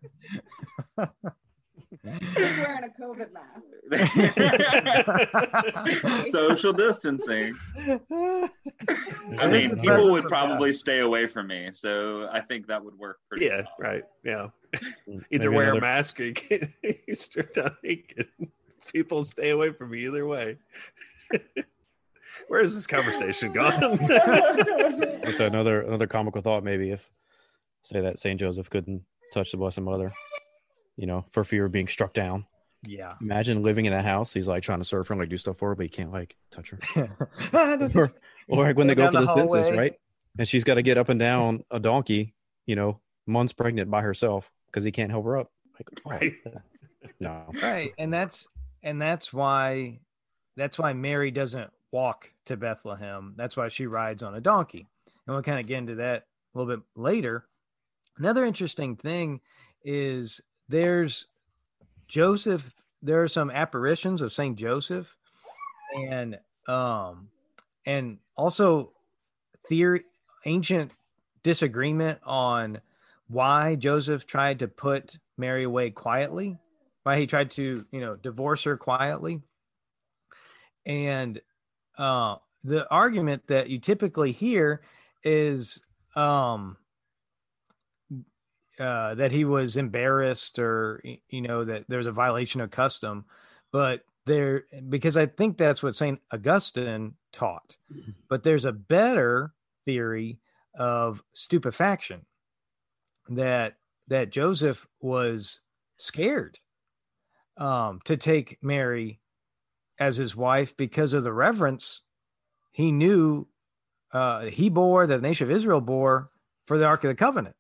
He's 2.03 2.37
wearing 2.37 2.85
a 2.85 2.91
COVID 3.01 3.33
mask. 3.33 3.63
Social 6.31 6.73
distancing. 6.73 7.55
I 9.39 9.49
mean, 9.49 9.77
people 9.81 10.11
would 10.11 10.25
probably 10.25 10.73
stay 10.73 11.01
away 11.01 11.27
from 11.27 11.49
me, 11.49 11.71
so 11.73 12.29
I 12.31 12.41
think 12.41 12.67
that 12.69 12.85
would 12.85 12.99
work 12.99 13.19
pretty 13.29 13.47
yeah, 13.47 13.63
well. 13.63 13.91
right. 13.91 14.05
Yeah. 14.25 14.49
Mm, 14.77 14.91
maybe 15.07 15.25
Either 15.31 15.51
wear 15.51 15.65
another- 15.73 15.79
a 15.79 15.83
mask 15.83 16.21
or 16.21 16.25
you, 16.27 16.33
get, 16.33 16.71
you 17.07 17.15
strip 17.15 17.55
down 17.55 17.77
naked. 17.83 18.29
People 18.93 19.25
stay 19.25 19.51
away 19.51 19.73
from 19.73 19.91
me 19.91 20.07
either 20.07 20.27
way. 20.27 20.59
Where 22.49 22.61
is 22.61 22.75
this 22.75 22.87
conversation 22.87 23.53
gone? 23.53 23.81
That's 24.07 25.41
another 25.41 25.81
another 25.81 26.07
comical 26.07 26.43
thought. 26.43 26.63
Maybe 26.63 26.91
if 26.91 27.11
say 27.83 28.01
that 28.03 28.19
Saint 28.19 28.39
Joseph 28.41 28.69
couldn't 28.71 29.03
touch 29.33 29.51
the 29.51 29.57
Blessed 29.57 29.81
Mother, 29.81 30.13
you 30.97 31.07
know, 31.07 31.25
for 31.31 31.45
fear 31.45 31.65
of 31.65 31.73
being 31.73 31.89
struck 31.89 32.13
down. 32.13 32.47
Yeah. 32.87 33.15
Imagine 33.21 33.63
living 33.63 33.87
in 33.87 33.93
that 33.93 34.05
house. 34.05 34.33
He's 34.33 34.47
like 34.47 34.63
trying 34.63 34.79
to 34.81 34.85
serve 34.85 35.09
her 35.09 35.15
and 35.15 35.21
like 35.21 35.31
do 35.31 35.39
stuff 35.39 35.57
for 35.57 35.71
her, 35.71 35.75
but 35.75 35.85
he 35.85 35.89
can't 35.89 36.13
like 36.13 36.37
touch 36.51 36.71
her. 36.71 37.09
or, 37.95 38.13
or 38.49 38.65
like 38.65 38.77
when 38.77 38.87
they 38.87 38.95
Go 38.95 39.11
go 39.11 39.13
for 39.13 39.21
the, 39.21 39.27
the 39.47 39.49
census, 39.51 39.77
right? 39.77 39.95
And 40.39 40.47
she's 40.47 40.63
got 40.63 40.75
to 40.75 40.83
get 40.83 40.99
up 40.99 41.09
and 41.09 41.19
down 41.19 41.65
a 41.71 41.81
donkey, 41.81 42.35
you 42.67 42.77
know, 42.77 43.01
months 43.27 43.53
pregnant 43.55 43.91
by 43.91 44.03
herself 44.03 44.53
because 44.67 44.85
he 44.85 44.93
can't 44.93 45.11
help 45.11 45.25
her 45.25 45.39
up. 45.39 45.51
Like, 45.79 45.89
oh, 46.07 46.11
Right. 46.11 46.35
no, 47.21 47.47
right, 47.63 47.93
and 47.99 48.13
that's 48.13 48.49
and 48.83 49.01
that's 49.01 49.33
why 49.33 49.99
that's 50.57 50.79
why 50.79 50.93
Mary 50.93 51.31
doesn't 51.31 51.71
walk 51.93 52.31
to 52.47 52.57
Bethlehem. 52.57 53.35
That's 53.37 53.57
why 53.57 53.69
she 53.69 53.87
rides 53.87 54.23
on 54.23 54.35
a 54.35 54.41
donkey. 54.41 54.87
And 55.27 55.35
we'll 55.35 55.43
kind 55.43 55.61
of 55.61 55.67
get 55.67 55.79
into 55.79 55.97
that 55.97 56.27
a 56.55 56.59
little 56.59 56.77
bit 56.77 56.85
later. 56.95 57.47
Another 58.19 58.45
interesting 58.45 58.97
thing 58.97 59.41
is 59.85 60.41
there's 60.69 61.27
Joseph. 62.09 62.73
There 63.03 63.23
are 63.23 63.29
some 63.29 63.51
apparitions 63.51 64.23
of 64.23 64.33
Saint 64.33 64.57
Joseph, 64.57 65.15
and 66.09 66.39
um, 66.69 67.29
and 67.85 68.19
also 68.37 68.93
theory, 69.69 70.05
ancient 70.45 70.93
disagreement 71.43 72.19
on 72.25 72.81
why 73.29 73.75
Joseph 73.75 74.27
tried 74.27 74.61
to 74.61 74.69
put 74.69 75.19
Mary 75.37 75.65
away 75.65 75.91
quietly, 75.91 76.59
why 77.03 77.19
he 77.19 77.27
tried 77.27 77.51
to, 77.53 77.85
you 77.91 78.01
know, 78.01 78.17
divorce 78.17 78.65
her 78.65 78.77
quietly. 78.77 79.41
And 80.85 81.41
uh, 81.99 82.37
the 82.65 82.89
argument 82.91 83.49
that 83.49 83.69
you 83.69 83.79
typically 83.81 84.33
hear 84.33 84.83
is 85.25 85.81
um, 86.15 86.77
uh, 88.79 89.15
that 89.15 89.33
he 89.33 89.45
was 89.45 89.77
embarrassed 89.77 90.59
or 90.59 91.03
you 91.29 91.41
know 91.41 91.65
that 91.65 91.85
there's 91.89 92.07
a 92.07 92.13
violation 92.13 92.61
of 92.61 92.71
custom, 92.71 93.25
but 93.73 94.03
there 94.27 94.65
because 94.89 95.17
I 95.17 95.27
think 95.27 95.57
that's 95.57 95.83
what 95.83 95.97
Saint 95.97 96.21
Augustine 96.33 97.15
taught. 97.33 97.77
But 98.29 98.43
there's 98.43 98.65
a 98.65 98.73
better 98.73 99.53
theory 99.85 100.39
of 100.79 101.23
stupefaction 101.33 102.27
that 103.29 103.77
that 104.09 104.31
Joseph 104.31 104.87
was 105.01 105.61
scared 105.99 106.59
um, 107.57 108.01
to 108.05 108.17
take 108.17 108.59
Mary 108.63 109.21
as 109.99 110.17
his 110.17 110.37
wife 110.37 110.77
because 110.77 111.13
of 111.13 111.25
the 111.25 111.33
reverence 111.33 112.03
he 112.73 112.93
knew 112.93 113.47
uh, 114.13 114.43
he 114.43 114.69
bore, 114.69 115.07
that 115.07 115.17
the 115.17 115.27
nation 115.27 115.51
of 115.51 115.57
Israel 115.57 115.81
bore 115.81 116.31
for 116.67 116.79
the 116.79 116.85
Ark 116.85 117.05
of 117.05 117.09
the 117.09 117.15
Covenant, 117.15 117.57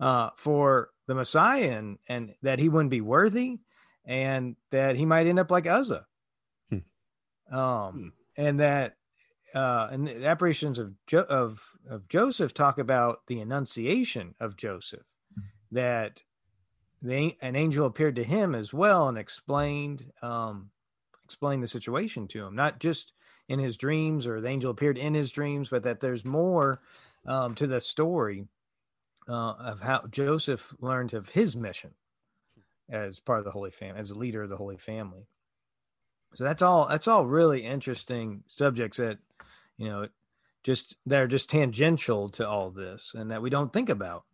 uh, 0.00 0.30
for 0.36 0.90
the 1.06 1.14
Messiah, 1.14 1.70
and, 1.76 1.98
and 2.08 2.34
that 2.42 2.58
he 2.58 2.68
wouldn't 2.68 2.90
be 2.90 3.00
worthy, 3.00 3.58
and 4.04 4.56
that 4.70 4.96
he 4.96 5.04
might 5.04 5.26
end 5.26 5.38
up 5.38 5.50
like 5.50 5.66
Uzzah. 5.66 6.06
Hmm. 6.70 7.54
Um, 7.56 8.12
and 8.36 8.60
that 8.60 8.96
uh, 9.54 9.88
and 9.90 10.06
the 10.06 10.26
apparitions 10.26 10.78
of, 10.78 10.92
jo- 11.06 11.26
of 11.28 11.62
of 11.88 12.08
Joseph 12.08 12.54
talk 12.54 12.78
about 12.78 13.20
the 13.26 13.40
Annunciation 13.40 14.34
of 14.40 14.56
Joseph, 14.56 15.06
that 15.70 16.22
the, 17.00 17.36
an 17.40 17.56
angel 17.56 17.86
appeared 17.86 18.16
to 18.16 18.24
him 18.24 18.54
as 18.54 18.72
well 18.72 19.08
and 19.08 19.16
explained 19.16 20.12
um, 20.22 20.70
explained 21.24 21.62
the 21.62 21.68
situation 21.68 22.26
to 22.28 22.44
him, 22.44 22.54
not 22.54 22.80
just 22.80 23.12
in 23.48 23.58
his 23.58 23.76
dreams 23.76 24.26
or 24.26 24.40
the 24.40 24.48
angel 24.48 24.70
appeared 24.70 24.98
in 24.98 25.14
his 25.14 25.30
dreams, 25.30 25.68
but 25.68 25.82
that 25.82 26.00
there's 26.00 26.24
more 26.24 26.80
um, 27.26 27.54
to 27.54 27.66
the 27.66 27.80
story 27.80 28.46
uh, 29.28 29.52
of 29.52 29.80
how 29.80 30.04
Joseph 30.10 30.74
learned 30.80 31.14
of 31.14 31.28
his 31.28 31.56
mission 31.56 31.90
as 32.90 33.20
part 33.20 33.38
of 33.38 33.44
the 33.44 33.50
Holy 33.50 33.70
Family, 33.70 34.00
as 34.00 34.10
a 34.10 34.18
leader 34.18 34.42
of 34.42 34.48
the 34.48 34.56
Holy 34.56 34.78
Family. 34.78 35.26
So 36.34 36.44
that's 36.44 36.62
all. 36.62 36.88
That's 36.88 37.08
all 37.08 37.26
really 37.26 37.64
interesting 37.64 38.42
subjects 38.46 38.98
that 38.98 39.18
you 39.76 39.88
know 39.88 40.08
just 40.62 40.96
they're 41.06 41.26
just 41.26 41.50
tangential 41.50 42.28
to 42.30 42.46
all 42.48 42.70
this 42.70 43.12
and 43.14 43.30
that 43.30 43.42
we 43.42 43.50
don't 43.50 43.72
think 43.72 43.88
about. 43.88 44.24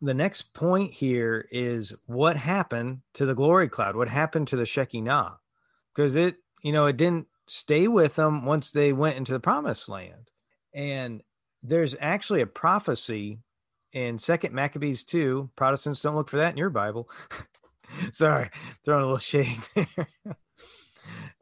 The 0.00 0.14
next 0.14 0.52
point 0.52 0.92
here 0.92 1.46
is 1.52 1.92
what 2.06 2.36
happened 2.36 3.02
to 3.14 3.26
the 3.26 3.34
glory 3.34 3.68
cloud? 3.68 3.94
What 3.94 4.08
happened 4.08 4.48
to 4.48 4.56
the 4.56 4.66
shekinah? 4.66 5.38
Because 5.94 6.16
it 6.16 6.36
you 6.62 6.72
know 6.72 6.86
it 6.86 6.96
didn't 6.96 7.26
stay 7.46 7.86
with 7.88 8.16
them 8.16 8.44
once 8.46 8.70
they 8.70 8.92
went 8.92 9.16
into 9.16 9.32
the 9.32 9.40
promised 9.40 9.88
land. 9.88 10.30
And 10.74 11.22
there's 11.62 11.94
actually 12.00 12.40
a 12.40 12.46
prophecy 12.46 13.38
in 13.92 14.16
second 14.16 14.54
maccabees 14.54 15.04
2 15.04 15.50
protestants 15.54 16.00
don't 16.00 16.14
look 16.14 16.30
for 16.30 16.38
that 16.38 16.52
in 16.52 16.56
your 16.56 16.70
bible. 16.70 17.10
Sorry 18.12 18.50
throwing 18.84 19.02
a 19.02 19.06
little 19.06 19.18
shade 19.18 19.58
there 19.74 20.08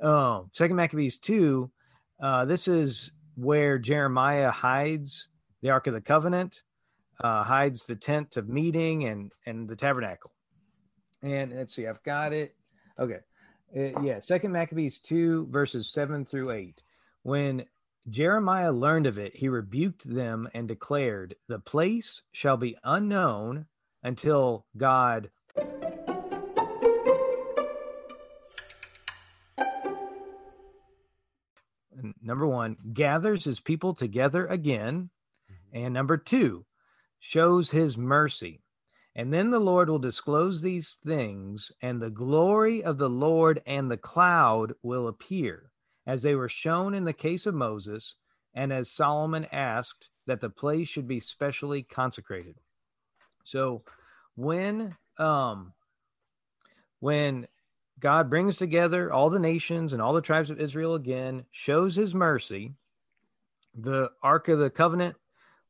um 0.01 0.51
second 0.53 0.77
maccabees 0.77 1.19
2 1.19 1.71
uh, 2.21 2.45
this 2.45 2.69
is 2.69 3.13
where 3.35 3.79
Jeremiah 3.79 4.51
hides 4.51 5.29
the 5.63 5.71
Ark 5.71 5.87
of 5.87 5.95
the 5.95 6.01
Covenant, 6.01 6.63
uh, 7.23 7.43
hides 7.43 7.87
the 7.87 7.97
tent 7.97 8.37
of 8.37 8.49
meeting 8.49 9.05
and 9.05 9.33
and 9.47 9.69
the 9.69 9.77
tabernacle. 9.77 10.33
And 11.23 11.53
let's 11.53 11.75
see, 11.75 11.87
I've 11.87 12.03
got 12.03 12.33
it. 12.33 12.55
Okay, 12.99 13.21
Uh, 13.75 14.01
yeah, 14.03 14.21
Second 14.21 14.53
Maccabees 14.53 14.99
two 14.99 15.47
verses 15.47 15.93
seven 15.93 16.25
through 16.25 16.51
eight. 16.51 16.83
When 17.23 17.65
Jeremiah 18.09 18.73
learned 18.73 19.07
of 19.07 19.19
it, 19.19 19.37
he 19.37 19.49
rebuked 19.49 20.05
them 20.05 20.49
and 20.55 20.67
declared, 20.69 21.37
"The 21.49 21.59
place 21.59 22.23
shall 22.33 22.57
be 22.57 22.77
unknown 22.85 23.67
until 24.03 24.67
God." 24.77 25.31
Number 32.23 32.47
one, 32.47 32.77
gathers 32.93 33.45
his 33.45 33.61
people 33.61 33.95
together 33.95 34.47
again. 34.47 35.11
And 35.73 35.95
number 35.95 36.17
two, 36.17 36.65
shows 37.19 37.71
his 37.71 37.97
mercy. 37.97 38.63
And 39.15 39.33
then 39.33 39.51
the 39.51 39.61
Lord 39.61 39.89
will 39.89 39.99
disclose 39.99 40.63
these 40.63 40.95
things, 41.05 41.73
and 41.83 42.01
the 42.01 42.11
glory 42.11 42.83
of 42.83 42.97
the 42.99 43.11
Lord 43.11 43.61
and 43.67 43.91
the 43.91 43.97
cloud 43.97 44.75
will 44.83 45.09
appear, 45.09 45.73
as 46.07 46.23
they 46.23 46.35
were 46.35 46.49
shown 46.49 46.95
in 46.95 47.05
the 47.05 47.13
case 47.13 47.47
of 47.47 47.55
Moses, 47.55 48.15
and 48.55 48.73
as 48.73 48.91
Solomon 48.91 49.47
asked 49.53 50.11
that 50.27 50.41
the 50.41 50.51
place 50.51 50.89
should 50.89 51.09
be 51.09 51.21
specially 51.21 51.83
consecrated. 51.83 52.57
So 53.45 53.83
when 54.37 54.97
um 55.19 55.73
when 57.01 57.47
God 58.01 58.31
brings 58.31 58.57
together 58.57 59.13
all 59.13 59.31
the 59.31 59.39
nations 59.39 59.93
and 59.93 60.01
all 60.01 60.15
the 60.15 60.23
tribes 60.23 60.51
of 60.51 60.61
Israel 60.61 60.95
again, 60.95 61.45
shows 61.51 61.95
his 61.95 62.15
mercy, 62.15 62.73
the 63.75 64.11
Ark 64.23 64.49
of 64.49 64.59
the 64.59 64.71
Covenant 64.71 65.17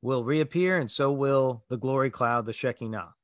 will 0.01 0.25
reappear, 0.25 0.79
and 0.79 0.91
so 0.91 1.13
will 1.13 1.65
the 1.69 1.77
glory 1.77 2.11
cloud, 2.11 2.47
the 2.47 2.53
Shekinah. 2.53 3.15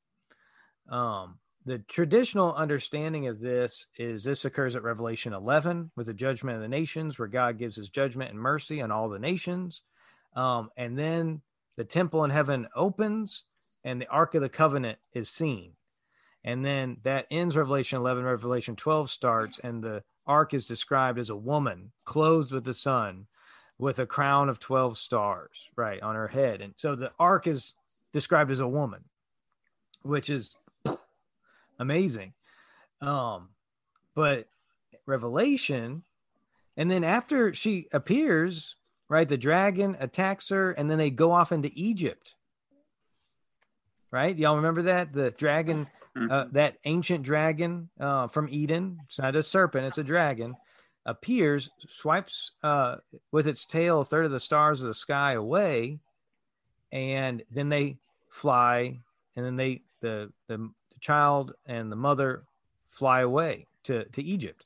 Um, 0.89 1.39
the 1.65 1.79
traditional 1.79 2.53
understanding 2.53 3.27
of 3.27 3.39
this 3.39 3.87
is 3.97 4.23
this 4.23 4.45
occurs 4.45 4.75
at 4.75 4.83
Revelation 4.83 5.33
11 5.33 5.91
with 5.95 6.05
the 6.05 6.13
judgment 6.13 6.55
of 6.55 6.61
the 6.61 6.67
nations, 6.67 7.17
where 7.17 7.27
God 7.27 7.57
gives 7.57 7.75
his 7.75 7.89
judgment 7.89 8.31
and 8.31 8.39
mercy 8.39 8.81
on 8.81 8.91
all 8.91 9.09
the 9.09 9.19
nations. 9.19 9.81
Um, 10.35 10.69
and 10.77 10.97
then 10.97 11.41
the 11.75 11.83
temple 11.83 12.23
in 12.23 12.31
heaven 12.31 12.67
opens, 12.75 13.43
and 13.83 13.99
the 13.99 14.07
Ark 14.07 14.35
of 14.35 14.41
the 14.41 14.49
Covenant 14.49 14.99
is 15.13 15.29
seen. 15.29 15.73
And 16.43 16.63
then 16.63 16.97
that 17.03 17.27
ends 17.29 17.57
Revelation 17.57 17.97
11, 17.97 18.23
Revelation 18.23 18.75
12 18.75 19.09
starts, 19.09 19.59
and 19.59 19.83
the 19.83 20.03
ark 20.25 20.53
is 20.53 20.65
described 20.65 21.19
as 21.19 21.29
a 21.29 21.35
woman 21.35 21.91
clothed 22.05 22.51
with 22.51 22.63
the 22.63 22.73
sun 22.73 23.27
with 23.79 23.99
a 23.99 24.05
crown 24.05 24.49
of 24.49 24.59
12 24.59 24.97
stars, 24.97 25.69
right, 25.75 26.01
on 26.01 26.15
her 26.15 26.27
head. 26.27 26.61
And 26.61 26.73
so 26.77 26.95
the 26.95 27.11
ark 27.19 27.47
is 27.47 27.73
described 28.11 28.51
as 28.51 28.59
a 28.59 28.67
woman, 28.67 29.03
which 30.01 30.29
is 30.29 30.55
amazing. 31.79 32.33
Um, 33.01 33.49
but 34.15 34.47
Revelation, 35.05 36.03
and 36.75 36.89
then 36.89 37.03
after 37.03 37.53
she 37.53 37.87
appears, 37.91 38.75
right, 39.09 39.29
the 39.29 39.37
dragon 39.37 39.95
attacks 39.99 40.49
her, 40.49 40.71
and 40.71 40.89
then 40.89 40.97
they 40.97 41.11
go 41.11 41.31
off 41.31 41.51
into 41.51 41.69
Egypt. 41.73 42.35
Right? 44.09 44.35
Y'all 44.35 44.55
remember 44.55 44.83
that? 44.83 45.13
The 45.13 45.31
dragon 45.31 45.87
uh, 46.29 46.45
that 46.51 46.77
ancient 46.85 47.23
dragon 47.23 47.89
uh, 47.99 48.27
from 48.27 48.49
Eden, 48.49 48.99
it's 49.05 49.19
not 49.19 49.35
a 49.35 49.43
serpent, 49.43 49.85
it's 49.85 49.97
a 49.97 50.03
dragon, 50.03 50.55
appears, 51.05 51.69
swipes 51.89 52.51
uh, 52.63 52.95
with 53.31 53.47
its 53.47 53.65
tail 53.65 54.01
a 54.01 54.05
third 54.05 54.25
of 54.25 54.31
the 54.31 54.39
stars 54.39 54.81
of 54.81 54.87
the 54.87 54.93
sky 54.93 55.33
away, 55.33 55.99
and 56.91 57.43
then 57.51 57.69
they 57.69 57.97
fly, 58.29 58.99
and 59.35 59.45
then 59.45 59.55
they 59.55 59.81
the 60.01 60.31
the, 60.47 60.57
the 60.57 60.99
child 60.99 61.53
and 61.65 61.91
the 61.91 61.95
mother 61.95 62.43
fly 62.89 63.21
away 63.21 63.65
to 63.83 64.05
to 64.05 64.23
Egypt, 64.23 64.65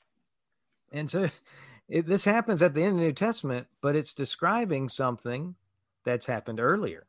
and 0.91 1.09
so 1.09 1.29
it, 1.87 2.05
this 2.05 2.25
happens 2.25 2.61
at 2.61 2.73
the 2.73 2.81
end 2.81 2.93
of 2.93 2.99
the 2.99 3.05
New 3.05 3.13
Testament, 3.13 3.67
but 3.81 3.95
it's 3.95 4.13
describing 4.13 4.89
something 4.89 5.55
that's 6.03 6.25
happened 6.25 6.59
earlier. 6.59 7.05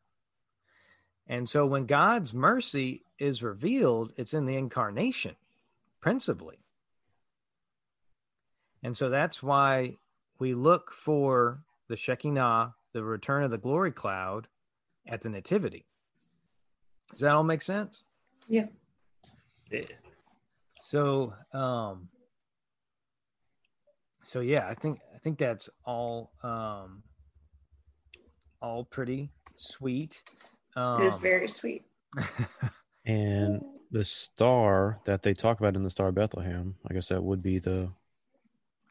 And 1.32 1.48
so 1.48 1.64
when 1.64 1.86
God's 1.86 2.34
mercy 2.34 3.06
is 3.18 3.42
revealed, 3.42 4.12
it's 4.18 4.34
in 4.34 4.44
the 4.44 4.54
incarnation, 4.54 5.34
principally. 5.98 6.58
And 8.82 8.94
so 8.94 9.08
that's 9.08 9.42
why 9.42 9.96
we 10.38 10.52
look 10.52 10.92
for 10.92 11.62
the 11.88 11.96
Shekinah, 11.96 12.74
the 12.92 13.02
return 13.02 13.44
of 13.44 13.50
the 13.50 13.56
glory 13.56 13.92
cloud 13.92 14.46
at 15.08 15.22
the 15.22 15.30
Nativity. 15.30 15.86
Does 17.12 17.20
that 17.20 17.32
all 17.32 17.44
make 17.44 17.62
sense? 17.62 18.02
Yeah. 18.46 18.66
Yeah. 19.70 19.84
So, 20.84 21.32
um, 21.54 22.10
so 24.22 24.40
yeah, 24.40 24.68
I 24.68 24.74
think 24.74 25.00
I 25.14 25.18
think 25.18 25.38
that's 25.38 25.70
all 25.86 26.32
um, 26.42 27.02
all 28.60 28.84
pretty 28.84 29.30
sweet. 29.56 30.22
Um, 30.76 31.04
was 31.04 31.16
very 31.16 31.48
sweet. 31.48 31.84
And 33.04 33.62
the 33.90 34.04
star 34.04 35.00
that 35.06 35.22
they 35.22 35.34
talk 35.34 35.58
about 35.58 35.74
in 35.74 35.82
the 35.82 35.90
Star 35.90 36.08
of 36.08 36.14
Bethlehem, 36.14 36.76
I 36.88 36.94
guess 36.94 37.08
that 37.08 37.22
would 37.22 37.42
be 37.42 37.58
the 37.58 37.90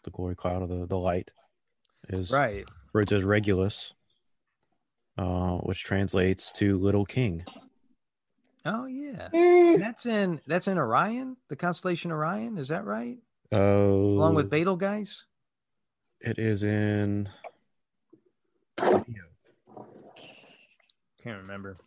the 0.04 0.12
glory 0.12 0.36
cloud 0.36 0.63
or 0.63 0.67
the, 0.67 0.86
the 0.86 0.98
light 0.98 1.32
is 2.10 2.32
right. 2.32 2.65
where 2.91 3.04
it 3.04 3.10
says 3.10 3.24
Regulus, 3.24 3.94
uh, 5.17 5.58
which 5.60 5.84
translates 5.84 6.52
to 6.54 6.78
little 6.78 7.06
king. 7.06 7.46
Oh 8.65 8.86
yeah, 8.86 9.30
And 9.34 9.82
that's 9.82 10.06
in 10.06 10.41
that's 10.46 10.67
in 10.67 10.78
Orion, 10.78 11.38
the 11.48 11.56
constellation 11.56 12.12
Orion. 12.12 12.58
Is 12.58 12.67
that 12.67 12.84
right? 12.84 13.17
Oh, 13.52 13.94
Along 13.94 14.36
with 14.36 14.50
Betelgeuse. 14.50 15.24
it 16.20 16.38
is 16.38 16.63
in 16.63 17.30
Can't 21.24 21.38
remember. 21.38 21.78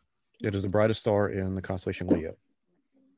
It 0.41 0.55
is 0.55 0.63
the 0.63 0.69
brightest 0.69 1.01
star 1.01 1.29
in 1.29 1.55
the 1.55 1.63
constellation 1.63 2.07
Leo. 2.09 2.35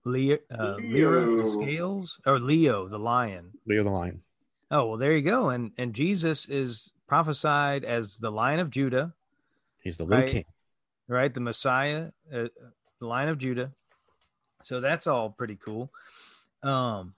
Leo, 0.04 0.38
uh, 0.56 0.76
Lyra, 0.82 1.26
Leo. 1.26 1.44
scales, 1.46 2.20
or 2.26 2.38
Leo, 2.38 2.86
the 2.88 2.98
lion. 2.98 3.52
Leo 3.66 3.82
the 3.84 3.90
lion. 3.90 4.22
Oh 4.70 4.86
well, 4.86 4.96
there 4.98 5.12
you 5.16 5.22
go. 5.22 5.50
And 5.50 5.72
and 5.78 5.94
Jesus 5.94 6.48
is 6.48 6.92
prophesied 7.06 7.84
as 7.84 8.18
the 8.18 8.30
Lion 8.30 8.58
of 8.60 8.70
Judah, 8.70 9.14
He's 9.80 9.96
the 9.96 10.04
little 10.04 10.18
Right. 10.22 10.28
king. 10.30 10.44
right? 11.08 11.32
The 11.32 11.40
Messiah, 11.40 12.10
uh, 12.32 12.48
the 13.00 13.06
Lion 13.06 13.28
of 13.28 13.38
Judah. 13.38 13.72
So 14.64 14.80
that's 14.80 15.06
all 15.06 15.30
pretty 15.30 15.54
cool. 15.56 15.92
Um, 16.64 17.14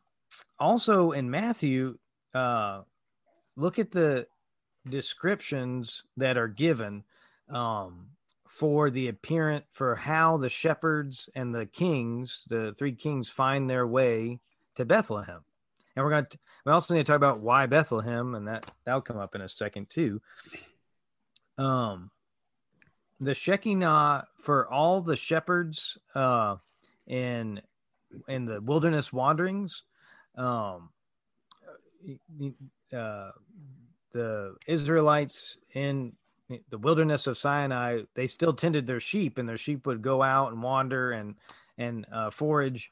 also 0.58 1.12
in 1.12 1.30
Matthew, 1.30 1.98
uh, 2.34 2.82
look 3.56 3.78
at 3.78 3.90
the 3.92 4.26
descriptions 4.86 6.02
that 6.18 6.36
are 6.36 6.48
given 6.48 7.04
um, 7.48 8.08
for 8.48 8.90
the 8.90 9.08
appearance 9.08 9.64
for 9.72 9.94
how 9.94 10.36
the 10.36 10.48
shepherds 10.48 11.28
and 11.34 11.54
the 11.54 11.66
kings, 11.66 12.44
the 12.48 12.74
three 12.76 12.92
kings, 12.92 13.28
find 13.28 13.68
their 13.68 13.86
way 13.86 14.40
to 14.74 14.84
Bethlehem. 14.84 15.44
And 15.94 16.04
we're 16.04 16.10
going 16.10 16.26
to 16.26 16.38
we 16.64 16.72
also 16.72 16.94
need 16.94 17.06
to 17.06 17.12
talk 17.12 17.16
about 17.16 17.40
why 17.40 17.66
Bethlehem, 17.66 18.34
and 18.34 18.46
that 18.48 18.70
that'll 18.84 19.00
come 19.00 19.18
up 19.18 19.34
in 19.34 19.40
a 19.40 19.48
second 19.48 19.90
too. 19.90 20.20
Um, 21.56 22.10
the 23.20 23.34
Shekinah 23.34 24.26
for 24.36 24.68
all 24.68 25.00
the 25.00 25.16
shepherds 25.16 25.98
uh, 26.14 26.56
in 27.06 27.60
in 28.28 28.44
the 28.44 28.60
wilderness 28.60 29.12
wanderings, 29.12 29.82
um, 30.36 30.90
uh, 32.92 33.30
the 34.12 34.56
Israelites 34.66 35.56
in 35.74 36.12
the 36.70 36.78
wilderness 36.78 37.26
of 37.26 37.38
Sinai, 37.38 38.02
they 38.14 38.26
still 38.26 38.52
tended 38.52 38.86
their 38.86 39.00
sheep, 39.00 39.38
and 39.38 39.48
their 39.48 39.58
sheep 39.58 39.86
would 39.86 40.02
go 40.02 40.22
out 40.22 40.52
and 40.52 40.62
wander 40.62 41.12
and 41.12 41.34
and 41.76 42.06
uh, 42.12 42.30
forage. 42.30 42.90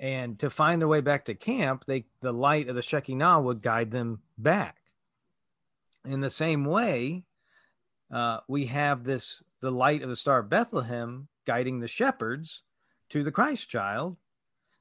And 0.00 0.38
to 0.40 0.50
find 0.50 0.80
their 0.80 0.88
way 0.88 1.00
back 1.00 1.24
to 1.26 1.34
camp, 1.34 1.84
they 1.86 2.06
the 2.20 2.32
light 2.32 2.68
of 2.68 2.74
the 2.74 2.82
Shekinah 2.82 3.40
would 3.40 3.62
guide 3.62 3.90
them 3.90 4.20
back. 4.36 4.76
In 6.04 6.20
the 6.20 6.30
same 6.30 6.64
way, 6.64 7.24
uh, 8.12 8.38
we 8.48 8.66
have 8.66 9.04
this 9.04 9.42
the 9.60 9.70
light 9.70 10.02
of 10.02 10.08
the 10.08 10.16
star 10.16 10.40
of 10.40 10.50
Bethlehem 10.50 11.28
guiding 11.46 11.80
the 11.80 11.88
shepherds 11.88 12.62
to 13.10 13.24
the 13.24 13.32
Christ 13.32 13.68
child. 13.68 14.16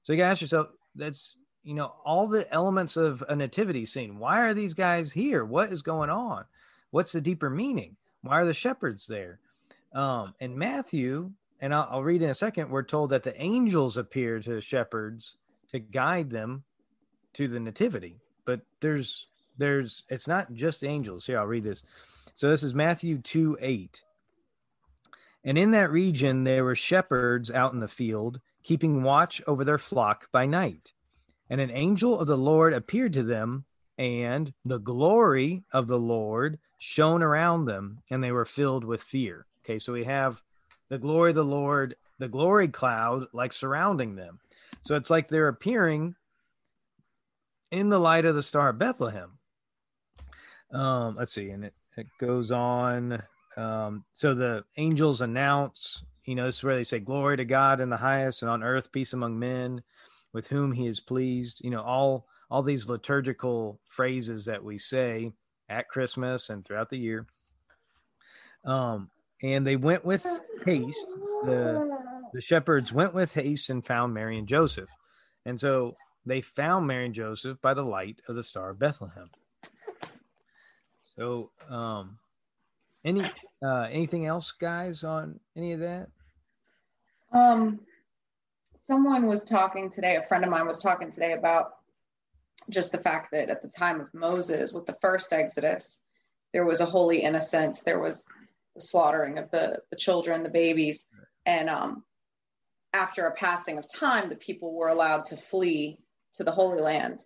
So 0.04 0.14
you 0.14 0.24
ask 0.24 0.42
yourself, 0.42 0.68
that's 0.96 1.36
you 1.64 1.74
know, 1.74 1.94
all 2.06 2.28
the 2.28 2.52
elements 2.54 2.96
of 2.96 3.24
a 3.28 3.36
nativity 3.36 3.86
scene. 3.86 4.20
Why 4.20 4.40
are 4.40 4.54
these 4.54 4.74
guys 4.74 5.12
here? 5.12 5.44
What 5.44 5.72
is 5.72 5.82
going 5.82 6.10
on? 6.10 6.46
What's 6.92 7.12
the 7.12 7.20
deeper 7.20 7.50
meaning? 7.50 7.98
Why 8.28 8.42
are 8.42 8.46
the 8.46 8.54
shepherds 8.54 9.08
there? 9.08 9.40
Um, 9.94 10.34
in 10.40 10.58
Matthew, 10.58 11.32
and 11.62 11.74
I'll, 11.74 11.88
I'll 11.90 12.04
read 12.04 12.22
in 12.22 12.30
a 12.30 12.36
second, 12.36 12.70
we're 12.70 12.84
told 12.84 13.12
that 13.12 13.24
the 13.24 13.40
angels 13.42 13.98
appear 13.98 14.40
to 14.40 14.56
the 14.56 14.62
shepherds 14.62 15.38
to 15.72 15.80
guide 15.80 16.30
them 16.30 16.64
to 17.34 17.48
the 17.48 17.60
nativity. 17.60 18.18
But 18.46 18.62
there's 18.82 19.28
there's 19.58 20.04
it's 20.10 20.28
not 20.28 20.54
just 20.54 20.84
angels. 20.84 21.26
Here, 21.26 21.40
I'll 21.40 21.46
read 21.46 21.64
this. 21.64 21.84
So 22.36 22.50
this 22.50 22.64
is 22.64 22.76
Matthew 22.76 23.18
2 23.20 23.58
8. 23.62 24.02
And 25.44 25.58
in 25.58 25.72
that 25.72 25.92
region 25.92 26.44
there 26.44 26.64
were 26.64 26.76
shepherds 26.76 27.50
out 27.50 27.74
in 27.74 27.80
the 27.80 27.88
field, 27.88 28.42
keeping 28.64 29.04
watch 29.04 29.42
over 29.48 29.64
their 29.64 29.78
flock 29.78 30.30
by 30.32 30.46
night. 30.46 30.94
And 31.50 31.62
an 31.62 31.72
angel 31.72 32.20
of 32.20 32.28
the 32.28 32.38
Lord 32.38 32.74
appeared 32.74 33.14
to 33.14 33.24
them, 33.24 33.66
and 33.98 34.54
the 34.66 34.80
glory 34.80 35.64
of 35.72 35.88
the 35.88 35.98
Lord 35.98 36.60
shone 36.78 37.24
around 37.24 37.66
them, 37.66 38.02
and 38.10 38.24
they 38.24 38.32
were 38.32 38.46
filled 38.46 38.84
with 38.84 39.02
fear. 39.02 39.46
Okay, 39.64 39.80
so 39.80 39.94
we 39.94 40.04
have 40.06 40.42
the 40.90 40.98
glory 40.98 41.32
of 41.32 41.36
the 41.36 41.44
Lord, 41.44 41.96
the 42.20 42.28
glory 42.28 42.68
cloud, 42.68 43.26
like 43.34 43.54
surrounding 43.54 44.16
them. 44.16 44.40
So 44.84 44.96
it's 44.96 45.10
like 45.10 45.28
they're 45.28 45.48
appearing 45.48 46.16
in 47.72 47.90
the 47.90 48.00
light 48.00 48.26
of 48.26 48.36
the 48.36 48.44
star 48.44 48.70
of 48.70 48.80
Bethlehem. 48.80 49.38
Um, 50.72 51.16
let's 51.18 51.34
see, 51.34 51.50
and 51.50 51.66
it, 51.66 51.74
it 51.98 52.08
goes 52.20 52.52
on. 52.52 53.22
Um, 53.58 54.06
so 54.14 54.34
the 54.34 54.64
angels 54.78 55.22
announce, 55.22 56.04
you 56.26 56.36
know, 56.36 56.46
this 56.46 56.58
is 56.58 56.64
where 56.64 56.76
they 56.76 56.84
say, 56.84 57.00
Glory 57.00 57.38
to 57.38 57.46
God 57.46 57.82
in 57.82 57.90
the 57.90 57.98
highest, 57.98 58.42
and 58.42 58.52
on 58.52 58.64
earth 58.64 58.92
peace 58.92 59.14
among 59.14 59.40
men 59.40 59.82
with 60.34 60.48
whom 60.48 60.72
he 60.72 60.88
is 60.88 61.00
pleased. 61.00 61.62
You 61.64 61.72
know, 61.72 61.82
all 61.82 62.28
all 62.50 62.64
these 62.64 62.88
liturgical 62.88 63.80
phrases 63.86 64.46
that 64.46 64.64
we 64.64 64.78
say 64.78 65.34
at 65.70 65.88
Christmas 65.88 66.50
and 66.50 66.64
throughout 66.64 66.90
the 66.90 66.98
year. 66.98 67.26
Um, 68.66 69.10
and 69.42 69.66
they 69.66 69.76
went 69.76 70.04
with 70.04 70.26
haste. 70.66 71.08
The 71.46 71.98
the 72.34 72.42
shepherds 72.42 72.92
went 72.92 73.14
with 73.14 73.34
haste 73.34 73.70
and 73.70 73.86
found 73.86 74.14
Mary 74.14 74.38
and 74.38 74.48
Joseph. 74.48 74.90
And 75.46 75.60
so 75.60 75.96
they 76.26 76.42
found 76.42 76.88
Mary 76.88 77.06
and 77.06 77.16
Joseph 77.16 77.62
by 77.62 77.74
the 77.74 77.84
light 77.84 78.22
of 78.28 78.36
the 78.36 78.44
star 78.44 78.72
of 78.72 78.80
Bethlehem. 78.80 79.30
So 81.16 81.52
um 81.70 82.18
any 83.06 83.24
uh 83.64 83.88
anything 83.92 84.26
else 84.26 84.52
guys 84.52 85.04
on 85.04 85.40
any 85.56 85.74
of 85.74 85.80
that? 85.82 86.10
Um, 87.32 87.80
someone 88.88 89.28
was 89.28 89.44
talking 89.44 89.90
today, 89.90 90.16
a 90.16 90.26
friend 90.28 90.44
of 90.44 90.50
mine 90.50 90.66
was 90.66 90.82
talking 90.82 91.12
today 91.12 91.34
about 91.34 91.77
just 92.70 92.92
the 92.92 93.02
fact 93.02 93.32
that 93.32 93.50
at 93.50 93.62
the 93.62 93.70
time 93.70 94.02
of 94.02 94.14
Moses, 94.14 94.74
with 94.74 94.86
the 94.86 94.98
first 95.02 95.32
Exodus, 95.32 96.00
there 96.54 96.66
was 96.66 96.80
a 96.80 96.86
holy 96.86 97.22
innocence, 97.22 97.82
there 97.82 98.00
was 98.00 98.28
the 98.76 98.82
slaughtering 98.82 99.38
of 99.38 99.50
the, 99.52 99.80
the 99.90 99.98
children, 99.98 100.44
the 100.44 100.50
babies. 100.50 101.06
And 101.46 101.70
um, 101.70 102.04
after 102.94 103.26
a 103.26 103.34
passing 103.34 103.78
of 103.78 103.88
time, 103.88 104.30
the 104.30 104.36
people 104.36 104.74
were 104.74 104.90
allowed 104.90 105.26
to 105.26 105.38
flee 105.38 106.00
to 106.34 106.44
the 106.44 106.52
Holy 106.52 106.82
Land. 106.82 107.26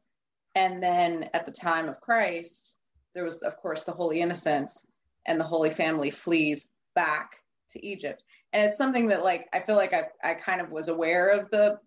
And 0.56 0.82
then 0.82 1.30
at 1.34 1.46
the 1.46 1.52
time 1.52 1.88
of 1.88 2.02
Christ, 2.02 2.76
there 3.14 3.24
was, 3.24 3.42
of 3.42 3.58
course, 3.58 3.84
the 3.84 3.92
holy 3.92 4.22
innocence, 4.22 4.86
and 5.26 5.40
the 5.40 5.46
Holy 5.46 5.70
Family 5.70 6.10
flees 6.10 6.70
back 6.96 7.32
to 7.70 7.86
Egypt 7.86 8.24
and 8.54 8.64
it's 8.64 8.78
something 8.78 9.08
that 9.08 9.24
like 9.24 9.48
I 9.54 9.60
feel 9.62 9.76
like 9.76 9.94
I 9.94 10.06
I 10.24 10.34
kind 10.34 10.62
of 10.62 10.72
was 10.72 10.88
aware 10.88 11.30
of 11.30 11.50
the 11.50 11.80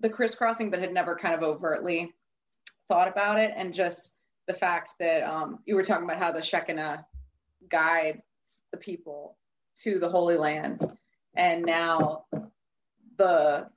the 0.00 0.08
crisscrossing, 0.08 0.70
but 0.70 0.80
had 0.80 0.92
never 0.92 1.16
kind 1.16 1.34
of 1.34 1.42
overtly 1.42 2.12
thought 2.88 3.08
about 3.08 3.38
it. 3.38 3.52
And 3.56 3.72
just 3.72 4.12
the 4.46 4.54
fact 4.54 4.94
that 5.00 5.22
um, 5.22 5.60
you 5.66 5.74
were 5.74 5.82
talking 5.82 6.04
about 6.04 6.18
how 6.18 6.32
the 6.32 6.42
Shekinah 6.42 7.06
guides 7.68 8.20
the 8.72 8.78
people 8.78 9.36
to 9.82 9.98
the 9.98 10.08
Holy 10.08 10.36
Land, 10.36 10.82
and 11.34 11.64
now 11.64 12.24
the 13.16 13.68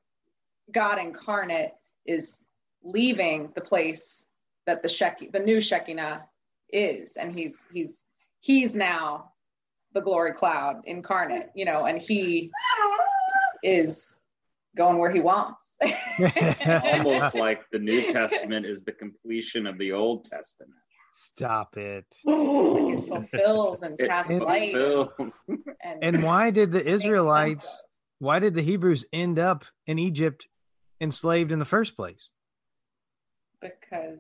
God 0.72 1.00
incarnate 1.00 1.72
is 2.06 2.41
leaving 2.84 3.52
the 3.56 3.62
place 3.62 4.28
that 4.65 4.84
the 4.84 4.89
Shek 4.89 5.32
the 5.32 5.39
new 5.39 5.62
Shekinah 5.62 6.28
is, 6.70 7.15
and 7.15 7.34
he's 7.34 7.63
he's 7.72 8.04
he's 8.41 8.76
now 8.76 9.32
the 9.93 10.02
glory 10.02 10.34
cloud 10.34 10.82
incarnate, 10.86 11.50
you 11.56 11.65
know, 11.65 11.86
and 11.86 11.98
he 11.98 12.52
is 13.63 14.16
going 14.77 14.97
where 14.97 15.11
he 15.11 15.19
wants. 15.19 15.75
Almost 16.65 17.35
like 17.45 17.61
the 17.71 17.79
New 17.79 18.03
Testament 18.05 18.65
is 18.65 18.83
the 18.83 18.91
completion 18.93 19.67
of 19.67 19.77
the 19.77 19.91
Old 19.91 20.23
Testament. 20.25 20.71
Stop 21.13 21.77
it. 21.77 22.05
it 22.23 23.07
fulfills 23.09 23.81
and 23.81 23.99
It 23.99 24.07
casts 24.07 24.31
light. 24.31 24.73
fulfills. 24.73 25.33
And, 25.83 26.03
And 26.03 26.23
why 26.23 26.51
did 26.51 26.71
the. 26.71 26.85
Israelites, 26.87 27.83
why 28.19 28.39
did 28.39 28.53
the 28.53 28.61
Hebrews 28.61 29.05
end 29.11 29.39
up 29.39 29.65
in 29.87 29.97
Egypt 29.99 30.47
enslaved 31.01 31.51
in 31.51 31.59
the 31.59 31.65
first 31.65 31.95
place? 31.95 32.29
because 33.59 34.19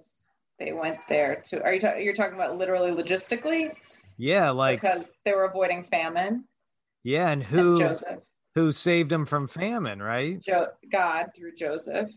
they 0.59 0.71
went 0.73 0.97
there 1.07 1.43
to. 1.49 1.61
Are 1.61 1.71
you 1.73 1.79
ta- 1.79 1.95
you're 1.97 2.15
talking 2.15 2.33
about 2.33 2.57
literally 2.57 2.89
logistically? 2.91 3.71
Yeah, 4.17 4.49
like 4.49 4.81
because 4.81 5.09
they 5.25 5.33
were 5.33 5.45
avoiding 5.45 5.83
famine. 5.83 6.45
yeah, 7.03 7.29
and 7.29 7.43
and 7.43 7.43
who 7.43 7.77
Joseph, 7.79 8.19
who 8.57 8.71
saved 8.71 9.11
him 9.11 9.25
from 9.25 9.47
famine, 9.47 10.01
right? 10.01 10.41
jo- 10.41 10.67
God 10.91 11.27
through 11.35 11.55
Joseph. 11.55 12.09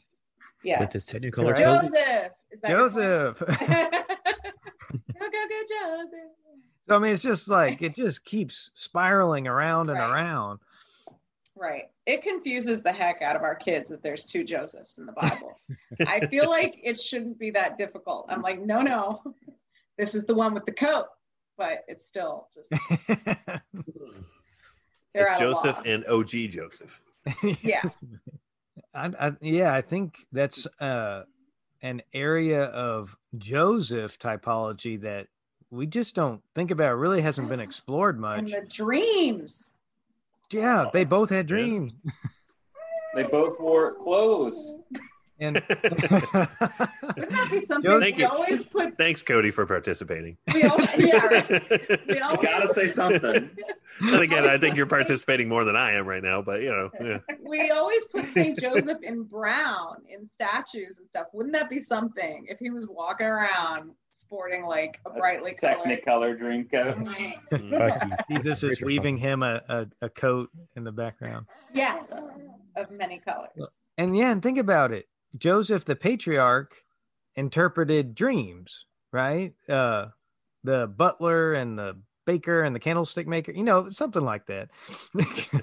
Yes. 0.65 0.81
With 0.81 0.93
his 0.93 1.07
technical 1.07 1.45
Right. 1.45 1.57
Joseph. 1.57 2.33
Is 2.51 2.61
that 2.63 2.69
Joseph. 2.69 3.39
go 3.49 3.51
go 5.21 5.29
go 5.49 5.61
Joseph. 5.69 6.31
so 6.89 6.97
I 6.97 6.99
mean, 6.99 7.13
it's 7.13 7.23
just 7.23 7.49
like 7.49 7.83
it 7.83 7.95
just 7.95 8.25
keeps 8.25 8.71
spiraling 8.75 9.47
around 9.47 9.91
and 9.91 9.99
Right. 9.99 10.11
around. 10.13 10.59
Right. 11.57 11.85
It 12.07 12.23
confuses 12.23 12.83
the 12.83 12.93
heck 12.93 13.21
out 13.23 13.37
of 13.37 13.43
our 13.43 13.55
kids 13.55 13.89
that 13.91 14.03
there's 14.03 14.25
two 14.25 14.45
Josephs 14.45 14.97
in 14.99 15.05
the 15.07 15.13
Bible. 15.21 15.53
I 16.07 16.27
feel 16.27 16.49
like 16.49 16.79
it 16.83 16.99
shouldn't 17.01 17.39
be 17.39 17.51
that 17.51 17.77
difficult. 17.77 18.27
I'm 18.31 18.41
like, 18.43 18.61
no, 18.61 18.81
no, 18.83 19.23
this 19.99 20.15
is 20.15 20.25
the 20.25 20.35
one 20.35 20.55
with 20.55 20.65
the 20.67 20.73
coat, 20.73 21.07
but 21.59 21.85
it's 21.87 22.07
still 22.07 22.49
just 22.55 22.73
they're 25.15 25.31
It's 25.31 25.39
Joseph 25.41 25.77
loss. 25.77 25.87
and 25.87 26.05
OG 26.07 26.31
Joseph. 26.51 27.01
Yeah. 27.63 27.83
I, 28.95 29.11
I, 29.21 29.33
yeah, 29.41 29.73
I 29.75 29.83
think 29.83 30.27
that's 30.33 30.67
uh, 30.81 31.25
an 31.83 32.03
area 32.13 32.65
of 32.65 33.17
Joseph 33.39 34.19
typology 34.19 35.01
that 35.03 35.29
we 35.71 35.87
just 35.87 36.15
don't 36.15 36.43
think 36.55 36.71
about. 36.73 36.91
It 36.93 36.97
really 36.97 37.21
hasn't 37.23 37.49
been 37.49 37.61
explored 37.69 38.17
and 38.17 38.23
much. 38.23 38.51
the 38.53 38.67
dreams. 38.69 39.73
Yeah, 40.51 40.87
they 40.93 41.05
both 41.05 41.31
had 41.31 41.47
dreams. 41.47 41.93
They 43.15 43.23
both 43.25 43.61
wore 43.61 43.95
clothes. 43.95 44.75
And 45.41 45.55
Wouldn't 45.55 47.31
that 47.31 47.49
be 47.51 47.61
something 47.65 47.99
Thank 47.99 48.17
we 48.17 48.23
you. 48.23 48.29
always 48.29 48.63
put? 48.63 48.99
Thanks, 48.99 49.23
Cody, 49.23 49.51
for 49.51 49.65
participating. 49.65 50.37
We 50.53 50.65
always, 50.65 50.89
yeah, 50.99 51.27
right. 51.27 52.01
we 52.09 52.19
always, 52.21 52.41
gotta 52.43 52.69
say 52.69 52.89
something. 52.89 53.49
and 54.01 54.23
again, 54.23 54.47
I 54.47 54.59
think 54.59 54.77
you're 54.77 54.85
participating 54.85 55.49
more 55.49 55.65
than 55.65 55.77
I 55.77 55.93
am 55.95 56.07
right 56.07 56.23
now, 56.23 56.43
but 56.43 56.61
you 56.61 56.69
know, 56.69 56.91
yeah. 57.01 57.35
we 57.43 57.71
always 57.71 58.05
put 58.07 58.29
Saint 58.29 58.59
Joseph 58.59 58.99
in 59.03 59.23
brown 59.23 59.97
in 60.09 60.29
statues 60.29 60.99
and 60.99 61.09
stuff. 61.09 61.29
Wouldn't 61.33 61.55
that 61.55 61.71
be 61.71 61.81
something 61.81 62.47
if 62.49 62.59
he 62.59 62.69
was 62.71 62.87
walking 62.87 63.27
around 63.27 63.93
sporting 64.11 64.65
like 64.65 65.01
a 65.07 65.11
brightly 65.11 65.55
colored? 65.55 65.79
Technicolor 65.87 66.39
dream 66.39 66.69
coat. 66.71 66.97
Mm. 66.99 67.71
Bucky. 67.71 68.11
Jesus 68.31 68.63
is 68.63 68.83
weaving 68.83 69.17
him 69.17 69.43
a, 69.43 69.63
a, 69.71 69.87
a 70.03 70.09
coat 70.11 70.51
in 70.77 70.85
the 70.85 70.93
background. 70.93 71.47
Yes, 71.73 72.27
of 72.77 72.91
many 72.91 73.19
colors. 73.19 73.73
And 73.97 74.17
yeah, 74.17 74.33
and 74.33 74.43
think 74.43 74.59
about 74.59 74.93
it. 74.93 75.07
Joseph 75.39 75.85
the 75.85 75.97
patriarch 75.97 76.75
interpreted 77.37 78.15
dreams, 78.15 78.87
right? 79.13 79.55
Uh 79.69 80.07
the 80.65 80.87
butler 80.87 81.55
and 81.55 81.79
the 81.79 81.97
baker 82.27 82.63
and 82.63 82.75
the 82.75 82.81
candlestick 82.81 83.27
maker, 83.27 83.53
you 83.53 83.65
know, 83.65 83.89
something 83.91 84.23
like 84.23 84.47
that. 84.47 84.69
The 85.15 85.63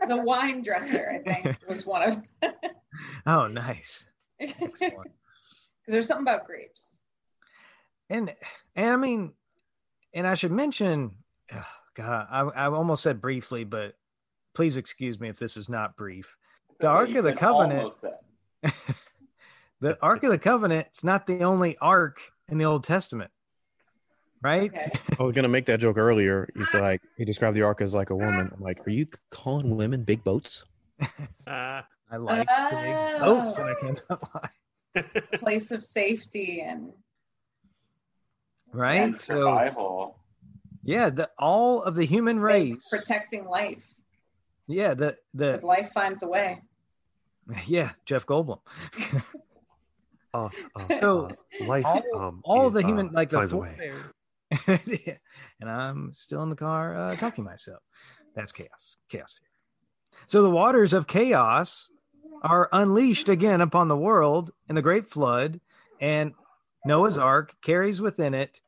wine 0.16 0.62
dresser, 0.62 1.20
I 1.26 1.30
think, 1.42 1.58
was 1.68 1.84
one 1.84 2.02
of. 2.42 2.52
oh, 3.26 3.46
nice. 3.48 4.06
Because 4.38 4.54
Excellent. 4.62 5.10
there's 5.88 6.06
something 6.06 6.22
about 6.22 6.46
grapes. 6.46 7.00
And 8.08 8.32
and 8.76 8.86
I 8.90 8.96
mean, 8.96 9.32
and 10.14 10.26
I 10.26 10.34
should 10.34 10.52
mention, 10.52 11.12
oh, 11.52 11.66
God, 11.94 12.26
I, 12.30 12.40
I 12.40 12.66
almost 12.66 13.02
said 13.02 13.20
briefly, 13.20 13.64
but 13.64 13.94
please 14.54 14.76
excuse 14.76 15.18
me 15.18 15.28
if 15.28 15.38
this 15.38 15.56
is 15.56 15.68
not 15.68 15.96
brief. 15.96 16.36
The 16.78 16.86
Ark 16.86 17.14
of 17.14 17.24
the 17.24 17.32
Covenant- 17.32 17.80
almost 17.80 18.02
that. 18.02 18.74
The 19.80 19.98
Ark 20.02 20.22
of 20.24 20.30
the 20.30 20.38
Covenant, 20.38 20.86
it's 20.88 21.04
not 21.04 21.26
the 21.26 21.42
only 21.42 21.76
ark 21.78 22.20
in 22.48 22.58
the 22.58 22.64
Old 22.64 22.84
Testament, 22.84 23.30
right? 24.42 24.70
Okay. 24.70 24.90
I 25.18 25.22
was 25.22 25.32
gonna 25.34 25.48
make 25.48 25.66
that 25.66 25.80
joke 25.80 25.98
earlier. 25.98 26.48
You 26.56 26.64
said 26.64 26.80
like 26.80 27.02
he 27.16 27.24
described 27.24 27.56
the 27.56 27.62
ark 27.62 27.80
as 27.82 27.92
like 27.94 28.10
a 28.10 28.16
woman. 28.16 28.50
I'm 28.54 28.60
like, 28.62 28.86
are 28.86 28.90
you 28.90 29.06
calling 29.30 29.76
women 29.76 30.02
big 30.04 30.24
boats? 30.24 30.64
Ah. 31.46 31.86
I 32.10 32.18
like 32.18 32.46
the 32.46 32.76
big 32.76 33.20
boats, 33.20 33.58
and 33.58 33.68
I 33.68 33.74
cannot 33.80 34.28
lie. 34.34 35.38
Place 35.38 35.72
of 35.72 35.82
safety 35.82 36.62
and 36.62 36.92
Right? 38.72 38.94
And 39.00 39.18
So 39.18 39.34
survival. 39.34 40.18
yeah, 40.84 41.10
the 41.10 41.28
all 41.38 41.82
of 41.82 41.96
the 41.96 42.04
human 42.06 42.38
race. 42.38 42.88
protecting 42.88 43.44
life. 43.46 43.92
Yeah, 44.68 44.94
the 44.94 45.16
the 45.34 45.60
life 45.64 45.90
finds 45.92 46.22
a 46.22 46.28
way. 46.28 46.62
yeah, 47.66 47.90
Jeff 48.04 48.24
Goldblum. 48.24 48.60
Uh, 50.36 50.48
uh, 50.74 51.00
So, 51.00 51.26
uh, 51.26 51.64
life, 51.64 51.84
all, 51.86 52.02
um, 52.14 52.40
all 52.44 52.68
it, 52.68 52.72
the 52.72 52.82
human 52.82 53.08
uh, 53.08 53.12
like 53.12 53.30
the 53.30 53.38
finds 53.38 53.52
a 53.52 53.56
way. 53.56 53.92
Yeah, 54.86 55.16
and 55.60 55.68
I'm 55.68 56.12
still 56.14 56.42
in 56.42 56.50
the 56.50 56.56
car 56.56 56.94
uh, 56.94 57.16
talking 57.16 57.44
to 57.44 57.50
myself. 57.50 57.82
That's 58.34 58.52
chaos. 58.52 58.96
Chaos. 59.08 59.40
So 60.26 60.42
the 60.42 60.50
waters 60.50 60.92
of 60.92 61.06
chaos 61.06 61.88
are 62.42 62.68
unleashed 62.72 63.28
again 63.28 63.60
upon 63.60 63.88
the 63.88 63.96
world 63.96 64.50
in 64.68 64.74
the 64.74 64.82
great 64.82 65.08
flood, 65.10 65.60
and 66.00 66.32
Noah's 66.84 67.18
Ark 67.18 67.54
carries 67.62 68.00
within 68.00 68.34
it, 68.34 68.60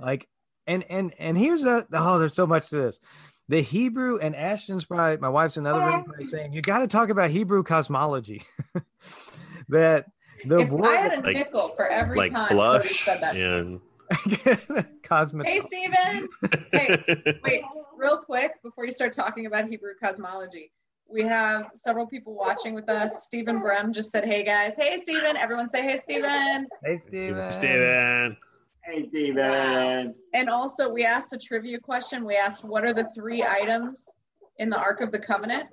like, 0.00 0.26
and 0.66 0.84
and 0.90 1.12
and 1.18 1.36
here's 1.38 1.64
a 1.64 1.86
oh, 1.92 2.18
there's 2.18 2.34
so 2.34 2.46
much 2.46 2.70
to 2.70 2.76
this. 2.76 2.98
The 3.48 3.60
Hebrew 3.60 4.18
and 4.18 4.34
Ashton's 4.34 4.84
probably 4.84 5.16
my 5.18 5.28
wife's 5.28 5.56
another 5.56 6.04
saying 6.22 6.52
you 6.52 6.62
got 6.62 6.78
to 6.78 6.86
talk 6.86 7.08
about 7.10 7.30
Hebrew 7.30 7.62
cosmology. 7.62 8.42
that 9.68 10.06
the 10.46 10.58
if 10.60 10.70
I 10.70 10.72
word 10.74 10.96
had 10.96 11.12
a 11.18 11.20
Like- 11.22 11.36
nickel 11.36 11.68
for 11.76 11.86
every 11.88 12.16
like 12.16 12.32
time 12.32 12.48
Cody 12.48 12.54
blush 12.56 13.04
said 13.04 13.20
that. 13.20 13.36
and 13.36 13.80
cosmic. 15.02 15.46
Hey, 15.46 15.60
Steven. 15.60 16.28
Hey, 16.72 17.40
wait, 17.44 17.62
real 17.96 18.18
quick 18.18 18.52
before 18.62 18.84
you 18.84 18.90
start 18.92 19.12
talking 19.12 19.46
about 19.46 19.66
Hebrew 19.68 19.92
cosmology. 20.02 20.72
We 21.08 21.22
have 21.22 21.70
several 21.74 22.06
people 22.06 22.34
watching 22.34 22.74
with 22.74 22.88
us. 22.88 23.24
Stephen 23.24 23.60
Brem 23.60 23.92
just 23.92 24.10
said, 24.12 24.24
"Hey 24.24 24.44
guys, 24.44 24.74
hey 24.76 25.00
Stephen." 25.02 25.36
Everyone 25.36 25.68
say, 25.68 25.82
"Hey 25.82 25.98
Stephen." 25.98 26.68
Hey, 26.84 26.96
Stephen. 26.98 27.52
Steven. 27.52 28.36
Hey, 28.84 29.08
Stephen. 29.08 30.14
And 30.34 30.48
also, 30.48 30.88
we 30.92 31.04
asked 31.04 31.32
a 31.32 31.38
trivia 31.38 31.78
question. 31.80 32.24
We 32.24 32.36
asked, 32.36 32.64
"What 32.64 32.84
are 32.84 32.92
the 32.94 33.10
three 33.14 33.42
items 33.42 34.08
in 34.58 34.70
the 34.70 34.78
Ark 34.78 35.00
of 35.00 35.10
the 35.12 35.18
Covenant?" 35.18 35.64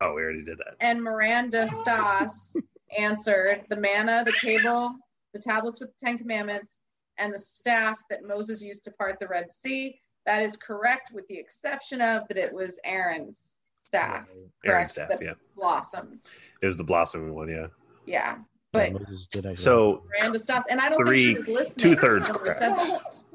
Oh, 0.00 0.14
we 0.14 0.22
already 0.22 0.44
did 0.44 0.58
that. 0.58 0.74
And 0.80 1.02
Miranda 1.02 1.68
Stas 1.68 2.54
answered 2.96 3.64
the 3.68 3.76
manna, 3.76 4.22
the 4.24 4.32
table, 4.40 4.94
the 5.32 5.38
tablets 5.40 5.80
with 5.80 5.90
the 5.98 6.06
Ten 6.06 6.18
Commandments, 6.18 6.78
and 7.18 7.32
the 7.32 7.38
staff 7.38 7.98
that 8.10 8.24
Moses 8.24 8.60
used 8.62 8.84
to 8.84 8.90
part 8.92 9.18
the 9.20 9.28
Red 9.28 9.50
Sea. 9.50 9.98
That 10.26 10.42
is 10.42 10.56
correct, 10.56 11.10
with 11.12 11.26
the 11.28 11.38
exception 11.38 12.00
of 12.00 12.26
that 12.28 12.36
it 12.36 12.52
was 12.52 12.80
Aaron's 12.84 13.58
staff. 13.84 14.26
Aaron's 14.64 14.92
correct, 14.92 15.12
staff, 15.12 15.22
yeah. 15.22 15.32
blossomed. 15.56 16.24
It 16.62 16.66
was 16.66 16.76
the 16.76 16.84
blossoming 16.84 17.34
one, 17.34 17.48
yeah. 17.48 17.66
Yeah. 18.06 18.36
Yeah, 18.74 18.88
But 18.90 18.92
Moses 18.92 19.26
did 19.28 19.46
actually- 19.46 19.56
So 19.64 20.02
Miranda 20.08 20.38
Stas, 20.38 20.64
and 20.68 20.80
I 20.80 20.88
don't 20.90 21.06
Three- 21.06 21.24
think 21.26 21.28
she 21.28 21.34
was 21.36 21.48
listening. 21.48 21.94
two-thirds 21.94 22.28
when 22.28 22.42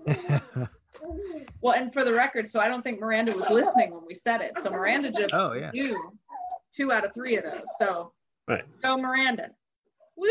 we. 0.06 0.68
Well, 1.62 1.74
and 1.76 1.92
for 1.94 2.04
the 2.04 2.14
record, 2.14 2.48
so 2.48 2.60
I 2.60 2.68
don't 2.68 2.82
think 2.84 3.00
Miranda 3.00 3.36
was 3.36 3.50
listening 3.50 3.92
when 3.94 4.04
we 4.06 4.14
said 4.14 4.42
it. 4.42 4.58
So 4.60 4.70
Miranda 4.70 5.12
just 5.12 5.34
Oh, 5.34 5.54
yeah. 5.54 5.72
knew 5.72 6.12
two 6.72 6.92
out 6.92 7.06
of 7.06 7.14
three 7.14 7.38
of 7.38 7.44
those. 7.44 7.66
So 7.78 8.14
Right. 8.52 8.66
go 8.82 8.98
Miranda. 8.98 9.52
Woo! 10.18 10.28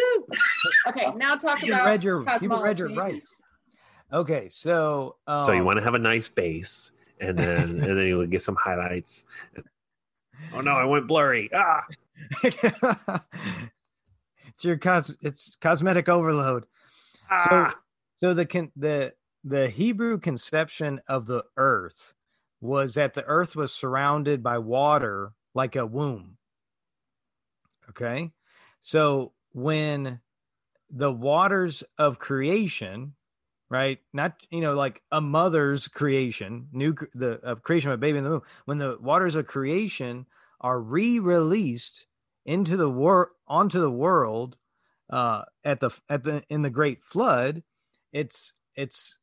Okay, 0.89 1.09
now 1.16 1.37
talk 1.37 1.62
you 1.62 1.73
about 1.73 1.87
read 1.87 2.05
your 2.05 2.25
you 2.43 2.62
read 2.62 2.79
your 2.79 2.95
rights. 2.95 3.35
Okay, 4.12 4.49
so 4.51 5.16
um, 5.27 5.45
so 5.47 5.53
you 5.53 5.64
want 5.64 5.79
to 5.79 5.83
have 5.83 5.95
a 5.95 5.99
nice 5.99 6.29
base 6.29 6.93
and 7.21 7.39
then 7.39 7.71
and 7.71 7.99
then 7.99 8.07
you'll 8.07 8.27
get 8.27 8.43
some 8.43 8.57
highlights. 8.57 9.25
Oh 10.53 10.61
no, 10.61 10.73
I 10.73 10.85
went 10.85 11.07
blurry. 11.07 11.49
Ah. 11.55 11.85
it's 12.43 12.59
your 14.62 14.77
cos 14.77 15.14
it's 15.23 15.57
cosmetic 15.61 16.09
overload. 16.09 16.64
ah. 17.31 17.75
So 18.16 18.35
the 18.35 18.45
con- 18.45 18.73
the 18.77 19.14
the 19.45 19.71
Hebrew 19.71 20.18
conception 20.18 21.01
of 21.09 21.27
the 21.27 21.45
earth 21.57 22.12
was 22.61 22.95
that 22.95 23.14
the 23.14 23.25
earth 23.25 23.57
was 23.57 23.73
surrounded 23.73 24.43
by 24.43 24.59
water 24.59 25.33
like 25.55 25.77
a 25.77 25.87
womb. 25.87 26.37
Okay? 27.91 28.30
So 28.80 29.32
when 29.53 30.20
the 30.91 31.12
waters 31.12 31.84
of 31.99 32.18
creation, 32.18 33.14
right? 33.68 33.99
Not 34.12 34.34
you 34.51 34.61
know 34.61 34.74
like 34.74 35.03
a 35.12 35.20
mother's 35.20 35.88
creation, 35.88 36.68
new 36.72 36.95
the 37.14 37.41
of 37.43 37.62
creation 37.62 37.91
of 37.91 37.95
a 37.95 37.99
baby 37.99 38.18
in 38.18 38.24
the 38.24 38.30
womb, 38.30 38.43
when 38.64 38.78
the 38.78 38.97
waters 39.01 39.34
of 39.34 39.47
creation 39.47 40.26
are 40.61 40.80
re-released 40.80 42.07
into 42.45 42.76
the 42.76 42.88
world 42.88 43.28
onto 43.47 43.80
the 43.80 43.91
world 43.91 44.57
uh 45.11 45.43
at 45.64 45.80
the 45.80 45.91
at 46.09 46.24
the 46.24 46.43
in 46.49 46.62
the 46.62 46.70
great 46.70 47.03
flood 47.03 47.62
it's 48.12 48.53
it's 48.76 49.18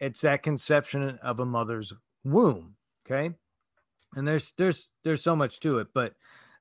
it's 0.00 0.22
that 0.22 0.42
conception 0.42 1.18
of 1.22 1.40
a 1.40 1.46
mother's 1.46 1.92
womb 2.24 2.74
okay 3.06 3.34
and 4.14 4.26
there's 4.26 4.52
there's 4.56 4.88
there's 5.04 5.22
so 5.22 5.36
much 5.36 5.60
to 5.60 5.78
it 5.78 5.88
but 5.94 6.14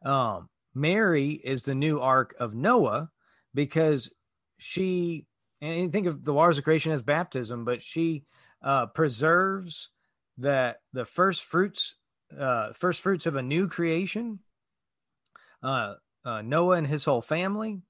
um 0.04 0.50
mary 0.76 1.32
is 1.32 1.64
the 1.64 1.76
new 1.76 2.00
ark 2.00 2.36
of 2.40 2.54
noah 2.54 3.10
because 3.54 4.12
she 4.58 5.26
and 5.62 5.80
you 5.80 5.90
think 5.90 6.08
of 6.08 6.24
the 6.24 6.34
waters 6.34 6.58
of 6.58 6.64
creation 6.64 6.92
as 6.92 7.02
baptism 7.02 7.66
but 7.66 7.82
she 7.82 8.24
uh 8.64 8.86
preserves 8.88 9.90
that 10.38 10.78
the 10.94 11.06
first 11.06 11.44
fruits 11.44 11.96
uh 12.38 12.74
first 12.74 13.02
fruits 13.02 13.26
of 13.26 13.36
a 13.36 13.42
new 13.42 13.68
creation 13.68 14.40
uh, 15.64 15.96
uh 16.26 16.42
noah 16.42 16.78
and 16.78 16.88
his 16.88 17.06
whole 17.06 17.22
family 17.22 17.82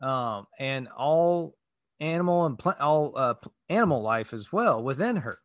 um 0.00 0.46
and 0.58 0.88
all 0.88 1.54
animal 2.00 2.46
and 2.46 2.60
all 2.80 3.16
uh 3.16 3.34
pl- 3.34 3.54
animal 3.68 4.02
life 4.02 4.32
as 4.32 4.52
well 4.52 4.82
within 4.82 5.16
her. 5.16 5.38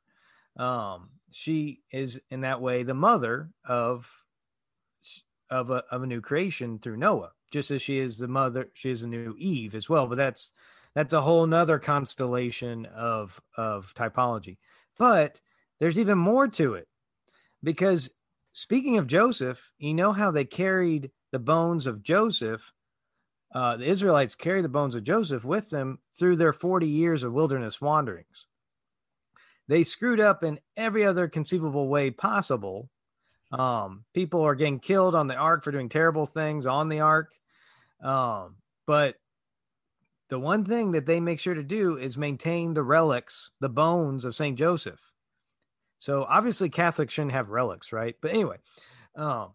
Um 0.57 1.11
she 1.31 1.81
is 1.91 2.19
in 2.29 2.41
that 2.41 2.61
way 2.61 2.83
the 2.83 2.93
mother 2.93 3.51
of 3.65 4.09
of 5.51 5.69
a 5.69 5.83
of 5.91 6.01
a 6.03 6.07
new 6.07 6.21
creation 6.21 6.79
through 6.79 6.97
noah 6.97 7.31
just 7.51 7.69
as 7.69 7.81
she 7.81 7.99
is 7.99 8.17
the 8.17 8.27
mother 8.27 8.69
she 8.73 8.89
is 8.89 9.01
the 9.01 9.07
new 9.07 9.35
eve 9.37 9.75
as 9.75 9.87
well 9.89 10.07
but 10.07 10.17
that's 10.17 10.51
that's 10.95 11.13
a 11.13 11.21
whole 11.21 11.45
nother 11.45 11.77
constellation 11.77 12.85
of 12.87 13.39
of 13.57 13.93
typology 13.93 14.57
but 14.97 15.39
there's 15.79 15.99
even 15.99 16.17
more 16.17 16.47
to 16.47 16.73
it 16.73 16.87
because 17.63 18.09
speaking 18.53 18.97
of 18.97 19.07
joseph 19.07 19.71
you 19.77 19.93
know 19.93 20.11
how 20.11 20.31
they 20.31 20.45
carried 20.45 21.11
the 21.31 21.39
bones 21.39 21.85
of 21.85 22.01
joseph 22.01 22.73
uh, 23.53 23.75
the 23.77 23.85
Israelites 23.85 24.35
carried 24.35 24.63
the 24.63 24.69
bones 24.69 24.95
of 24.95 25.03
Joseph 25.03 25.43
with 25.43 25.69
them 25.69 25.99
through 26.17 26.37
their 26.37 26.53
40 26.53 26.87
years 26.87 27.23
of 27.23 27.33
wilderness 27.33 27.81
wanderings. 27.81 28.45
They 29.67 29.83
screwed 29.83 30.19
up 30.19 30.43
in 30.43 30.59
every 30.77 31.05
other 31.05 31.27
conceivable 31.27 31.87
way 31.87 32.11
possible 32.11 32.89
Um, 33.51 34.05
people 34.13 34.41
are 34.41 34.55
getting 34.55 34.79
killed 34.79 35.15
on 35.15 35.27
the 35.27 35.35
ark 35.35 35.63
for 35.63 35.71
doing 35.71 35.89
terrible 35.89 36.25
things 36.25 36.65
on 36.65 36.89
the 36.89 37.01
ark. 37.01 37.33
Um, 38.01 38.55
but 38.87 39.15
the 40.29 40.39
one 40.39 40.63
thing 40.63 40.93
that 40.93 41.05
they 41.05 41.19
make 41.19 41.39
sure 41.39 41.53
to 41.53 41.63
do 41.63 41.97
is 41.97 42.17
maintain 42.17 42.73
the 42.73 42.83
relics, 42.83 43.51
the 43.59 43.69
bones 43.69 44.23
of 44.23 44.35
Saint 44.35 44.57
Joseph. 44.57 44.99
So 45.97 46.25
obviously 46.27 46.69
Catholics 46.69 47.13
shouldn't 47.13 47.33
have 47.33 47.49
relics, 47.49 47.91
right? 47.91 48.15
But 48.21 48.31
anyway, 48.31 48.57
um, 49.15 49.49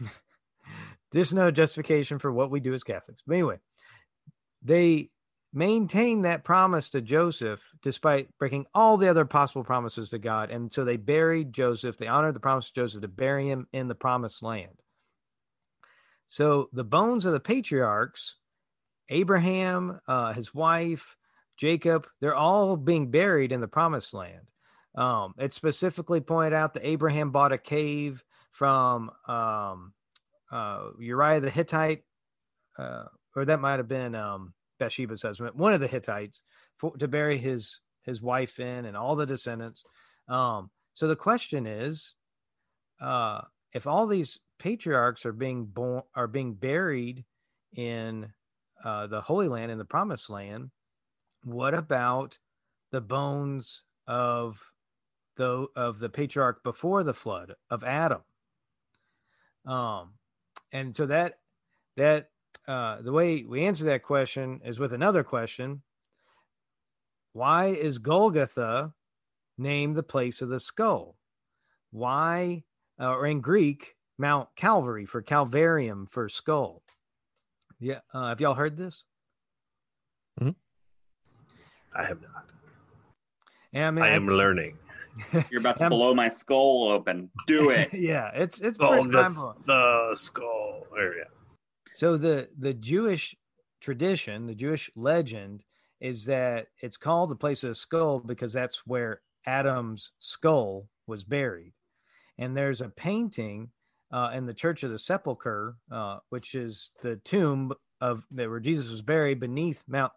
there's 1.12 1.34
no 1.34 1.50
justification 1.50 2.18
for 2.18 2.32
what 2.32 2.50
we 2.50 2.60
do 2.60 2.74
as 2.74 2.82
Catholics. 2.82 3.22
But 3.26 3.34
anyway, 3.34 3.58
they 4.62 5.10
maintain 5.54 6.22
that 6.22 6.44
promise 6.44 6.90
to 6.90 7.00
Joseph 7.00 7.62
despite 7.80 8.28
breaking 8.38 8.66
all 8.74 8.96
the 8.96 9.08
other 9.08 9.24
possible 9.24 9.64
promises 9.64 10.10
to 10.10 10.18
God. 10.18 10.50
And 10.50 10.72
so 10.72 10.84
they 10.84 10.96
buried 10.96 11.52
Joseph. 11.52 11.96
They 11.96 12.08
honored 12.08 12.34
the 12.34 12.40
promise 12.40 12.68
of 12.68 12.74
Joseph 12.74 13.02
to 13.02 13.08
bury 13.08 13.48
him 13.48 13.68
in 13.72 13.88
the 13.88 13.94
promised 13.94 14.42
land. 14.42 14.80
So 16.26 16.68
the 16.72 16.84
bones 16.84 17.24
of 17.24 17.32
the 17.32 17.40
patriarchs, 17.40 18.36
Abraham, 19.08 20.00
uh, 20.08 20.32
his 20.32 20.52
wife, 20.52 21.16
Jacob, 21.56 22.06
they're 22.20 22.34
all 22.34 22.76
being 22.76 23.10
buried 23.10 23.52
in 23.52 23.60
the 23.60 23.68
promised 23.68 24.12
land. 24.12 24.42
Um, 24.96 25.34
it 25.38 25.52
specifically 25.52 26.20
pointed 26.20 26.52
out 26.52 26.74
that 26.74 26.86
Abraham 26.86 27.30
bought 27.30 27.52
a 27.52 27.58
cave 27.58 28.24
from 28.50 29.10
um, 29.28 29.92
uh, 30.50 30.88
Uriah 30.98 31.40
the 31.40 31.50
Hittite, 31.50 32.04
uh, 32.78 33.04
or 33.36 33.44
that 33.44 33.60
might 33.60 33.78
have 33.78 33.88
been 33.88 34.14
um, 34.14 34.54
Bathsheba's 34.78 35.22
husband, 35.22 35.54
one 35.54 35.72
of 35.72 35.80
the 35.80 35.86
Hittites, 35.86 36.42
for, 36.76 36.96
to 36.96 37.08
bury 37.08 37.38
his 37.38 37.78
his 38.02 38.20
wife 38.20 38.60
in 38.60 38.84
and 38.84 38.96
all 38.96 39.16
the 39.16 39.26
descendants. 39.26 39.84
Um, 40.28 40.70
so 40.92 41.08
the 41.08 41.16
question 41.16 41.66
is, 41.66 42.14
uh, 43.00 43.42
if 43.72 43.86
all 43.86 44.06
these 44.06 44.38
patriarchs 44.58 45.26
are 45.26 45.32
being 45.32 45.64
born 45.66 46.02
are 46.14 46.28
being 46.28 46.54
buried 46.54 47.24
in 47.76 48.32
uh, 48.84 49.06
the 49.06 49.20
Holy 49.20 49.48
Land 49.48 49.70
in 49.70 49.78
the 49.78 49.84
Promised 49.84 50.30
Land, 50.30 50.70
what 51.42 51.74
about 51.74 52.38
the 52.92 53.00
bones 53.00 53.82
of 54.06 54.58
the 55.36 55.66
of 55.74 55.98
the 55.98 56.08
patriarch 56.08 56.62
before 56.62 57.02
the 57.02 57.14
flood 57.14 57.54
of 57.70 57.82
Adam? 57.82 58.22
Um, 59.66 60.14
and 60.72 60.94
so 60.94 61.06
that 61.06 61.38
that 61.96 62.30
uh, 62.66 63.02
the 63.02 63.12
way 63.12 63.44
we 63.44 63.64
answer 63.64 63.84
that 63.84 64.02
question 64.02 64.60
is 64.64 64.78
with 64.78 64.92
another 64.92 65.22
question: 65.22 65.82
Why 67.32 67.66
is 67.66 67.98
Golgotha 67.98 68.92
named 69.58 69.96
the 69.96 70.02
place 70.02 70.42
of 70.42 70.48
the 70.48 70.60
skull? 70.60 71.16
Why, 71.90 72.64
uh, 73.00 73.10
or 73.10 73.26
in 73.26 73.40
Greek, 73.40 73.94
Mount 74.18 74.48
Calvary 74.56 75.06
for 75.06 75.22
Calvarium 75.22 76.08
for 76.08 76.28
skull? 76.28 76.82
Yeah, 77.80 78.00
uh, 78.12 78.28
have 78.28 78.40
y'all 78.40 78.54
heard 78.54 78.76
this? 78.76 79.04
I 81.94 82.04
have 82.04 82.20
not. 82.20 82.50
Yeah, 83.72 83.88
I 83.88 83.90
mean, 83.90 84.04
I 84.04 84.10
am 84.10 84.26
learning. 84.26 84.78
You're 85.50 85.60
about 85.60 85.78
to 85.78 85.88
blow 85.88 86.14
my 86.14 86.28
skull 86.28 86.90
open. 86.90 87.30
Do 87.46 87.70
it. 87.70 87.90
yeah, 87.92 88.30
it's 88.34 88.60
it's 88.60 88.78
pretty 88.78 89.08
the, 89.08 89.22
mind-blowing. 89.22 89.56
the 89.64 90.14
skull 90.14 90.86
area. 90.98 91.26
So 91.94 92.16
the 92.16 92.48
the 92.58 92.74
Jewish 92.74 93.36
tradition, 93.80 94.46
the 94.46 94.54
Jewish 94.54 94.90
legend 94.96 95.62
is 96.00 96.24
that 96.26 96.66
it's 96.80 96.96
called 96.96 97.30
the 97.30 97.36
place 97.36 97.62
of 97.62 97.68
the 97.70 97.74
skull 97.74 98.18
because 98.18 98.52
that's 98.52 98.86
where 98.86 99.22
Adam's 99.46 100.10
skull 100.18 100.88
was 101.06 101.22
buried. 101.22 101.72
And 102.36 102.56
there's 102.56 102.80
a 102.80 102.88
painting 102.88 103.70
uh, 104.12 104.30
in 104.34 104.46
the 104.46 104.54
Church 104.54 104.82
of 104.82 104.90
the 104.90 104.98
Sepulchre, 104.98 105.76
uh, 105.90 106.18
which 106.30 106.54
is 106.54 106.90
the 107.02 107.16
tomb 107.16 107.72
of 108.00 108.24
that 108.32 108.50
where 108.50 108.60
Jesus 108.60 108.90
was 108.90 109.02
buried 109.02 109.40
beneath 109.40 109.84
Mount 109.86 110.12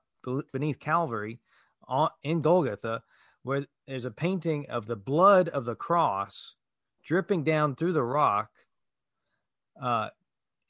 beneath 0.52 0.80
Calvary, 0.80 1.40
on, 1.88 2.10
in 2.24 2.42
Golgotha, 2.42 3.02
where 3.44 3.66
there's 3.88 4.06
a 4.06 4.12
painting 4.12 4.66
of 4.70 4.88
the 4.88 4.96
blood 4.96 5.48
of 5.50 5.66
the 5.66 5.76
cross 5.76 6.56
dripping 7.04 7.44
down 7.44 7.76
through 7.76 7.94
the 7.94 8.04
rock, 8.04 8.50
uh, 9.82 10.10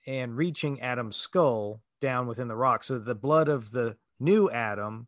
and 0.07 0.35
reaching 0.37 0.81
Adam's 0.81 1.17
skull 1.17 1.83
down 2.01 2.25
within 2.27 2.47
the 2.47 2.55
rock. 2.55 2.83
So 2.83 2.97
the 2.97 3.13
blood 3.13 3.49
of 3.49 3.71
the 3.71 3.97
new 4.19 4.49
Adam, 4.49 5.07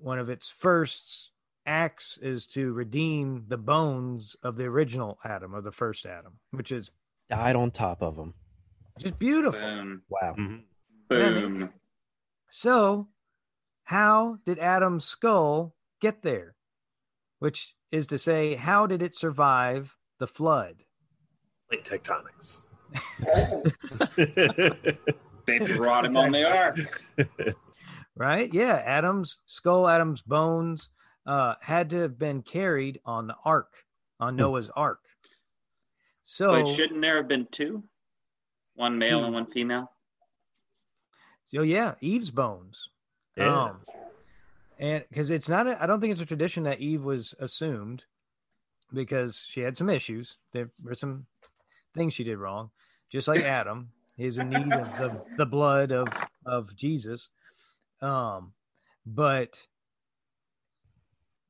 one 0.00 0.18
of 0.18 0.30
its 0.30 0.48
first 0.48 1.32
acts 1.66 2.16
is 2.18 2.46
to 2.46 2.72
redeem 2.72 3.44
the 3.48 3.56
bones 3.58 4.36
of 4.42 4.56
the 4.56 4.64
original 4.64 5.18
Adam, 5.24 5.52
of 5.52 5.64
the 5.64 5.72
first 5.72 6.06
Adam, 6.06 6.34
which 6.52 6.70
is 6.72 6.90
Died 7.28 7.56
on 7.56 7.72
top 7.72 8.02
of 8.02 8.14
them. 8.16 8.34
just 9.00 9.18
beautiful. 9.18 9.60
Boom. 9.60 10.02
Wow. 10.08 10.34
Mhm. 10.38 10.62
Boom. 11.08 11.72
So, 12.48 13.08
how 13.82 14.38
did 14.46 14.60
Adam's 14.60 15.04
skull 15.04 15.74
get 16.00 16.22
there? 16.22 16.54
Which 17.40 17.74
is 17.90 18.06
to 18.06 18.18
say, 18.18 18.54
how 18.54 18.86
did 18.86 19.02
it 19.02 19.16
survive 19.16 19.96
the 20.18 20.28
flood? 20.28 20.84
Plate 21.68 21.84
tectonics. 21.84 22.64
They 25.46 25.58
brought 25.76 26.04
him 26.04 26.16
on 26.16 26.32
the 26.32 26.50
ark. 26.50 26.76
Right? 28.18 28.50
Yeah, 28.54 28.82
Adam's 28.82 29.36
skull, 29.44 29.86
Adam's 29.86 30.22
bones 30.22 30.88
uh, 31.26 31.56
had 31.60 31.90
to 31.90 31.98
have 32.00 32.18
been 32.18 32.40
carried 32.40 32.98
on 33.04 33.26
the 33.26 33.34
ark, 33.44 33.68
on 34.18 34.36
Noah's 34.36 34.70
ark. 34.74 35.00
So, 36.24 36.62
But 36.62 36.74
shouldn't 36.74 37.02
there 37.02 37.16
have 37.18 37.28
been 37.28 37.46
two? 37.52 37.84
One 38.74 38.96
male 38.96 39.22
and 39.24 39.34
one 39.34 39.44
female? 39.44 39.90
so 41.44 41.60
yeah, 41.60 41.96
Eve's 42.00 42.30
bones. 42.30 42.88
yeah. 43.36 43.64
Um, 43.64 43.80
and 44.78 45.04
because 45.10 45.30
it's 45.30 45.50
not, 45.50 45.66
I 45.68 45.76
I 45.82 45.86
don't 45.86 46.00
think 46.00 46.12
it's 46.12 46.22
a 46.22 46.26
tradition 46.26 46.62
that 46.62 46.80
Eve 46.80 47.04
was 47.04 47.34
assumed 47.38 48.04
because 48.94 49.44
she 49.46 49.60
had 49.60 49.76
some 49.76 49.90
issues. 49.90 50.38
There 50.54 50.70
were 50.82 50.94
some 50.94 51.26
things 51.94 52.14
she 52.14 52.24
did 52.24 52.38
wrong, 52.38 52.70
just 53.10 53.28
like 53.28 53.42
Adam. 53.42 53.90
is 54.18 54.38
in 54.38 54.48
need 54.48 54.72
of 54.72 54.98
the, 54.98 55.22
the 55.36 55.46
blood 55.46 55.92
of, 55.92 56.08
of 56.44 56.74
Jesus. 56.76 57.28
Um, 58.00 58.52
but 59.04 59.66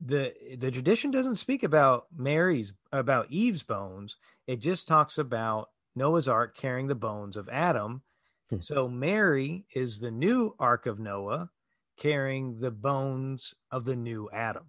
the 0.00 0.34
the 0.58 0.70
tradition 0.70 1.10
doesn't 1.10 1.36
speak 1.36 1.62
about 1.62 2.06
Mary's 2.14 2.72
about 2.92 3.30
Eve's 3.30 3.62
bones. 3.62 4.16
It 4.46 4.60
just 4.60 4.86
talks 4.86 5.18
about 5.18 5.70
Noah's 5.94 6.28
ark 6.28 6.56
carrying 6.56 6.86
the 6.86 6.94
bones 6.94 7.36
of 7.36 7.48
Adam. 7.48 8.02
Hmm. 8.50 8.60
So 8.60 8.88
Mary 8.88 9.64
is 9.74 9.98
the 9.98 10.10
new 10.10 10.54
ark 10.58 10.86
of 10.86 10.98
Noah 10.98 11.50
carrying 11.98 12.60
the 12.60 12.70
bones 12.70 13.54
of 13.70 13.84
the 13.86 13.96
new 13.96 14.28
Adam 14.32 14.64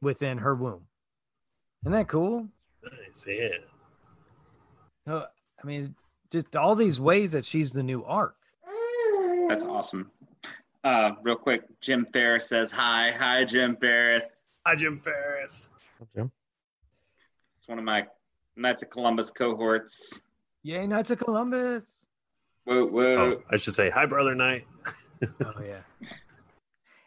within 0.00 0.38
her 0.38 0.54
womb. 0.54 0.86
Isn't 1.82 1.92
that 1.92 2.08
cool? 2.08 2.48
Nice, 2.82 3.26
yeah. 3.28 3.48
Uh, 5.06 5.26
I 5.62 5.66
mean, 5.66 5.94
just 6.30 6.54
all 6.56 6.74
these 6.74 6.98
ways 7.00 7.32
that 7.32 7.44
she's 7.44 7.72
the 7.72 7.82
new 7.82 8.02
ark. 8.04 8.36
That's 9.48 9.64
awesome. 9.64 10.10
Uh, 10.84 11.12
real 11.22 11.36
quick, 11.36 11.64
Jim 11.80 12.06
Ferris 12.12 12.48
says 12.48 12.70
hi. 12.70 13.12
Hi, 13.18 13.44
Jim 13.44 13.76
Ferris. 13.76 14.50
Hi, 14.66 14.74
Jim 14.76 14.98
Ferris. 14.98 15.68
Jim. 16.14 16.30
It's 17.58 17.68
one 17.68 17.78
of 17.78 17.84
my 17.84 18.06
Knights 18.56 18.82
of 18.82 18.90
Columbus 18.90 19.30
cohorts. 19.30 20.20
Yay, 20.62 20.86
Knights 20.86 21.10
of 21.10 21.18
Columbus. 21.18 22.06
Whoa, 22.64 22.86
whoa. 22.86 23.16
Oh, 23.18 23.42
I 23.50 23.56
should 23.56 23.74
say 23.74 23.90
hi, 23.90 24.06
brother 24.06 24.34
Knight. 24.34 24.66
Oh, 25.44 25.52
yeah. 25.62 25.80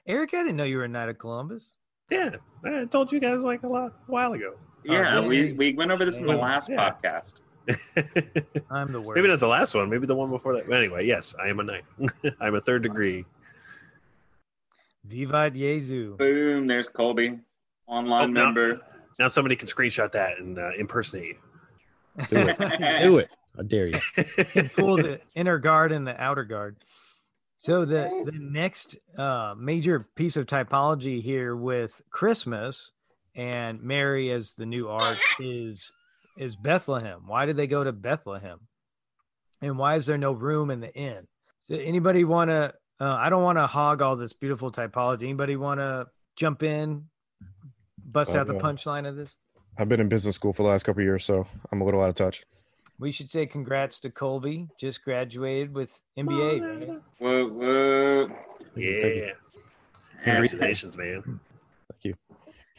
Eric, 0.05 0.35
I 0.35 0.43
didn't 0.43 0.55
know 0.57 0.65
you 0.65 0.77
were 0.77 0.83
a 0.83 0.87
Knight 0.87 1.09
of 1.09 1.17
Columbus. 1.17 1.65
Yeah, 2.11 2.29
I 2.63 2.85
told 2.85 3.11
you 3.11 3.19
guys 3.19 3.43
like 3.43 3.63
a 3.63 3.67
lot 3.67 3.93
a 4.07 4.11
while 4.11 4.33
ago. 4.33 4.53
yeah, 4.83 5.19
yeah. 5.19 5.27
we, 5.27 5.53
we 5.53 5.73
went 5.73 5.89
over 5.89 6.05
this 6.05 6.19
in 6.19 6.27
the 6.27 6.35
last 6.35 6.69
Yeah. 6.69 6.91
podcast. 6.91 7.35
I'm 8.69 8.91
the 8.91 8.99
worst. 9.01 9.15
maybe 9.15 9.27
not 9.27 9.39
the 9.39 9.47
last 9.47 9.73
one. 9.73 9.89
Maybe 9.89 10.05
the 10.05 10.15
one 10.15 10.29
before 10.29 10.55
that. 10.55 10.67
But 10.67 10.77
anyway, 10.77 11.05
yes, 11.05 11.33
I 11.43 11.47
am 11.47 11.59
a 11.59 11.63
knight. 11.63 11.83
I'm 12.41 12.55
a 12.55 12.61
third 12.61 12.83
degree. 12.83 13.25
Vivat 15.05 15.53
Jesu. 15.53 16.15
Boom, 16.17 16.67
there's 16.67 16.89
Colby, 16.89 17.39
online 17.87 18.23
Oh, 18.23 18.27
no. 18.27 18.43
member. 18.45 18.81
Now 19.19 19.27
somebody 19.27 19.55
can 19.55 19.67
screenshot 19.67 20.11
that 20.13 20.39
and 20.39 20.57
uh, 20.57 20.71
impersonate 20.77 21.37
Do 22.29 22.37
it. 22.37 22.57
Do 23.03 23.17
it. 23.19 23.29
I 23.59 23.63
dare 23.63 23.87
you. 23.87 23.99
can 24.53 24.67
fool 24.69 24.95
the 24.97 25.21
inner 25.35 25.59
guard 25.59 25.91
and 25.91 26.07
the 26.07 26.19
outer 26.19 26.43
guard. 26.43 26.77
So 27.57 27.85
the 27.85 28.09
the 28.25 28.37
next 28.39 28.97
uh, 29.17 29.53
major 29.57 30.07
piece 30.15 30.35
of 30.37 30.47
typology 30.47 31.21
here 31.21 31.55
with 31.55 32.01
Christmas 32.09 32.91
and 33.35 33.81
Mary 33.83 34.31
as 34.31 34.55
the 34.55 34.65
new 34.65 34.87
ark 34.89 35.19
is 35.39 35.91
is 36.37 36.55
Bethlehem. 36.55 37.23
Why 37.27 37.45
did 37.45 37.57
they 37.57 37.67
go 37.67 37.83
to 37.83 37.91
Bethlehem? 37.91 38.59
And 39.61 39.77
why 39.77 39.95
is 39.95 40.05
there 40.05 40.17
no 40.17 40.31
room 40.33 40.69
in 40.71 40.79
the 40.81 40.93
inn? 40.93 41.27
So 41.61 41.75
anybody 41.75 42.23
want 42.23 42.49
to? 42.49 42.73
Uh, 42.99 43.15
I 43.15 43.29
don't 43.29 43.43
want 43.43 43.57
to 43.57 43.67
hog 43.67 44.01
all 44.01 44.15
this 44.15 44.33
beautiful 44.33 44.71
typology. 44.71 45.23
Anybody 45.23 45.55
want 45.55 45.79
to 45.79 46.07
jump 46.35 46.63
in, 46.63 47.05
bust 47.97 48.35
out 48.35 48.47
the 48.47 48.55
Uh, 48.55 48.59
punchline 48.59 49.07
of 49.07 49.15
this? 49.15 49.35
I've 49.77 49.89
been 49.89 49.99
in 49.99 50.09
business 50.09 50.35
school 50.35 50.53
for 50.53 50.63
the 50.63 50.69
last 50.69 50.83
couple 50.83 51.01
of 51.01 51.05
years, 51.05 51.25
so 51.25 51.47
I'm 51.71 51.81
a 51.81 51.85
little 51.85 52.01
out 52.01 52.09
of 52.09 52.15
touch. 52.15 52.43
We 52.99 53.11
should 53.11 53.27
say 53.29 53.45
congrats 53.47 53.99
to 54.01 54.11
Colby. 54.11 54.67
Just 54.79 55.03
graduated 55.03 55.73
with 55.73 55.99
MBA. 56.17 56.61
man. 56.61 57.01
Whoa, 57.17 57.47
whoa. 57.47 58.31
Yeah. 58.75 59.31
Congratulations, 60.23 60.97
man. 60.97 61.39
Thank 61.91 62.03
you. 62.03 62.13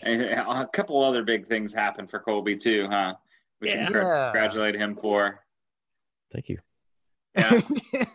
and 0.03 0.23
a 0.23 0.69
couple 0.73 1.03
other 1.03 1.23
big 1.25 1.47
things 1.49 1.73
happened 1.73 2.11
for 2.11 2.21
Colby 2.21 2.57
too, 2.57 2.87
huh? 2.89 3.15
We 3.61 3.69
Yeah. 3.71 3.87
can 3.87 3.95
Yeah. 3.95 4.31
congratulate 4.33 4.75
him 4.75 4.97
for. 4.97 5.41
Thank 6.33 6.49
you. 6.49 6.59
Yeah. 7.37 7.61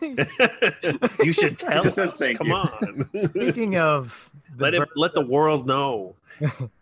you 1.22 1.32
should 1.32 1.58
tell 1.58 1.82
Just 1.82 1.96
says 1.96 2.12
us. 2.14 2.18
thank 2.18 2.38
Come 2.38 2.48
you. 2.48 2.54
on. 2.54 3.10
Speaking 3.30 3.76
of 3.76 4.30
the 4.56 4.62
let 4.64 4.74
it, 4.74 4.88
let 4.96 5.14
the 5.14 5.24
world 5.26 5.66
know. 5.66 6.16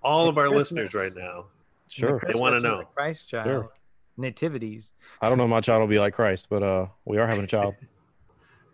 All 0.02 0.28
of 0.28 0.38
our 0.38 0.44
Christmas. 0.48 0.72
listeners 0.72 0.94
right 0.94 1.12
now. 1.16 1.46
Sure. 1.88 2.18
Christmas 2.18 2.34
They 2.34 2.40
wanna 2.40 2.60
know. 2.60 2.84
Christ 2.94 3.28
child 3.28 3.46
Sure. 3.46 3.70
nativities. 4.16 4.92
I 5.20 5.28
don't 5.28 5.38
know 5.38 5.44
if 5.44 5.50
my 5.50 5.60
child 5.60 5.80
will 5.80 5.88
be 5.88 5.98
like 5.98 6.14
Christ, 6.14 6.48
but 6.50 6.62
uh, 6.62 6.86
we 7.04 7.18
are 7.18 7.26
having 7.26 7.44
a 7.44 7.48
child. 7.48 7.74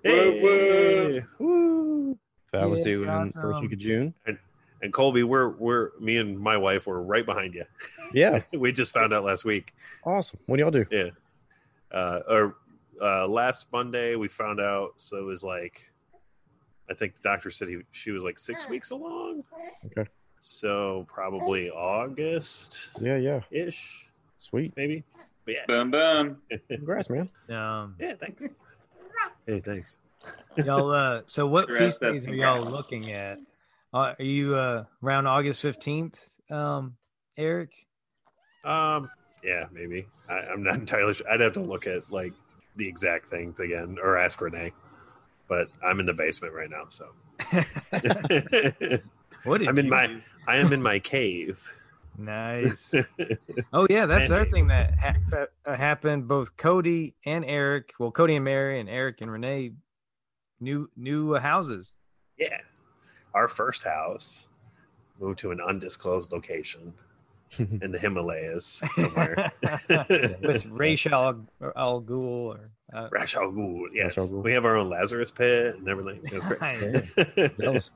Hey. 0.03 1.25
Woo. 1.39 2.19
That 2.53 2.69
was 2.69 2.81
Yeah, 2.81 2.85
due 2.85 3.03
in 3.05 3.09
awesome. 3.09 3.41
first 3.43 3.61
week 3.63 3.73
of 3.73 3.79
June. 3.79 4.15
And 4.27 4.39
Colby, 4.93 5.23
we're 5.23 5.51
we're 5.51 5.91
me 6.01 6.17
and 6.19 6.39
my 6.39 6.57
wife 6.57 6.87
were 6.87 7.03
right 7.03 7.25
behind 7.25 7.55
you. 7.55 7.65
Yeah, 8.13 8.43
We 8.53 8.73
just 8.73 8.93
found 8.93 9.13
out 9.15 9.25
last 9.25 9.45
week. 9.45 9.73
awesome. 10.05 10.39
What 10.47 10.57
do 10.57 10.63
y'all 10.63 10.71
do? 10.71 11.11
Uh, 11.93 12.21
or 12.29 12.57
uh, 13.01 13.27
last 13.27 13.67
Monday 13.73 14.17
we 14.17 14.29
found 14.29 14.61
out. 14.61 14.95
So 14.97 15.19
it 15.19 15.25
was 15.25 15.43
like, 15.45 15.81
I 16.91 16.95
think 16.95 17.15
the 17.15 17.29
doctor 17.29 17.51
said 17.51 17.69
he 17.69 17.79
she 17.93 18.11
was 18.11 18.25
like 18.25 18.39
six 18.39 18.69
weeks 18.69 18.91
along. 18.91 19.45
Okay. 19.87 20.09
So 20.41 21.07
probably 21.09 21.71
August 21.71 22.91
Yeah, 23.01 23.17
yeah. 23.17 23.41
ish, 23.51 24.09
Sweet. 24.39 24.73
maybe. 24.77 25.03
But 25.47 25.55
yeah. 25.55 25.65
Boom, 25.67 25.91
boom. 25.91 26.37
Congrats, 26.69 27.09
man. 27.09 27.29
Um, 27.49 27.95
Yeah. 27.99 28.15
Thanks. 28.21 28.43
Hey, 29.47 29.61
thanks. 29.61 29.97
y'all. 30.57 30.91
Uh, 30.91 31.23
so 31.27 31.47
what 31.47 31.69
The 31.69 31.79
feast 31.79 32.01
days 32.01 32.27
are 32.27 32.35
y'all 32.35 32.63
looking 32.63 33.13
at? 33.13 33.39
Are 33.95 34.17
you 34.19 34.55
uh, 34.57 34.85
around 35.03 35.27
August 35.29 35.63
fifteenth, 35.63 36.21
um, 36.51 36.97
Eric? 37.37 37.71
Um. 38.65 39.09
Yeah, 39.45 39.67
maybe. 39.73 40.07
I, 40.29 40.35
I'm 40.39 40.63
not 40.65 40.75
entirely 40.81 41.15
sure. 41.15 41.31
I'd 41.31 41.41
have 41.41 41.53
to 41.53 41.61
look 41.61 41.87
at 41.87 42.11
like 42.11 42.33
the 42.77 42.89
exact 42.89 43.27
things 43.27 43.61
again, 43.61 43.97
or 44.03 44.19
ask 44.19 44.41
Renee. 44.41 44.73
But 45.49 45.69
I'm 45.87 46.01
in 46.01 46.07
the 46.07 46.13
basement 46.13 46.55
right 46.55 46.69
now, 46.71 46.87
so 46.89 47.07
what 49.45 49.67
I'm 49.67 49.79
in 49.79 49.89
my- 49.89 50.07
do? 50.09 50.21
I 50.49 50.57
am 50.57 50.73
in 50.73 50.83
my 50.83 50.99
cave. 50.99 51.63
Nice. 52.19 52.95
Oh 53.73 53.87
yeah, 53.91 54.07
that's 54.07 54.29
the 54.29 54.37
other 54.37 54.45
thing 54.45 54.69
that 54.69 54.95
ha- 54.99 55.47
uh, 55.67 55.77
happened. 55.77 56.27
Both 56.29 56.57
Cody 56.57 57.15
and 57.27 57.45
Eric, 57.45 57.93
well, 57.99 58.11
Cody 58.13 58.37
and 58.37 58.45
Mary, 58.45 58.79
and 58.81 58.89
Eric 58.89 59.21
and 59.21 59.31
Renee, 59.31 59.73
new 60.61 60.89
new 60.97 61.35
houses. 61.35 61.93
Yeah. 62.39 62.59
Our 63.35 63.49
first 63.49 63.83
house 63.83 64.47
moved 65.21 65.39
to 65.41 65.51
an 65.51 65.61
undisclosed 65.61 66.33
location 66.33 66.95
in 67.59 67.91
the 67.93 67.99
Himalayas 67.99 68.83
somewhere. 68.95 69.53
with 70.41 70.67
Rachel 70.71 71.15
Al, 71.15 71.73
Al 71.77 72.03
Ghul 72.03 72.55
or 72.55 72.71
uh, 72.93 73.09
Rash 73.11 73.35
al 73.35 73.51
Ghul, 73.51 73.87
Yes. 73.93 74.17
Ra's 74.17 74.31
al 74.31 74.39
Ghul. 74.39 74.45
We 74.45 74.53
have 74.53 74.65
our 74.65 74.77
own 74.77 74.89
Lazarus 74.89 75.31
pit 75.31 75.77
and 75.77 75.89
everything. 75.89 76.23
That's 76.31 76.47
great. 77.67 77.91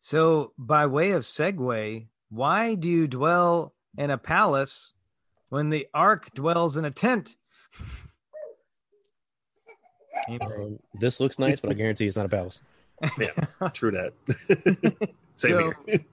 So, 0.00 0.52
by 0.56 0.86
way 0.86 1.12
of 1.12 1.22
segue, 1.22 2.06
why 2.30 2.74
do 2.74 2.88
you 2.88 3.08
dwell 3.08 3.74
in 3.98 4.10
a 4.10 4.18
palace 4.18 4.92
when 5.48 5.70
the 5.70 5.88
ark 5.94 6.32
dwells 6.34 6.76
in 6.76 6.84
a 6.84 6.90
tent? 6.90 7.34
Um, 10.40 10.78
this 10.94 11.18
looks 11.20 11.38
nice, 11.38 11.60
but 11.60 11.70
I 11.70 11.74
guarantee 11.74 12.06
it's 12.06 12.16
not 12.16 12.26
a 12.26 12.28
palace. 12.28 12.60
Yeah, 13.18 13.68
true 13.74 13.90
that. 13.92 14.12
Same 15.36 15.50
So, 15.52 15.72
here. 15.86 16.04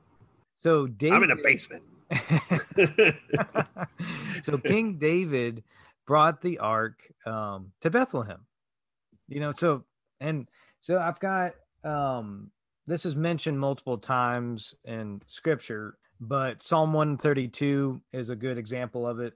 so 0.58 0.88
David, 0.88 1.16
I'm 1.16 1.24
in 1.24 1.32
a 1.32 1.36
basement. 1.42 1.84
so 4.44 4.58
King 4.58 4.98
David 4.98 5.64
brought 6.06 6.42
the 6.42 6.60
ark 6.60 7.00
um, 7.26 7.72
to 7.82 7.90
Bethlehem. 7.90 8.46
You 9.28 9.40
know, 9.40 9.52
so 9.56 9.84
and 10.20 10.48
so 10.82 11.00
I've 11.00 11.20
got 11.20 11.54
um, 11.84 12.52
this 12.88 13.06
is 13.06 13.16
mentioned 13.16 13.60
multiple 13.60 13.98
times 13.98 14.76
in 14.84 15.22
Scripture, 15.28 15.98
but 16.20 16.62
Psalm 16.62 16.94
132 16.94 18.02
is 18.12 18.30
a 18.30 18.36
good 18.36 18.58
example 18.58 19.08
of 19.08 19.20
it. 19.20 19.34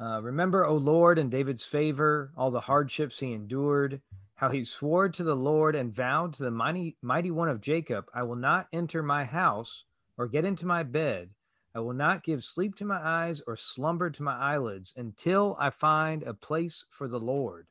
Uh, 0.00 0.20
Remember, 0.22 0.64
O 0.66 0.76
Lord, 0.76 1.18
in 1.18 1.30
David's 1.30 1.64
favor, 1.64 2.30
all 2.36 2.50
the 2.50 2.60
hardships 2.60 3.18
he 3.18 3.32
endured, 3.32 4.00
how 4.36 4.50
he 4.50 4.64
swore 4.64 5.08
to 5.08 5.24
the 5.24 5.34
Lord 5.36 5.74
and 5.74 5.94
vowed 5.94 6.34
to 6.34 6.44
the 6.44 6.50
mighty, 6.50 6.96
mighty 7.02 7.30
one 7.30 7.48
of 7.48 7.60
Jacob, 7.62 8.04
I 8.14 8.22
will 8.22 8.36
not 8.36 8.68
enter 8.72 9.02
my 9.02 9.24
house 9.24 9.84
or 10.18 10.28
get 10.28 10.44
into 10.44 10.66
my 10.66 10.82
bed. 10.82 11.30
I 11.74 11.80
will 11.80 11.94
not 11.94 12.24
give 12.24 12.44
sleep 12.44 12.76
to 12.76 12.84
my 12.84 13.00
eyes 13.02 13.42
or 13.46 13.56
slumber 13.56 14.10
to 14.10 14.22
my 14.22 14.36
eyelids 14.36 14.92
until 14.96 15.56
I 15.58 15.70
find 15.70 16.22
a 16.22 16.34
place 16.34 16.84
for 16.90 17.08
the 17.08 17.18
Lord, 17.18 17.66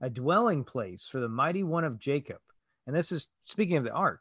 a 0.00 0.10
dwelling 0.10 0.64
place 0.64 1.06
for 1.06 1.18
the 1.18 1.28
mighty 1.28 1.62
one 1.62 1.84
of 1.84 1.98
Jacob. 1.98 2.38
And 2.86 2.94
this 2.94 3.10
is 3.10 3.28
speaking 3.44 3.76
of 3.76 3.84
the 3.84 3.90
ark, 3.90 4.20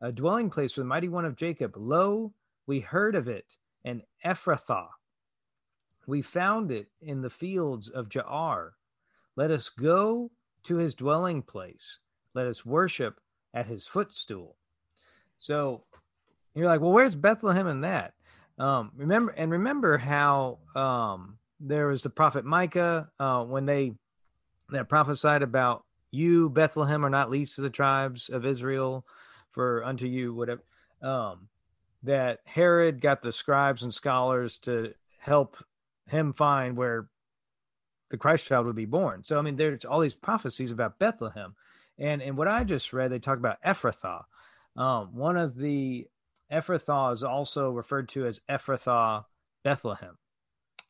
a 0.00 0.12
dwelling 0.12 0.50
place 0.50 0.72
for 0.72 0.80
the 0.80 0.86
mighty 0.86 1.08
one 1.08 1.24
of 1.24 1.36
Jacob. 1.36 1.74
Lo, 1.76 2.32
we 2.66 2.80
heard 2.80 3.14
of 3.14 3.28
it 3.28 3.46
in 3.84 4.02
Ephrathah. 4.24 4.88
We 6.08 6.20
found 6.22 6.72
it 6.72 6.88
in 7.00 7.22
the 7.22 7.30
fields 7.30 7.88
of 7.88 8.08
Jaar. 8.08 8.70
Let 9.36 9.52
us 9.52 9.68
go 9.68 10.30
to 10.64 10.76
his 10.76 10.94
dwelling 10.94 11.42
place. 11.42 11.98
Let 12.34 12.46
us 12.46 12.64
worship 12.64 13.20
at 13.54 13.66
his 13.66 13.86
footstool. 13.86 14.56
So 15.38 15.84
you're 16.54 16.66
like, 16.66 16.80
well, 16.80 16.92
where's 16.92 17.14
Bethlehem 17.14 17.66
in 17.66 17.80
that? 17.82 18.14
Um, 18.58 18.92
remember 18.96 19.32
and 19.32 19.50
remember 19.50 19.98
how 19.98 20.58
um, 20.76 21.38
there 21.58 21.88
was 21.88 22.02
the 22.02 22.10
prophet 22.10 22.44
Micah 22.44 23.10
uh, 23.18 23.42
when 23.44 23.66
they 23.66 23.94
that 24.70 24.88
prophesied 24.88 25.42
about 25.42 25.84
you, 26.10 26.50
Bethlehem, 26.50 27.04
are 27.04 27.10
not 27.10 27.30
least 27.30 27.58
of 27.58 27.64
the 27.64 27.70
tribes 27.70 28.28
of 28.28 28.46
Israel, 28.46 29.06
for 29.50 29.84
unto 29.84 30.06
you 30.06 30.34
whatever. 30.34 30.62
Um, 31.02 31.48
that 32.04 32.40
Herod 32.44 33.00
got 33.00 33.22
the 33.22 33.32
scribes 33.32 33.82
and 33.82 33.94
scholars 33.94 34.58
to 34.58 34.94
help 35.18 35.56
him 36.06 36.32
find 36.32 36.76
where 36.76 37.08
the 38.12 38.18
Christ 38.18 38.46
child 38.46 38.66
would 38.66 38.76
be 38.76 38.84
born. 38.84 39.24
So 39.24 39.38
I 39.38 39.42
mean, 39.42 39.56
there's 39.56 39.84
all 39.84 39.98
these 39.98 40.14
prophecies 40.14 40.70
about 40.70 41.00
Bethlehem, 41.00 41.56
and 41.98 42.22
and 42.22 42.36
what 42.36 42.46
I 42.46 42.62
just 42.62 42.92
read, 42.92 43.10
they 43.10 43.18
talk 43.18 43.38
about 43.38 43.60
Ephrathah. 43.62 44.24
Um, 44.76 45.16
one 45.16 45.36
of 45.36 45.56
the 45.56 46.06
Ephrathah 46.52 47.14
is 47.14 47.24
also 47.24 47.70
referred 47.70 48.10
to 48.10 48.26
as 48.26 48.40
Ephrathah 48.48 49.24
Bethlehem, 49.64 50.18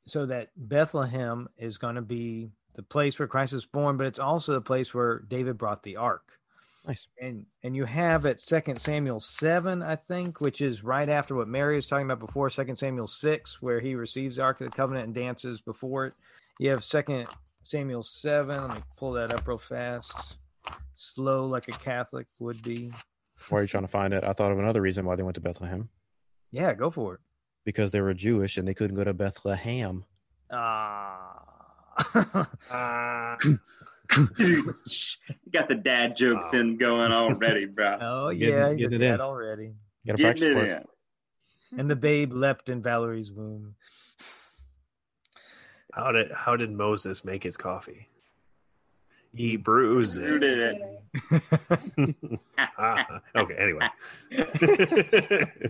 so 0.07 0.27
that 0.27 0.51
Bethlehem 0.57 1.49
is 1.57 1.79
going 1.79 1.95
to 1.95 2.03
be 2.03 2.51
the 2.75 2.83
place 2.83 3.19
where 3.19 3.29
Christ 3.29 3.53
is 3.53 3.67
born, 3.67 3.97
but 3.97 4.07
it's 4.07 4.19
also 4.19 4.53
the 4.55 4.61
place 4.61 4.93
where 4.93 5.21
David 5.21 5.59
brought 5.59 5.83
the 5.83 5.97
ark. 5.97 6.39
Nice. 6.87 7.07
And 7.21 7.47
and 7.63 7.77
you 7.77 7.85
have 7.85 8.27
at 8.27 8.41
Second 8.41 8.81
Samuel 8.81 9.21
seven, 9.21 9.83
I 9.83 9.95
think, 9.95 10.41
which 10.41 10.61
is 10.61 10.83
right 10.83 11.09
after 11.09 11.37
what 11.37 11.47
Mary 11.47 11.77
was 11.77 11.87
talking 11.87 12.07
about 12.07 12.27
before, 12.27 12.51
Second 12.51 12.77
Samuel 12.77 13.07
six, 13.07 13.63
where 13.63 13.79
he 13.79 13.95
receives 13.95 14.37
the 14.37 14.43
Ark 14.43 14.61
of 14.61 14.69
the 14.69 14.77
Covenant 14.77 15.07
and 15.07 15.15
dances 15.15 15.61
before 15.61 16.07
it. 16.07 16.15
You 16.59 16.71
have 16.71 16.85
Second 16.85 17.27
Samuel 17.63 18.03
seven. 18.03 18.59
Let 18.59 18.77
me 18.77 18.83
pull 18.97 19.13
that 19.13 19.33
up 19.35 19.47
real 19.47 19.59
fast. 19.59 20.13
Slow 20.93 21.47
like 21.47 21.69
a 21.69 21.73
Catholic 21.73 22.27
would 22.39 22.63
be. 22.63 22.93
Why 23.49 23.59
are 23.59 23.63
you 23.63 23.69
trying 23.69 23.85
to 23.85 23.89
find 23.89 24.15
it? 24.15 24.23
I 24.25 24.33
thought 24.33 24.53
of 24.53 24.59
another 24.59 24.81
reason 24.81 25.05
why 25.05 25.17
they 25.17 25.23
went 25.25 25.35
to 25.35 25.41
Bethlehem 25.41 25.89
Yeah, 26.53 26.75
go 26.75 26.91
for 26.91 27.15
it. 27.15 27.21
because 27.65 27.91
they 27.91 28.01
were 28.01 28.15
Jewish 28.15 28.57
and 28.57 28.69
they 28.69 28.75
couldn't 28.75 28.95
go 28.97 29.05
to 29.05 29.13
Bethlehem. 29.15 30.05
Ah. 30.53 31.43
Uh, 32.71 33.37
you 34.39 34.75
got 35.53 35.69
the 35.69 35.75
dad 35.75 36.17
jokes 36.17 36.47
Wow. 36.53 36.61
in 36.61 36.77
going 36.77 37.13
already, 37.13 37.67
bro. 37.67 37.99
oh 38.01 38.31
Getting- 38.33 38.55
yeah, 38.55 38.65
he's 38.73 38.75
a 38.75 38.77
getting 38.89 38.95
it 38.97 38.99
dad 39.09 39.15
in. 39.15 39.21
already. 39.21 39.65
You 39.65 40.13
gotta 40.13 40.19
Getting 40.19 40.25
practice 40.41 40.45
it 40.45 40.55
for 40.55 40.65
it. 40.67 40.87
in. 41.73 41.81
And 41.81 41.91
the 41.91 41.97
babe 41.97 42.33
leapt 42.33 42.69
in 42.69 42.83
Valerie's 42.83 43.33
womb. 43.33 43.75
How 45.93 46.11
did 46.13 46.33
how 46.33 46.57
did 46.57 46.71
Moses 46.73 47.25
make 47.25 47.43
his 47.45 47.57
coffee? 47.57 48.09
He 49.35 49.57
brews 49.57 50.19
Brewed 50.19 50.43
it. 50.45 50.83
it. 51.31 52.41
Ah, 52.79 53.21
okay. 53.37 53.55
Anyway. 53.59 53.89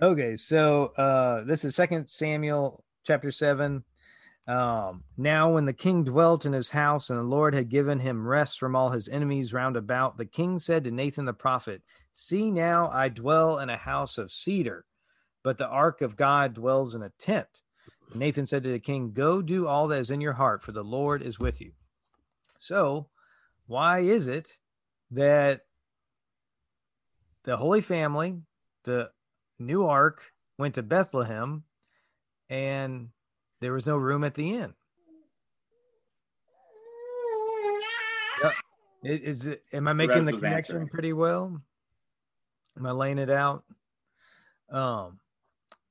Okay, 0.00 0.36
so 0.36 0.86
uh 0.96 1.42
this 1.44 1.64
is 1.64 1.74
Second 1.74 2.08
Samuel 2.08 2.84
chapter 3.04 3.32
seven. 3.32 3.82
Um, 4.46 5.02
now 5.16 5.52
when 5.52 5.64
the 5.66 5.72
king 5.72 6.04
dwelt 6.04 6.46
in 6.46 6.52
his 6.52 6.70
house 6.70 7.10
and 7.10 7.18
the 7.18 7.24
Lord 7.24 7.52
had 7.52 7.68
given 7.68 7.98
him 7.98 8.26
rest 8.26 8.58
from 8.60 8.76
all 8.76 8.90
his 8.90 9.08
enemies 9.08 9.52
round 9.52 9.76
about, 9.76 10.16
the 10.16 10.24
king 10.24 10.58
said 10.60 10.84
to 10.84 10.90
Nathan 10.90 11.24
the 11.26 11.32
prophet, 11.34 11.82
See 12.12 12.50
now 12.50 12.88
I 12.90 13.08
dwell 13.08 13.58
in 13.58 13.68
a 13.70 13.76
house 13.76 14.16
of 14.18 14.30
cedar, 14.32 14.86
but 15.42 15.58
the 15.58 15.66
ark 15.68 16.00
of 16.00 16.16
God 16.16 16.54
dwells 16.54 16.94
in 16.94 17.02
a 17.02 17.10
tent. 17.18 17.48
Nathan 18.14 18.46
said 18.46 18.62
to 18.62 18.70
the 18.70 18.78
king, 18.78 19.12
Go 19.12 19.42
do 19.42 19.66
all 19.66 19.88
that 19.88 20.00
is 20.00 20.10
in 20.10 20.20
your 20.20 20.32
heart, 20.34 20.62
for 20.62 20.72
the 20.72 20.82
Lord 20.82 21.22
is 21.22 21.38
with 21.38 21.60
you. 21.60 21.72
So, 22.58 23.08
why 23.66 24.00
is 24.00 24.26
it 24.26 24.56
that 25.10 25.62
the 27.44 27.56
Holy 27.56 27.80
Family, 27.80 28.36
the 28.84 29.10
new 29.58 29.86
ark, 29.86 30.32
went 30.58 30.74
to 30.74 30.82
Bethlehem 30.82 31.64
and 32.48 33.08
there 33.60 33.72
was 33.72 33.86
no 33.86 33.96
room 33.96 34.24
at 34.24 34.34
the 34.34 34.54
inn? 34.54 34.74
Is 39.04 39.46
it, 39.46 39.62
am 39.72 39.86
I 39.86 39.92
making 39.92 40.22
the 40.22 40.32
was 40.32 40.40
connection 40.40 40.76
answering. 40.76 40.88
pretty 40.88 41.12
well? 41.12 41.60
Am 42.76 42.86
I 42.86 42.90
laying 42.90 43.18
it 43.18 43.30
out? 43.30 43.64
Um, 44.70 45.20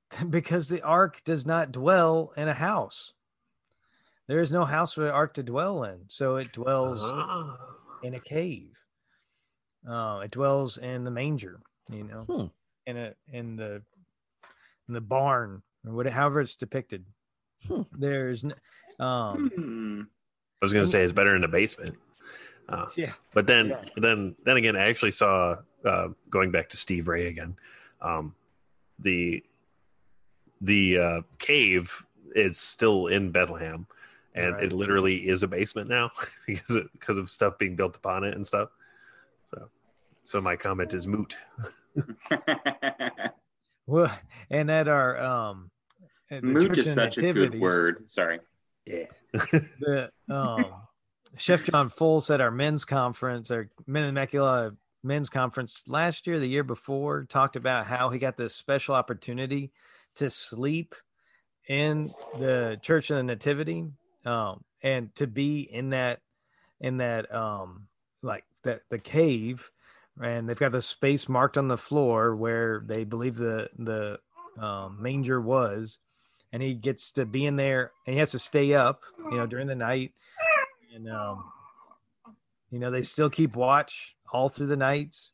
because 0.30 0.70
the 0.70 0.82
ark 0.82 1.22
does 1.26 1.46
not 1.46 1.72
dwell 1.72 2.34
in 2.38 2.48
a 2.48 2.54
house. 2.54 3.14
There 4.28 4.42
is 4.42 4.52
no 4.52 4.66
house 4.66 4.94
for 4.94 5.02
the 5.02 5.12
ark 5.12 5.34
to 5.36 5.44
dwell 5.44 5.84
in, 5.86 6.00
so 6.10 6.36
it 6.36 6.52
dwells 6.52 7.02
Ah. 7.04 7.58
in 8.04 8.14
a 8.14 8.20
cave. 8.20 8.72
Uh, 9.88 10.22
it 10.26 10.32
dwells 10.32 10.78
in 10.78 11.04
the 11.06 11.12
manger, 11.12 11.62
you 11.90 12.04
know, 12.04 12.24
Hmm. 12.24 12.46
in 12.86 12.98
a 12.98 13.14
in 13.32 13.56
the 13.56 13.82
in 14.88 14.94
the 14.94 15.02
barn 15.02 15.62
or 15.86 15.94
whatever, 15.94 16.16
however 16.16 16.42
it's 16.42 16.56
depicted. 16.56 17.06
Hmm. 17.68 17.84
There's, 17.92 18.44
n- 18.44 18.54
um, 19.00 19.50
Hmm. 19.50 20.02
I 20.62 20.66
was 20.66 20.74
gonna 20.74 20.88
say 20.88 21.04
it's 21.04 21.14
better 21.14 21.36
in 21.36 21.42
the 21.42 21.48
basement. 21.48 21.98
Uh, 22.70 22.86
yeah, 22.98 23.14
but 23.34 23.48
then 23.48 23.70
Yeah. 23.70 23.86
then 23.96 24.36
then 24.44 24.58
again 24.58 24.76
i 24.76 24.90
actually 24.90 25.12
saw 25.12 25.56
uh 25.86 26.10
going 26.30 26.52
back 26.52 26.68
to 26.72 26.76
steve 26.78 27.08
ray 27.08 27.28
again 27.28 27.56
um 28.02 28.36
the 29.00 29.42
the 30.62 30.98
uh 30.98 31.22
cave 31.40 32.06
is 32.36 32.58
still 32.58 33.08
in 33.08 33.32
bethlehem 33.32 33.88
and 34.36 34.54
Right. 34.54 34.66
it 34.66 34.74
literally 34.74 35.28
is 35.28 35.42
a 35.44 35.48
basement 35.48 35.90
now 35.90 36.12
because 36.48 36.76
of, 36.76 36.92
because 36.94 37.18
of 37.18 37.30
stuff 37.30 37.58
being 37.58 37.76
built 37.76 37.98
upon 37.98 38.24
it 38.24 38.36
and 38.36 38.46
stuff 38.46 38.70
so 39.48 39.70
so 40.24 40.42
my 40.42 40.56
comment 40.56 40.94
is 40.94 41.08
moot 41.08 41.36
well, 43.88 44.16
and 44.50 44.70
at 44.70 44.88
our 44.88 45.20
um, 45.20 45.72
at 46.30 46.44
Moot 46.44 46.78
is 46.78 46.88
of 46.88 46.94
such 46.94 47.18
a 47.18 47.34
good 47.34 47.60
word. 47.60 48.10
Sorry. 48.10 48.40
yeah 48.86 49.06
the 49.34 50.10
um 50.30 50.66
chef 51.38 51.64
john 51.64 51.90
Folse 51.90 52.30
at 52.34 52.42
our 52.42 52.52
men's 52.52 52.86
conference 52.86 53.52
our 53.52 53.70
men 53.86 54.04
in 54.04 54.16
Immaculata 54.16 54.76
men's 55.04 55.30
conference 55.30 55.84
last 55.88 56.28
year 56.28 56.40
the 56.40 56.48
year 56.48 56.64
before 56.64 57.26
talked 57.26 57.56
about 57.56 57.86
how 57.86 58.10
he 58.10 58.20
got 58.20 58.38
this 58.38 58.56
special 58.56 58.96
opportunity 58.96 59.72
to 60.18 60.30
sleep 60.30 60.96
in 61.68 62.14
the 62.40 62.80
church 62.82 63.10
of 63.10 63.18
the 63.18 63.24
nativity 63.24 63.86
um 64.26 64.64
and 64.82 65.14
to 65.16 65.28
be 65.28 65.62
in 65.62 65.90
that 65.90 66.20
in 66.80 66.98
that 66.98 67.34
um 67.34 67.88
like 68.22 68.46
that 68.64 68.82
the 68.90 69.00
cave 69.00 69.72
and 70.22 70.48
they've 70.48 70.60
got 70.60 70.72
the 70.72 70.82
space 70.82 71.30
marked 71.30 71.58
on 71.58 71.68
the 71.68 71.78
floor 71.78 72.36
where 72.36 72.84
they 72.86 73.04
believe 73.04 73.36
the 73.36 73.70
the 73.78 74.20
um, 74.62 74.98
manger 75.00 75.40
was 75.40 75.98
and 76.52 76.64
he 76.64 76.74
gets 76.74 77.12
to 77.12 77.26
be 77.26 77.46
in 77.46 77.56
there 77.56 77.92
and 78.06 78.14
he 78.14 78.20
has 78.20 78.32
to 78.32 78.40
stay 78.40 78.74
up 78.74 79.02
you 79.32 79.38
know 79.38 79.46
during 79.46 79.68
the 79.68 79.76
night 79.76 80.14
and 80.96 81.10
um 81.10 81.44
you 82.72 82.80
know 82.80 82.90
they 82.92 83.04
still 83.04 83.30
keep 83.30 83.56
watch 83.56 84.16
all 84.32 84.50
through 84.50 84.68
the 84.68 84.78
nights 84.78 85.32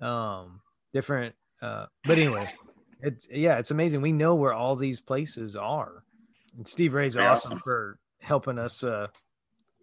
um 0.00 0.60
different 0.92 1.34
uh 1.62 1.86
but 2.04 2.18
anyway 2.18 2.50
it's 3.02 3.28
yeah 3.30 3.58
it's 3.58 3.70
amazing 3.70 4.00
we 4.00 4.12
know 4.12 4.34
where 4.34 4.52
all 4.52 4.76
these 4.76 5.00
places 5.00 5.54
are 5.56 6.02
and 6.56 6.66
steve 6.66 6.94
ray's 6.94 7.16
awesome 7.16 7.52
awesome. 7.52 7.60
for 7.64 7.98
helping 8.20 8.58
us 8.58 8.82
uh 8.82 9.06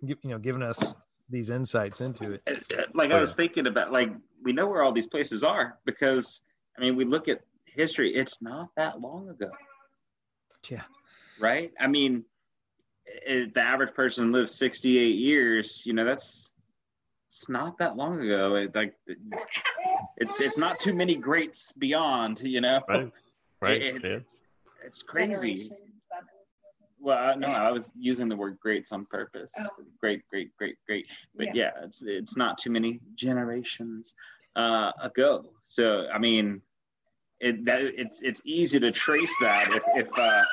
you 0.02 0.18
know 0.24 0.38
giving 0.38 0.62
us 0.62 0.94
these 1.30 1.50
insights 1.50 2.02
into 2.02 2.34
it 2.34 2.42
Uh, 2.48 2.84
Like 2.94 3.12
I 3.12 3.20
was 3.20 3.34
thinking 3.34 3.66
about, 3.66 3.92
like 3.92 4.12
we 4.44 4.54
know 4.54 4.68
where 4.68 4.84
all 4.84 4.92
these 4.92 5.08
places 5.08 5.44
are 5.44 5.80
because 5.86 6.42
I 6.78 6.82
mean, 6.82 6.96
we 6.96 7.06
look 7.06 7.28
at 7.30 7.42
history. 7.66 8.14
It's 8.14 8.42
not 8.42 8.70
that 8.76 9.00
long 9.00 9.30
ago, 9.30 9.50
yeah 10.70 10.84
right? 11.40 11.72
I 11.80 11.88
mean, 11.88 12.24
i 13.28 13.48
the 13.54 13.62
average 13.62 13.94
person 13.94 14.32
lives 14.32 14.56
68 14.56 15.16
years. 15.16 15.84
You 15.86 15.94
know, 15.94 16.06
that's 16.06 16.50
it's 17.36 17.50
not 17.50 17.78
that 17.80 17.98
long 17.98 18.22
ago. 18.22 18.56
It, 18.56 18.74
like 18.74 18.94
it's 20.18 20.40
it's 20.40 20.58
not 20.58 20.80
too 20.80 20.94
many 20.94 21.16
greats 21.16 21.74
beyond. 21.74 22.40
You 22.42 22.62
know, 22.62 22.80
right 22.88 23.12
right 23.62 23.82
It- 23.82 24.04
yeah. 24.04 24.10
it's, 24.18 24.38
it's 24.86 25.02
crazy. 25.02 25.72
Well, 27.00 27.18
I- 27.18 27.36
no, 27.36 27.48
I 27.48 27.72
was 27.72 27.92
using 27.98 28.30
the 28.30 28.36
word 28.38 28.58
greats 28.60 28.92
on 28.94 29.06
purpose. 29.06 29.52
Oh. 29.60 29.68
Great, 30.00 30.22
great, 30.30 30.56
great, 30.58 30.78
great. 30.88 31.08
But 31.36 31.48
Yeah. 31.48 31.72
yeah. 31.76 31.84
it's 31.84 32.02
it's 32.04 32.38
not 32.38 32.58
too 32.58 32.70
many 32.72 33.02
generations 33.16 34.16
uh, 34.56 34.92
ago. 35.02 35.50
So 35.66 36.08
I 36.14 36.18
mean, 36.20 36.62
it 37.42 37.66
that 37.66 37.82
it's 37.82 38.22
it's 38.22 38.42
easy 38.46 38.80
to 38.80 38.92
trace 38.92 39.36
that 39.42 39.72
if 39.74 39.84
if, 39.96 40.10
uh, 40.18 40.44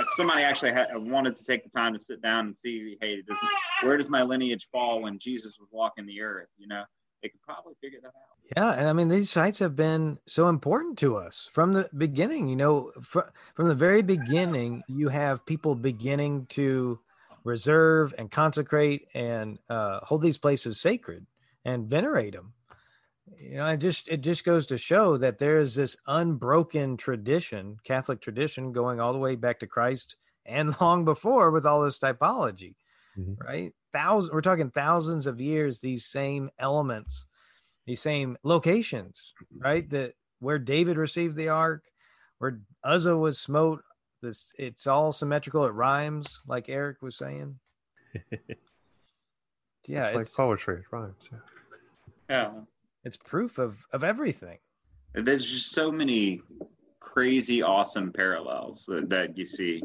if 0.00 0.06
somebody 0.16 0.42
actually 0.42 0.72
had, 0.72 0.88
wanted 0.96 1.34
to 1.38 1.44
take 1.44 1.64
the 1.64 1.70
time 1.70 1.94
to 1.94 1.98
sit 1.98 2.20
down 2.20 2.46
and 2.46 2.56
see, 2.56 2.98
hey, 3.00 3.22
does, 3.22 3.38
where 3.82 3.96
does 3.96 4.10
my 4.10 4.22
lineage 4.22 4.68
fall 4.70 5.02
when 5.02 5.18
Jesus 5.18 5.58
was 5.58 5.68
walking 5.70 6.06
the 6.06 6.20
earth? 6.20 6.48
You 6.58 6.68
know, 6.68 6.84
they 7.22 7.28
could 7.28 7.42
probably 7.42 7.74
figure 7.80 8.00
that 8.02 8.08
out. 8.08 8.30
Yeah, 8.56 8.72
and 8.72 8.88
I 8.88 8.92
mean 8.92 9.08
these 9.08 9.30
sites 9.30 9.60
have 9.60 9.76
been 9.76 10.18
so 10.26 10.48
important 10.48 10.98
to 10.98 11.16
us 11.16 11.48
from 11.52 11.72
the 11.72 11.88
beginning. 11.96 12.48
You 12.48 12.56
know, 12.56 12.92
fr- 13.02 13.30
from 13.54 13.68
the 13.68 13.74
very 13.74 14.02
beginning, 14.02 14.82
you 14.88 15.08
have 15.08 15.46
people 15.46 15.74
beginning 15.74 16.46
to 16.50 16.98
reserve 17.44 18.12
and 18.18 18.30
consecrate 18.30 19.06
and 19.14 19.58
uh, 19.68 20.00
hold 20.02 20.22
these 20.22 20.38
places 20.38 20.80
sacred 20.80 21.26
and 21.64 21.86
venerate 21.86 22.32
them. 22.32 22.54
You 23.38 23.56
know, 23.56 23.66
it 23.66 23.78
just 23.78 24.08
it 24.08 24.20
just 24.20 24.44
goes 24.44 24.66
to 24.66 24.78
show 24.78 25.16
that 25.18 25.38
there 25.38 25.60
is 25.60 25.76
this 25.76 25.96
unbroken 26.06 26.96
tradition, 26.96 27.76
Catholic 27.84 28.20
tradition, 28.20 28.72
going 28.72 29.00
all 29.00 29.12
the 29.12 29.18
way 29.18 29.36
back 29.36 29.60
to 29.60 29.66
Christ 29.66 30.16
and 30.44 30.74
long 30.80 31.04
before 31.04 31.50
with 31.50 31.66
all 31.66 31.82
this 31.82 32.00
typology, 32.00 32.74
Mhm. 33.20 33.40
right? 33.40 33.74
Thousands, 33.92 34.32
we're 34.32 34.40
talking 34.40 34.70
thousands 34.70 35.26
of 35.26 35.40
years. 35.40 35.80
These 35.80 36.06
same 36.06 36.50
elements 36.58 37.26
these 37.90 38.00
same 38.00 38.36
locations, 38.44 39.32
right? 39.58 39.88
That 39.90 40.14
where 40.38 40.60
David 40.60 40.96
received 40.96 41.34
the 41.34 41.48
ark, 41.48 41.82
where 42.38 42.60
Uzzah 42.84 43.16
was 43.16 43.38
smote. 43.38 43.82
This 44.22 44.52
it's 44.58 44.86
all 44.86 45.12
symmetrical. 45.12 45.64
It 45.64 45.70
rhymes, 45.70 46.40
like 46.46 46.68
Eric 46.68 47.02
was 47.02 47.16
saying. 47.16 47.58
Yeah, 49.86 50.02
it's 50.02 50.10
it's, 50.10 50.16
like 50.16 50.32
poetry 50.32 50.76
it 50.76 50.84
rhymes 50.92 51.30
yeah. 51.32 51.38
Yeah. 52.28 52.52
it's 53.02 53.16
proof 53.16 53.58
of 53.58 53.84
of 53.92 54.04
everything. 54.04 54.58
there's 55.14 55.44
just 55.44 55.72
so 55.72 55.90
many 55.90 56.42
crazy 57.00 57.62
awesome 57.62 58.12
parallels 58.12 58.84
that, 58.86 59.08
that 59.08 59.36
you 59.38 59.46
see 59.46 59.82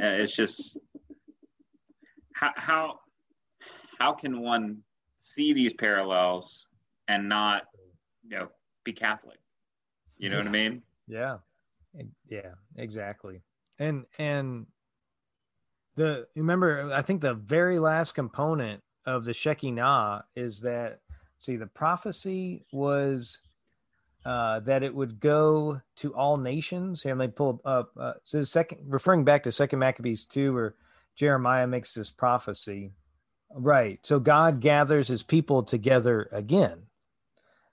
uh, 0.00 0.20
it's 0.20 0.36
just 0.36 0.78
how, 2.34 2.52
how 2.56 2.98
how 3.98 4.12
can 4.12 4.40
one 4.40 4.78
see 5.16 5.52
these 5.52 5.72
parallels 5.72 6.68
and 7.08 7.28
not 7.28 7.64
you 8.24 8.36
know 8.36 8.48
be 8.84 8.92
catholic 8.92 9.38
you 10.18 10.28
know 10.28 10.38
what 10.38 10.46
i 10.46 10.50
mean 10.50 10.82
Yeah. 11.08 11.38
Yeah, 12.28 12.52
exactly. 12.76 13.42
And 13.78 14.06
and 14.18 14.66
the 15.96 16.26
remember 16.34 16.90
I 16.92 17.02
think 17.02 17.20
the 17.20 17.34
very 17.34 17.78
last 17.78 18.12
component 18.14 18.82
of 19.04 19.24
the 19.24 19.34
Shekinah 19.34 20.24
is 20.34 20.60
that 20.60 21.00
see 21.38 21.56
the 21.56 21.66
prophecy 21.66 22.64
was 22.72 23.38
uh, 24.24 24.60
that 24.60 24.82
it 24.82 24.94
would 24.94 25.20
go 25.20 25.82
to 25.96 26.14
all 26.14 26.36
nations. 26.36 27.02
Here, 27.02 27.14
let 27.14 27.28
me 27.28 27.32
pull 27.32 27.60
up. 27.64 27.90
Uh, 28.00 28.14
the 28.32 28.46
second, 28.46 28.78
referring 28.86 29.24
back 29.24 29.42
to 29.42 29.52
Second 29.52 29.80
Maccabees 29.80 30.24
two, 30.24 30.54
where 30.54 30.74
Jeremiah 31.16 31.66
makes 31.66 31.94
this 31.94 32.10
prophecy, 32.10 32.92
right? 33.54 33.98
So 34.02 34.18
God 34.18 34.60
gathers 34.60 35.08
His 35.08 35.22
people 35.22 35.62
together 35.62 36.28
again, 36.32 36.82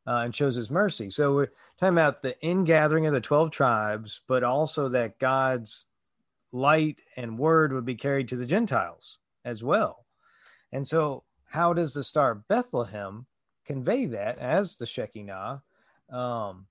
uh, 0.08 0.22
and 0.24 0.36
shows 0.36 0.56
His 0.56 0.70
mercy. 0.70 1.10
So 1.10 1.34
we're 1.34 1.52
talking 1.80 1.98
about 1.98 2.22
the 2.22 2.40
ingathering 2.42 3.06
of 3.08 3.14
the 3.14 3.22
12 3.22 3.52
tribes, 3.52 4.22
but 4.28 4.44
also 4.44 4.90
that 4.90 5.20
God's 5.20 5.86
light 6.52 7.00
and 7.16 7.38
word 7.38 7.74
would 7.74 7.86
be 7.86 7.96
carried 7.96 8.30
to 8.30 8.36
the 8.36 8.46
Gentiles 8.46 9.18
as 9.46 9.64
well. 9.64 10.06
And 10.72 10.88
so, 10.88 11.24
how 11.46 11.74
does 11.74 11.94
the 11.94 12.04
star 12.04 12.36
Bethlehem 12.36 13.26
convey 13.66 14.06
that 14.08 14.38
as 14.38 14.76
the 14.76 14.86
Shekinah? 14.86 15.62
Um, 16.12 16.68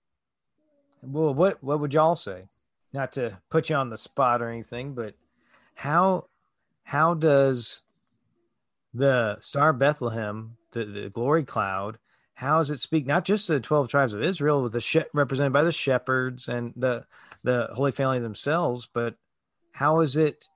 well, 1.02 1.34
what 1.34 1.62
what 1.62 1.80
would 1.80 1.94
y'all 1.94 2.16
say? 2.16 2.48
Not 2.92 3.12
to 3.12 3.38
put 3.50 3.70
you 3.70 3.76
on 3.76 3.90
the 3.90 3.98
spot 3.98 4.40
or 4.40 4.48
anything, 4.48 4.94
but 4.94 5.14
how 5.74 6.26
how 6.88 7.12
does 7.12 7.82
the 8.94 9.36
star 9.42 9.70
of 9.70 9.78
Bethlehem, 9.78 10.56
the, 10.72 10.86
the 10.86 11.10
glory 11.10 11.44
cloud, 11.44 11.98
how 12.32 12.56
does 12.56 12.70
it 12.70 12.80
speak 12.80 13.06
not 13.06 13.26
just 13.26 13.46
to 13.46 13.52
the 13.52 13.60
12 13.60 13.88
tribes 13.90 14.14
of 14.14 14.22
Israel 14.22 14.62
with 14.62 14.72
the 14.72 14.80
she- 14.80 15.04
represented 15.12 15.52
by 15.52 15.64
the 15.64 15.72
shepherds 15.72 16.48
and 16.48 16.72
the 16.76 17.04
the 17.44 17.68
Holy 17.74 17.92
Family 17.92 18.20
themselves, 18.20 18.88
but 18.90 19.16
how 19.72 20.00
is 20.00 20.16
it 20.16 20.48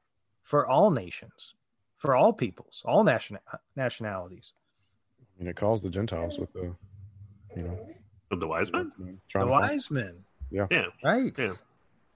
for 0.43 0.67
all 0.67 0.91
nations, 0.91 1.53
for 1.99 2.15
all 2.15 2.33
peoples, 2.33 2.81
all 2.87 3.05
nation- 3.05 3.39
nationalities? 3.77 4.53
And 5.39 5.47
it 5.49 5.57
calls 5.57 5.83
the 5.83 5.91
Gentiles 5.91 6.39
with 6.39 6.51
the, 6.55 6.75
you 7.55 7.63
know, 7.63 7.79
With 8.31 8.41
the 8.41 8.49
wise 8.49 8.73
men? 8.73 8.91
the 9.35 9.47
wise 9.47 9.91
men. 9.91 10.15
Yeah. 10.51 10.67
Yeah. 10.71 10.87
Right. 11.05 11.35
Yeah. 11.37 11.55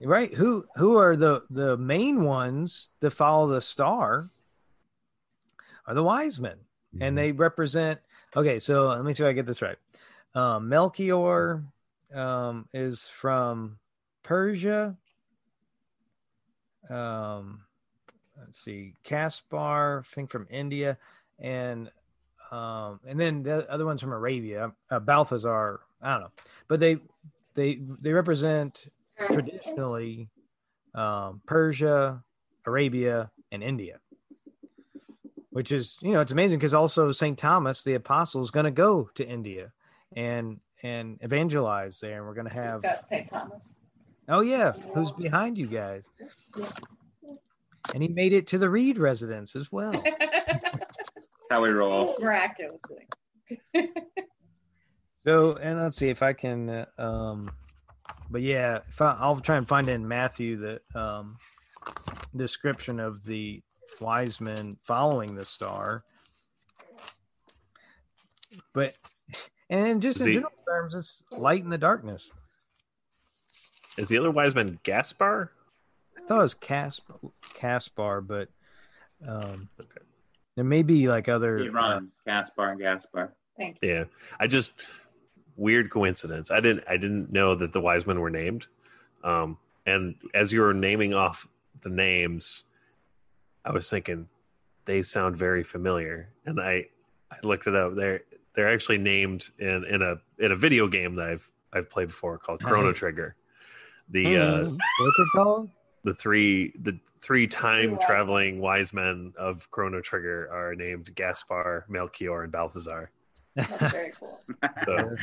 Right. 0.00 0.34
Who 0.34 0.66
who 0.76 0.98
are 0.98 1.16
the 1.16 1.44
the 1.48 1.76
main 1.78 2.22
ones 2.22 2.88
to 3.00 3.10
follow 3.10 3.48
the 3.48 3.62
star? 3.62 4.28
Are 5.86 5.94
the 5.94 6.02
wise 6.02 6.38
men, 6.38 6.58
and 7.00 7.16
they 7.16 7.32
represent. 7.32 8.00
Okay, 8.36 8.58
so 8.58 8.88
let 8.88 9.04
me 9.04 9.14
see 9.14 9.22
if 9.22 9.28
I 9.28 9.32
get 9.32 9.46
this 9.46 9.62
right. 9.62 9.78
Um, 10.34 10.68
Melchior 10.68 11.64
um, 12.14 12.68
is 12.74 13.04
from 13.04 13.78
Persia. 14.22 14.96
Um, 16.90 17.62
let's 18.38 18.60
see, 18.60 18.92
Caspar, 19.02 20.00
I 20.00 20.14
think 20.14 20.30
from 20.30 20.46
India, 20.50 20.98
and 21.38 21.90
um, 22.50 23.00
and 23.06 23.18
then 23.18 23.42
the 23.42 23.68
other 23.70 23.86
one's 23.86 24.02
from 24.02 24.12
Arabia. 24.12 24.72
Uh, 24.90 24.98
Balthazar, 25.00 25.80
I 26.02 26.12
don't 26.12 26.20
know, 26.22 26.32
but 26.68 26.80
they 26.80 26.98
they 27.54 27.80
they 28.00 28.12
represent 28.12 28.88
traditionally 29.18 30.30
um, 30.94 31.40
Persia, 31.46 32.22
Arabia, 32.66 33.30
and 33.52 33.62
India, 33.62 33.98
which 35.50 35.72
is 35.72 35.96
you 36.00 36.12
know 36.12 36.20
it's 36.20 36.32
amazing 36.32 36.58
because 36.58 36.74
also 36.74 37.12
Saint 37.12 37.38
Thomas 37.38 37.82
the 37.82 37.94
apostle 37.94 38.42
is 38.42 38.50
going 38.50 38.64
to 38.64 38.70
go 38.70 39.08
to 39.14 39.26
India 39.26 39.72
and 40.14 40.60
and 40.82 41.18
evangelize 41.22 42.00
there, 42.00 42.18
and 42.18 42.26
we're 42.26 42.34
going 42.34 42.48
to 42.48 42.54
have 42.54 42.82
Got 42.82 43.04
St. 43.04 43.28
Thomas. 43.28 43.74
oh 44.28 44.40
yeah, 44.40 44.72
who's 44.94 45.12
behind 45.12 45.56
you 45.58 45.66
guys? 45.66 46.04
And 47.94 48.02
he 48.02 48.08
made 48.08 48.32
it 48.32 48.48
to 48.48 48.58
the 48.58 48.68
Reed 48.68 48.98
residence 48.98 49.54
as 49.54 49.70
well. 49.70 49.92
How 51.50 51.62
we 51.62 51.70
roll. 51.70 52.16
Miraculously. 52.18 53.06
So, 55.26 55.56
and 55.56 55.82
let's 55.82 55.96
see 55.96 56.08
if 56.08 56.22
I 56.22 56.32
can. 56.32 56.68
Uh, 56.68 56.86
um, 56.98 57.50
but 58.30 58.42
yeah, 58.42 58.80
if 58.88 59.00
I, 59.00 59.16
I'll 59.20 59.40
try 59.40 59.56
and 59.56 59.66
find 59.68 59.88
in 59.88 60.06
Matthew 60.06 60.56
the 60.56 60.80
um, 61.00 61.36
description 62.34 63.00
of 63.00 63.24
the 63.24 63.62
wise 64.00 64.40
men 64.40 64.76
following 64.84 65.34
the 65.34 65.44
star. 65.44 66.04
But 68.72 68.96
and 69.68 70.00
just 70.02 70.18
Is 70.20 70.26
in 70.26 70.28
he- 70.28 70.34
general 70.38 70.52
terms, 70.66 70.94
it's 70.94 71.22
light 71.30 71.62
in 71.62 71.70
the 71.70 71.78
darkness. 71.78 72.30
Is 73.98 74.08
the 74.08 74.18
other 74.18 74.30
wise 74.30 74.54
man 74.54 74.78
Gaspar? 74.82 75.50
I 76.16 76.20
thought 76.28 76.38
it 76.40 76.42
was 76.42 76.54
Casp 76.54 77.08
Caspar, 77.54 78.20
but 78.20 78.48
um, 79.26 79.68
Okay. 79.80 80.00
there 80.54 80.64
may 80.64 80.82
be 80.82 81.08
like 81.08 81.28
other. 81.28 81.56
It 81.58 81.72
rhymes. 81.72 82.14
Gaspar 82.26 82.70
and 82.72 82.80
Gaspar. 82.80 83.32
Thank 83.56 83.78
you. 83.80 83.88
Yeah. 83.88 84.04
I 84.38 84.46
just 84.46 84.72
weird 85.56 85.90
coincidence. 85.90 86.50
I 86.50 86.60
didn't 86.60 86.84
I 86.88 86.96
didn't 86.96 87.32
know 87.32 87.54
that 87.54 87.72
the 87.72 87.80
wise 87.80 88.06
men 88.06 88.20
were 88.20 88.30
named. 88.30 88.66
Um 89.24 89.58
and 89.84 90.16
as 90.34 90.52
you 90.52 90.60
were 90.60 90.74
naming 90.74 91.14
off 91.14 91.48
the 91.82 91.88
names, 91.90 92.64
I 93.64 93.72
was 93.72 93.88
thinking 93.88 94.28
they 94.84 95.02
sound 95.02 95.36
very 95.36 95.62
familiar. 95.62 96.30
And 96.44 96.60
I 96.60 96.86
I 97.30 97.36
looked 97.42 97.66
it 97.66 97.74
up. 97.74 97.94
They're 97.94 98.22
they're 98.54 98.72
actually 98.72 98.98
named 98.98 99.50
in 99.58 99.84
in 99.84 100.02
a 100.02 100.16
in 100.38 100.52
a 100.52 100.56
video 100.56 100.88
game 100.88 101.16
that 101.16 101.28
I've 101.28 101.50
I've 101.72 101.90
played 101.90 102.08
before 102.08 102.38
called 102.38 102.62
Chrono 102.62 102.92
Trigger. 102.92 103.36
The 104.08 104.36
uh 104.36 104.64
What's 104.64 105.18
it 105.18 105.28
called? 105.34 105.70
the 106.06 106.14
three 106.14 106.72
the 106.80 106.98
three 107.20 107.48
time 107.48 107.98
traveling 107.98 108.60
wise 108.60 108.92
men 108.92 109.32
of 109.36 109.68
Chrono 109.72 110.00
Trigger 110.00 110.48
are 110.52 110.74
named 110.74 111.12
Gaspar, 111.14 111.84
Melchior, 111.88 112.44
and 112.44 112.52
Balthazar. 112.52 113.10
That's 113.56 113.92
very 113.92 114.12
cool. 114.18 114.40
So 114.84 115.16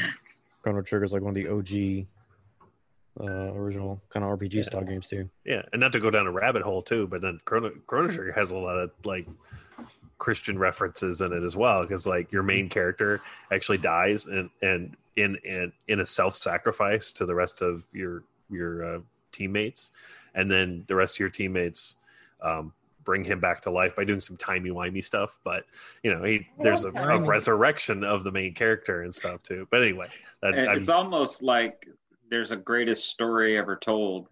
Chrono 0.62 0.82
Trigger 0.82 1.06
is 1.06 1.14
like 1.14 1.22
one 1.22 1.36
of 1.36 1.36
the 1.36 1.48
OG 1.48 2.08
uh, 3.20 3.54
original 3.54 4.02
kind 4.10 4.26
of 4.26 4.38
RPG 4.40 4.66
style 4.66 4.84
games 4.84 5.08
too. 5.08 5.30
yeah, 5.46 5.62
and 5.72 5.80
not 5.80 5.92
to 5.94 6.00
go 6.00 6.10
down 6.10 6.28
a 6.28 6.32
rabbit 6.32 6.62
hole 6.64 6.82
too, 6.82 7.08
but 7.08 7.22
then 7.22 7.40
Chrono 7.46 7.72
Chrono 7.88 8.12
Trigger 8.12 8.32
has 8.32 8.52
a 8.52 8.58
lot 8.58 8.78
of 8.78 8.92
like 9.06 9.28
Christian 10.18 10.58
references 10.58 11.22
in 11.22 11.32
it 11.34 11.44
as 11.44 11.56
well, 11.56 11.82
because 11.84 12.08
like 12.08 12.32
your 12.32 12.44
main 12.44 12.70
character 12.70 13.22
actually 13.52 13.78
dies 13.78 14.26
and 14.26 14.50
and 14.62 14.96
in 15.16 15.38
in 15.44 15.72
in 15.88 16.00
a 16.00 16.06
self 16.06 16.36
sacrifice 16.36 17.12
to 17.14 17.26
the 17.26 17.36
rest 17.36 17.62
of 17.62 17.84
your 17.94 18.24
your 18.50 18.96
uh, 18.96 19.00
teammates, 19.32 19.92
and 20.34 20.50
then 20.50 20.86
the 20.88 20.96
rest 20.96 21.16
of 21.16 21.20
your 21.20 21.30
teammates 21.30 21.98
um, 22.42 22.74
bring 23.04 23.24
him 23.24 23.40
back 23.40 23.62
to 23.62 23.72
life 23.72 23.96
by 23.96 24.04
doing 24.04 24.20
some 24.22 24.38
timey 24.38 24.70
wimey 24.70 25.04
stuff. 25.04 25.38
But 25.44 25.66
you 26.04 26.14
know, 26.14 26.24
he 26.24 26.48
there's 26.60 26.86
a, 26.86 26.90
a 26.90 27.20
resurrection 27.20 28.04
of 28.04 28.24
the 28.24 28.32
main 28.32 28.54
character 28.54 29.02
and 29.02 29.14
stuff 29.14 29.44
too. 29.44 29.68
But 29.72 29.84
anyway, 29.84 30.08
that, 30.42 30.54
I'm- 30.58 30.78
It's 30.78 30.90
almost 30.90 31.44
like 31.44 31.88
there's 32.30 32.52
a 32.52 32.58
greatest 32.58 33.10
story 33.10 33.58
ever 33.58 33.76
told. 33.76 34.28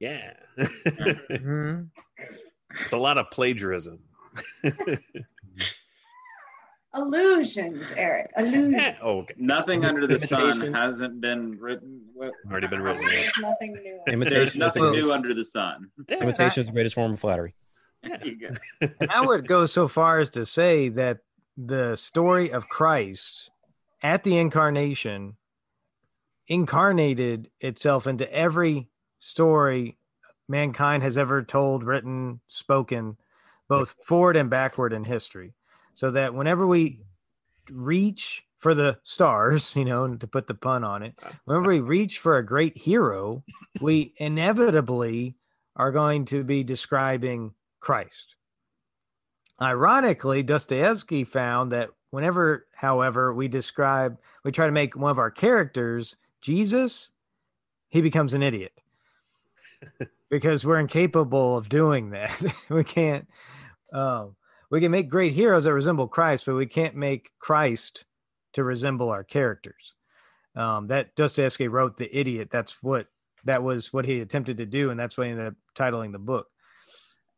yeah, 0.00 0.32
Mhm. 0.58 1.88
it's 2.80 2.92
a 2.92 2.96
lot 2.98 3.18
of 3.18 3.30
plagiarism. 3.30 3.98
Illusions, 6.94 7.86
Eric. 7.96 8.30
Illusions. 8.36 8.74
Yeah, 8.76 8.96
oh, 9.02 9.20
okay. 9.20 9.34
Nothing 9.38 9.84
under 9.86 10.06
the 10.06 10.20
sun 10.20 10.74
hasn't 10.74 11.22
been 11.22 11.58
written. 11.58 12.02
Well, 12.14 12.32
Already 12.50 12.66
been 12.66 12.82
written. 12.82 13.02
There's 13.06 13.32
nothing 13.40 13.72
new. 13.72 13.98
There's 14.04 14.14
Imitation, 14.14 14.58
nothing 14.58 14.84
is 14.84 14.90
the, 14.90 15.02
new 15.02 15.12
under 15.12 15.32
the 15.32 15.44
sun. 15.44 15.90
imitation 16.10 16.60
is 16.60 16.66
the 16.66 16.72
greatest 16.72 16.94
form 16.94 17.14
of 17.14 17.20
flattery. 17.20 17.54
There 18.02 18.26
you 18.26 18.38
go. 18.38 18.48
And 19.00 19.10
I 19.10 19.24
would 19.24 19.46
go 19.46 19.66
so 19.66 19.88
far 19.88 20.20
as 20.20 20.30
to 20.30 20.44
say 20.46 20.88
that 20.90 21.18
the 21.56 21.96
story 21.96 22.52
of 22.52 22.68
Christ 22.68 23.50
at 24.02 24.24
the 24.24 24.38
incarnation 24.38 25.36
incarnated 26.48 27.50
itself 27.60 28.06
into 28.06 28.30
every 28.32 28.88
story 29.20 29.96
mankind 30.48 31.02
has 31.02 31.16
ever 31.16 31.42
told, 31.42 31.84
written, 31.84 32.40
spoken, 32.48 33.16
both 33.68 33.94
forward 34.04 34.36
and 34.36 34.50
backward 34.50 34.92
in 34.92 35.04
history. 35.04 35.54
So 35.94 36.10
that 36.12 36.34
whenever 36.34 36.66
we 36.66 37.00
reach 37.70 38.44
for 38.58 38.74
the 38.74 38.98
stars, 39.02 39.72
you 39.76 39.84
know, 39.84 40.14
to 40.16 40.26
put 40.26 40.46
the 40.46 40.54
pun 40.54 40.84
on 40.84 41.02
it, 41.02 41.18
whenever 41.44 41.68
we 41.68 41.80
reach 41.80 42.18
for 42.18 42.36
a 42.36 42.46
great 42.46 42.76
hero, 42.76 43.44
we 43.80 44.14
inevitably 44.16 45.36
are 45.76 45.92
going 45.92 46.26
to 46.26 46.44
be 46.44 46.64
describing 46.64 47.52
Christ. 47.82 48.36
Ironically, 49.60 50.42
Dostoevsky 50.42 51.24
found 51.24 51.72
that 51.72 51.90
whenever, 52.10 52.66
however, 52.74 53.34
we 53.34 53.48
describe, 53.48 54.16
we 54.44 54.52
try 54.52 54.66
to 54.66 54.72
make 54.72 54.96
one 54.96 55.10
of 55.10 55.18
our 55.18 55.30
characters 55.30 56.16
Jesus, 56.40 57.10
he 57.88 58.00
becomes 58.00 58.34
an 58.34 58.42
idiot 58.42 58.72
because 60.30 60.64
we're 60.64 60.80
incapable 60.80 61.56
of 61.56 61.68
doing 61.68 62.10
that. 62.10 62.44
we 62.70 62.82
can't, 62.82 63.28
um, 63.92 64.34
we 64.70 64.80
can 64.80 64.90
make 64.90 65.10
great 65.10 65.34
heroes 65.34 65.64
that 65.64 65.74
resemble 65.74 66.08
Christ, 66.08 66.46
but 66.46 66.54
we 66.54 66.66
can't 66.66 66.96
make 66.96 67.30
Christ 67.38 68.04
to 68.54 68.64
resemble 68.64 69.10
our 69.10 69.24
characters. 69.24 69.94
Um, 70.56 70.88
that 70.88 71.14
Dostoevsky 71.14 71.68
wrote 71.68 71.96
the 71.96 72.14
idiot. 72.16 72.48
That's 72.50 72.82
what 72.82 73.06
that 73.44 73.62
was 73.62 73.92
what 73.92 74.04
he 74.04 74.20
attempted 74.20 74.58
to 74.58 74.66
do, 74.66 74.90
and 74.90 74.98
that's 74.98 75.16
why 75.16 75.24
he 75.24 75.30
ended 75.30 75.48
up 75.48 75.54
titling 75.74 76.12
the 76.12 76.18
book. 76.18 76.46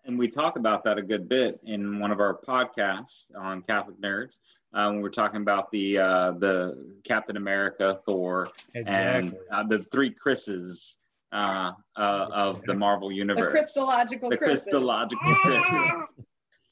And 0.07 0.19
we 0.19 0.29
talk 0.29 0.57
about 0.57 0.85
that 0.85 0.99
a 0.99 1.03
good 1.03 1.29
bit 1.29 1.61
in 1.65 1.99
one 1.99 2.11
of 2.11 2.21
our 2.21 2.39
podcasts 2.47 3.35
on 3.37 3.63
Catholic 3.63 4.01
Nerds. 4.01 4.39
Uh, 4.75 4.91
when 4.91 5.01
we're 5.01 5.09
talking 5.09 5.41
about 5.41 5.71
the 5.71 5.99
uh, 5.99 6.33
the 6.33 6.93
Captain 7.05 7.37
America, 7.37 8.01
Thor, 8.05 8.49
and 8.75 9.35
uh, 9.53 9.63
the 9.63 9.79
three 9.79 10.11
Chris's 10.11 10.97
uh, 11.33 11.73
uh, 11.97 12.27
of 12.33 12.63
the 12.63 12.75
Marvel 12.75 13.09
The 13.09 13.15
universe. 13.15 13.51
Christological 13.51 14.31
The 14.31 14.37
Christmas. 14.37 14.65
Christological 14.65 15.35
Chris's. 15.35 16.15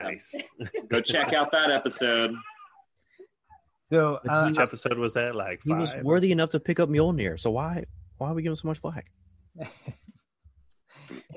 Nice. 0.03 0.35
Go 0.89 1.01
check 1.01 1.33
out 1.33 1.53
that 1.53 1.71
episode. 1.71 2.35
So 3.85 4.19
uh, 4.29 4.49
Which 4.49 4.59
episode 4.59 4.99
was 4.99 5.15
that? 5.15 5.37
Like 5.37 5.61
He 5.63 5.73
was 5.73 5.95
worthy 6.03 6.33
enough 6.33 6.51
to 6.51 6.61
pick 6.61 6.81
up 6.81 6.89
Mjolnir. 6.89 7.39
So 7.39 7.53
why 7.53 7.85
why 8.19 8.31
are 8.31 8.35
we 8.35 8.43
giving 8.43 8.57
so 8.57 8.67
much 8.67 8.79
flack? 8.79 9.13
and 9.57 9.71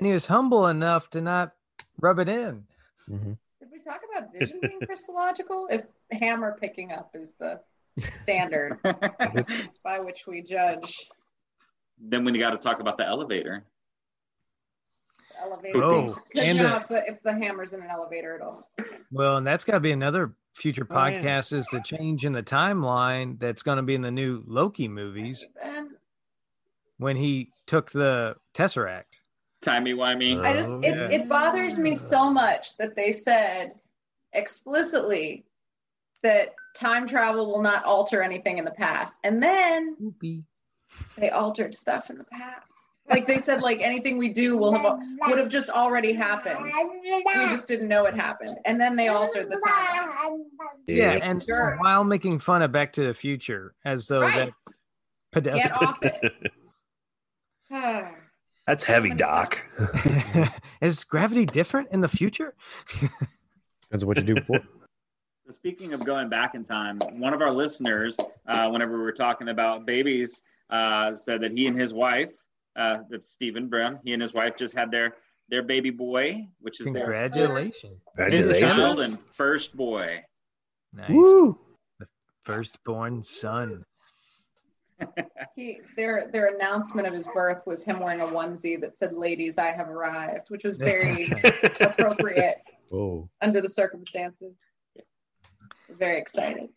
he 0.00 0.12
was 0.12 0.26
humble 0.26 0.66
enough 0.66 1.08
to 1.10 1.20
not 1.20 1.52
rub 2.00 2.18
it 2.18 2.28
in. 2.28 2.64
hmm 3.08 3.32
Did 3.60 3.68
we 3.72 3.78
talk 3.78 4.00
about 4.10 4.32
vision 4.32 4.60
being 4.60 4.80
Christological? 4.86 5.66
If 5.70 5.84
hammer 6.12 6.56
picking 6.60 6.92
up 6.92 7.10
is 7.14 7.34
the 7.38 7.60
standard 8.10 8.78
by 9.84 9.98
which 10.00 10.26
we 10.26 10.42
judge 10.42 11.08
then 11.98 12.24
we 12.24 12.38
got 12.38 12.50
to 12.50 12.58
talk 12.58 12.80
about 12.80 12.98
the 12.98 13.06
elevator. 13.06 13.64
the 15.30 15.40
elevator. 15.40 15.82
Oh, 15.82 16.18
and 16.36 16.58
you 16.58 16.62
know, 16.62 16.68
the- 16.70 16.76
if 16.76 16.88
the, 16.88 17.12
if 17.12 17.22
the 17.22 17.32
hammer's 17.32 17.72
in 17.72 17.80
an 17.80 17.88
elevator, 17.90 18.34
it'll. 18.36 18.68
Well, 19.10 19.38
and 19.38 19.46
that's 19.46 19.64
got 19.64 19.72
to 19.74 19.80
be 19.80 19.92
another 19.92 20.34
future 20.52 20.86
Oh, 20.90 21.06
yeah. 21.06 21.22
podcast 21.22 21.54
is 21.54 21.66
the 21.68 21.80
change 21.80 22.26
in 22.26 22.32
the 22.34 22.42
timeline 22.42 23.38
that's 23.40 23.62
going 23.62 23.76
to 23.78 23.82
be 23.82 23.94
in 23.94 24.02
the 24.02 24.10
new 24.10 24.42
Loki 24.46 24.88
movies. 24.88 25.46
When 26.98 27.16
he 27.16 27.50
took 27.66 27.90
the 27.90 28.36
tesseract. 28.54 29.04
Timey 29.62 29.94
wimey. 29.94 30.40
I 30.44 30.52
just 30.52 30.70
Oh, 30.70 30.80
it, 30.80 30.94
yeah. 30.94 31.08
it 31.10 31.28
bothers 31.28 31.78
me 31.78 31.94
so 31.94 32.30
much 32.30 32.76
that 32.76 32.94
they 32.94 33.12
said 33.12 33.74
explicitly 34.32 35.44
that 36.22 36.54
time 36.76 37.06
travel 37.06 37.46
will 37.46 37.62
not 37.62 37.84
alter 37.84 38.22
anything 38.22 38.58
in 38.58 38.64
the 38.64 38.70
past. 38.70 39.16
And 39.24 39.42
then 39.42 39.96
Whoopee. 39.98 40.44
they 41.16 41.30
altered 41.30 41.74
stuff 41.74 42.10
in 42.10 42.18
the 42.18 42.24
past. 42.24 42.62
Like 43.08 43.26
they 43.28 43.38
said 43.38 43.62
like 43.62 43.80
anything 43.82 44.18
we 44.18 44.32
do 44.32 44.56
will 44.56 44.72
have 44.74 44.98
would 45.28 45.38
have 45.38 45.48
just 45.48 45.70
already 45.70 46.12
happened. 46.12 46.58
We 47.04 47.22
just 47.46 47.68
didn't 47.68 47.86
know 47.88 48.04
it 48.06 48.14
happened. 48.14 48.58
And 48.64 48.80
then 48.80 48.96
they 48.96 49.06
altered 49.08 49.48
the 49.48 49.60
time. 49.64 50.42
Yeah, 50.88 51.12
Yep. 51.12 51.20
and 51.22 51.46
Jerks. 51.46 51.78
while 51.80 52.02
making 52.04 52.40
fun 52.40 52.62
of 52.62 52.72
Back 52.72 52.92
to 52.94 53.06
the 53.06 53.14
Future, 53.14 53.74
as 53.84 54.08
though 54.08 54.22
Right. 54.22 54.52
that's 54.52 54.80
pedestrian. 55.32 55.72
Get 55.72 55.82
off 55.82 55.98
it. 56.02 56.52
That's 58.66 58.84
heavy, 58.84 59.14
Doc. 59.14 59.64
Is 60.80 61.04
gravity 61.04 61.44
different 61.44 61.88
in 61.92 62.00
the 62.00 62.08
future? 62.08 62.54
Depends 62.90 64.02
on 64.02 64.06
what 64.06 64.16
you 64.16 64.24
do 64.24 64.34
before. 64.34 64.60
So 65.46 65.52
speaking 65.52 65.92
of 65.92 66.04
going 66.04 66.28
back 66.28 66.56
in 66.56 66.64
time, 66.64 66.98
one 67.12 67.32
of 67.32 67.40
our 67.40 67.52
listeners, 67.52 68.16
uh, 68.48 68.68
whenever 68.68 68.98
we 68.98 69.04
were 69.04 69.12
talking 69.12 69.48
about 69.48 69.86
babies, 69.86 70.42
uh, 70.70 71.14
said 71.14 71.40
that 71.42 71.52
he 71.52 71.68
and 71.68 71.78
his 71.78 71.92
wife, 71.92 72.34
uh, 72.74 72.98
that's 73.08 73.28
Stephen 73.28 73.68
Brim, 73.68 74.00
he 74.04 74.12
and 74.12 74.20
his 74.20 74.34
wife 74.34 74.56
just 74.56 74.74
had 74.74 74.90
their 74.90 75.14
their 75.48 75.62
baby 75.62 75.90
boy, 75.90 76.48
which 76.58 76.80
is 76.80 76.86
their 76.86 77.04
Congratulations. 77.04 78.00
Congratulations. 78.16 79.14
and 79.14 79.24
first 79.34 79.76
boy. 79.76 80.24
Nice. 80.92 81.10
Woo! 81.10 81.56
Firstborn 82.44 83.22
son. 83.22 83.84
He 85.54 85.80
their 85.96 86.28
their 86.32 86.54
announcement 86.54 87.06
of 87.06 87.14
his 87.14 87.26
birth 87.28 87.66
was 87.66 87.82
him 87.82 87.98
wearing 88.00 88.20
a 88.20 88.26
onesie 88.26 88.80
that 88.80 88.94
said 88.94 89.14
"Ladies, 89.14 89.56
I 89.58 89.68
have 89.68 89.88
arrived," 89.88 90.48
which 90.48 90.64
was 90.64 90.76
very 90.76 91.28
appropriate 91.80 92.58
Oh, 92.92 93.28
under 93.40 93.60
the 93.60 93.68
circumstances. 93.68 94.54
Very 95.88 96.18
excited. 96.18 96.68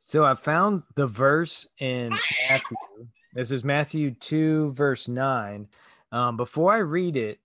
So 0.00 0.24
I 0.24 0.34
found 0.34 0.82
the 0.94 1.06
verse 1.06 1.66
in 1.78 2.10
Matthew. 2.50 2.76
This 3.34 3.50
is 3.50 3.62
Matthew 3.62 4.12
2, 4.12 4.72
verse 4.72 5.06
9. 5.06 5.68
Um, 6.10 6.36
before 6.36 6.72
I 6.72 6.78
read 6.78 7.16
it, 7.16 7.40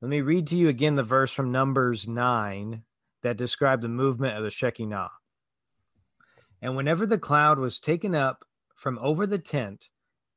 let 0.00 0.08
me 0.08 0.20
read 0.20 0.46
to 0.48 0.56
you 0.56 0.68
again 0.68 0.94
the 0.94 1.02
verse 1.02 1.32
from 1.32 1.50
Numbers 1.50 2.06
9 2.06 2.82
that 3.22 3.36
described 3.36 3.82
the 3.82 3.88
movement 3.88 4.36
of 4.36 4.44
the 4.44 4.50
Shekinah. 4.50 5.10
And 6.62 6.76
whenever 6.76 7.04
the 7.04 7.18
cloud 7.18 7.58
was 7.58 7.80
taken 7.80 8.14
up 8.14 8.44
from 8.84 8.98
over 9.00 9.26
the 9.26 9.38
tent, 9.38 9.88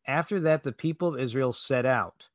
after 0.07 0.39
that 0.39 0.63
the 0.63 0.71
people 0.71 1.09
of 1.09 1.19
Israel 1.19 1.51
set 1.51 1.85
out. 1.85 2.29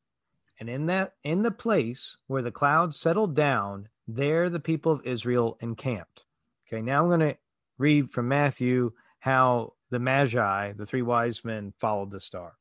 And 0.60 0.68
in 0.68 0.84
that 0.84 1.14
in 1.24 1.40
the 1.40 1.50
place 1.50 2.18
where 2.26 2.42
the 2.42 2.50
cloud 2.50 2.94
settled 2.94 3.34
down, 3.34 3.88
there 4.06 4.50
the 4.50 4.60
people 4.60 4.92
of 4.92 5.06
Israel 5.06 5.56
encamped. 5.62 6.26
Okay, 6.68 6.82
now 6.82 7.00
I'm 7.00 7.08
going 7.08 7.20
to 7.20 7.38
read 7.78 8.12
from 8.12 8.28
Matthew 8.28 8.92
how 9.20 9.72
the 9.88 9.98
Magi, 9.98 10.72
the 10.72 10.84
three 10.84 11.00
wise 11.00 11.46
men, 11.46 11.72
followed 11.80 12.10
the 12.10 12.20
star. 12.20 12.58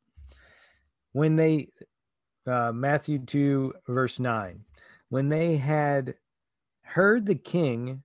When 1.12 1.36
they, 1.36 1.68
uh, 2.48 2.72
Matthew 2.72 3.20
2, 3.20 3.74
verse 3.86 4.18
9, 4.18 4.62
when 5.10 5.28
they 5.28 5.58
had 5.58 6.16
heard 6.84 7.26
the 7.26 7.36
king, 7.36 8.04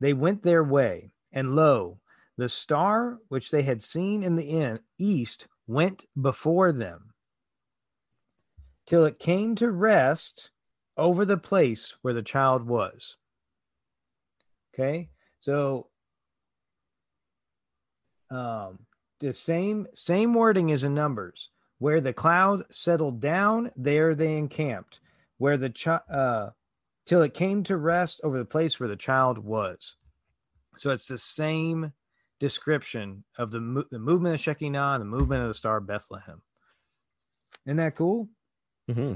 they 0.00 0.14
went 0.14 0.42
their 0.42 0.64
way, 0.64 1.10
and 1.34 1.54
lo, 1.54 1.98
the 2.38 2.48
star 2.48 3.18
which 3.28 3.50
they 3.50 3.62
had 3.62 3.82
seen 3.82 4.22
in 4.22 4.36
the 4.36 4.80
east 4.96 5.48
went 5.66 6.06
before 6.18 6.72
them 6.72 7.12
till 8.86 9.04
it 9.04 9.18
came 9.18 9.56
to 9.56 9.70
rest 9.70 10.52
over 10.96 11.24
the 11.24 11.36
place 11.36 11.96
where 12.00 12.14
the 12.14 12.22
child 12.22 12.66
was. 12.66 13.16
Okay, 14.72 15.10
so 15.40 15.88
um, 18.30 18.78
the 19.18 19.32
same 19.32 19.88
same 19.92 20.32
wording 20.32 20.70
is 20.70 20.84
in 20.84 20.94
Numbers. 20.94 21.50
Where 21.80 22.00
the 22.00 22.12
cloud 22.12 22.64
settled 22.70 23.20
down, 23.20 23.70
there 23.76 24.14
they 24.14 24.36
encamped. 24.36 25.00
Where 25.38 25.56
the 25.56 25.70
child 25.70 26.02
uh, 26.10 26.50
till 27.04 27.22
it 27.22 27.34
came 27.34 27.64
to 27.64 27.76
rest 27.76 28.20
over 28.22 28.38
the 28.38 28.44
place 28.44 28.78
where 28.78 28.88
the 28.88 28.96
child 28.96 29.38
was. 29.38 29.96
So 30.76 30.90
it's 30.90 31.08
the 31.08 31.18
same 31.18 31.92
description 32.38 33.24
of 33.36 33.50
the 33.50 33.60
mo- 33.60 33.84
the 33.90 33.98
movement 33.98 34.34
of 34.34 34.40
Shekinah 34.40 34.92
and 34.94 35.00
the 35.00 35.06
movement 35.06 35.42
of 35.42 35.48
the 35.48 35.54
star 35.54 35.80
Bethlehem. 35.80 36.42
Isn't 37.66 37.76
that 37.78 37.96
cool? 37.96 38.28
hmm 38.90 39.14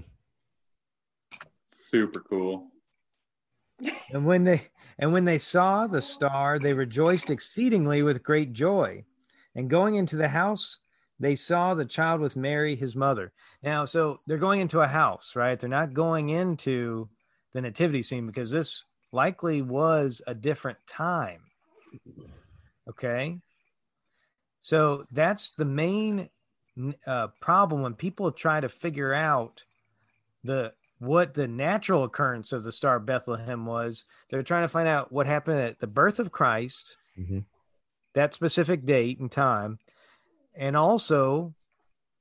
Super 1.91 2.21
cool. 2.21 2.69
And 4.11 4.25
when 4.27 4.45
they 4.45 4.69
and 4.99 5.13
when 5.13 5.25
they 5.25 5.39
saw 5.39 5.87
the 5.87 6.03
star, 6.03 6.59
they 6.59 6.73
rejoiced 6.73 7.31
exceedingly 7.31 8.03
with 8.03 8.23
great 8.23 8.53
joy. 8.53 9.05
And 9.55 9.69
going 9.69 9.97
into 9.97 10.17
the 10.17 10.29
house, 10.29 10.79
they 11.19 11.35
saw 11.35 11.75
the 11.75 11.85
child 11.85 12.21
with 12.21 12.37
Mary, 12.37 12.75
his 12.75 12.97
mother. 12.97 13.33
Now, 13.63 13.85
so 13.85 14.21
they're 14.27 14.39
going 14.39 14.61
into 14.61 14.81
a 14.81 14.89
house, 14.89 15.33
right? 15.37 15.59
They're 15.59 15.69
not 15.69 15.93
going 15.95 16.31
into 16.31 17.09
the 17.53 17.61
nativity 17.61 18.03
scene 18.03 18.27
because 18.27 18.51
this 18.51 18.83
likely 19.13 19.63
was 19.63 20.23
a 20.27 20.35
different 20.35 20.79
time. 20.87 21.43
Okay. 22.89 23.39
So 24.61 25.05
that's 25.11 25.51
the 25.51 25.65
main 25.65 26.29
uh, 27.07 27.29
problem 27.41 27.83
when 27.83 27.95
people 27.95 28.31
try 28.33 28.61
to 28.61 28.69
figure 28.69 29.13
out 29.13 29.65
the 30.45 30.73
what 30.99 31.35
the 31.35 31.49
natural 31.49 32.05
occurrence 32.05 32.53
of 32.53 32.63
the 32.63 32.71
star 32.71 33.01
Bethlehem 33.01 33.67
was. 33.67 34.05
They're 34.31 34.45
trying 34.45 34.63
to 34.63 34.69
find 34.69 34.87
out 34.87 35.11
what 35.11 35.27
happened 35.27 35.61
at 35.61 35.81
the 35.81 35.87
birth 35.89 36.19
of 36.19 36.33
Christ, 36.33 36.97
hmm 37.17 37.41
that 38.15 38.35
specific 38.35 38.85
date 38.85 39.19
and 39.21 39.33
time, 39.33 39.79
and 40.55 40.77
also 40.77 41.55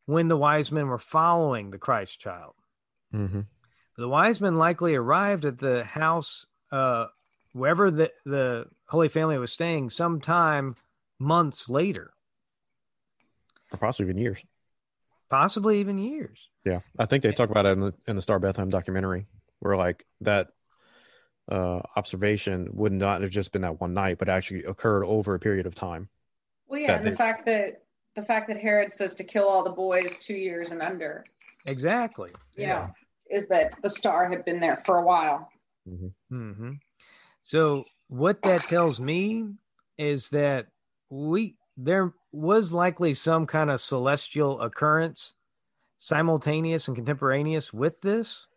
when 0.05 0.29
the 0.29 0.37
wise 0.37 0.71
men 0.71 0.87
were 0.87 0.97
following 0.97 1.69
the 1.69 1.77
Christ 1.77 2.19
child. 2.19 2.53
hmm 3.11 3.41
The 3.97 4.07
wise 4.07 4.39
men 4.41 4.55
likely 4.55 4.95
arrived 4.95 5.45
at 5.45 5.59
the 5.59 5.83
house, 5.83 6.45
uh, 6.71 7.07
wherever 7.53 7.91
the, 7.91 8.11
the 8.25 8.65
Holy 8.87 9.09
Family 9.09 9.37
was 9.37 9.51
staying, 9.51 9.89
sometime 9.89 10.75
months 11.19 11.69
later, 11.69 12.11
or 13.71 13.77
possibly 13.77 14.05
even 14.11 14.17
years. 14.21 14.43
possibly 15.29 15.79
even 15.79 15.97
years. 15.97 16.49
Yeah, 16.65 16.81
I 16.99 17.05
think 17.05 17.23
they 17.23 17.31
talk 17.31 17.49
about 17.49 17.65
it 17.65 17.69
in 17.73 17.79
the 17.79 17.93
in 18.07 18.15
the 18.15 18.21
Star 18.21 18.39
Bethlehem 18.39 18.69
documentary, 18.69 19.27
where 19.59 19.75
like 19.77 20.05
that 20.21 20.49
uh, 21.51 21.81
observation 21.95 22.69
would 22.73 22.91
not 22.93 23.21
have 23.21 23.31
just 23.31 23.51
been 23.51 23.63
that 23.63 23.79
one 23.81 23.93
night, 23.93 24.17
but 24.19 24.29
actually 24.29 24.63
occurred 24.63 25.03
over 25.05 25.33
a 25.35 25.39
period 25.39 25.65
of 25.65 25.75
time. 25.75 26.09
Well, 26.67 26.79
yeah, 26.79 26.87
That 26.87 26.97
and 26.97 27.05
the 27.07 27.09
they- 27.11 27.15
fact 27.17 27.45
that 27.47 27.83
the 28.15 28.23
fact 28.23 28.47
that 28.49 28.57
Herod 28.57 28.91
says 28.91 29.15
to 29.15 29.23
kill 29.23 29.47
all 29.47 29.63
the 29.63 29.69
boys 29.69 30.17
two 30.17 30.33
years 30.35 30.71
and 30.71 30.81
under, 30.81 31.25
Exactly. 31.65 32.31
you 32.55 32.67
know, 32.67 32.89
is 33.29 33.47
that 33.47 33.73
the 33.81 33.89
star 33.89 34.27
had 34.27 34.43
been 34.43 34.59
there 34.59 34.75
for 34.77 34.97
a 34.97 35.01
while. 35.03 35.49
hmm 35.87 36.71
So 37.41 37.85
what 38.07 38.41
that 38.43 38.61
tells 38.61 38.99
me 38.99 39.47
is 39.97 40.29
that 40.29 40.67
we 41.09 41.55
there 41.77 42.13
was 42.31 42.71
likely 42.71 43.13
some 43.13 43.45
kind 43.45 43.69
of 43.69 43.81
celestial 43.81 44.61
occurrence 44.61 45.33
simultaneous 45.97 46.87
and 46.87 46.97
contemporaneous 46.97 47.71
with 47.71 48.01
this, 48.01 48.47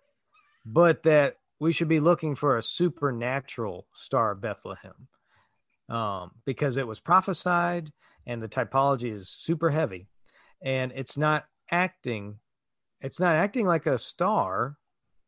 but 0.64 1.02
that 1.02 1.36
we 1.60 1.72
should 1.72 1.88
be 1.88 2.00
looking 2.00 2.34
for 2.34 2.56
a 2.56 2.62
supernatural 2.62 3.86
star 3.94 4.34
Bethlehem 4.34 5.08
um, 5.90 6.30
because 6.46 6.78
it 6.78 6.86
was 6.86 7.00
prophesied 7.00 7.92
and 8.26 8.42
the 8.42 8.48
typology 8.48 9.12
is 9.12 9.28
super 9.28 9.70
heavy 9.70 10.08
and 10.62 10.92
it's 10.94 11.18
not 11.18 11.44
acting 11.70 12.38
it's 13.00 13.20
not 13.20 13.36
acting 13.36 13.66
like 13.66 13.84
a 13.84 13.98
star. 13.98 14.78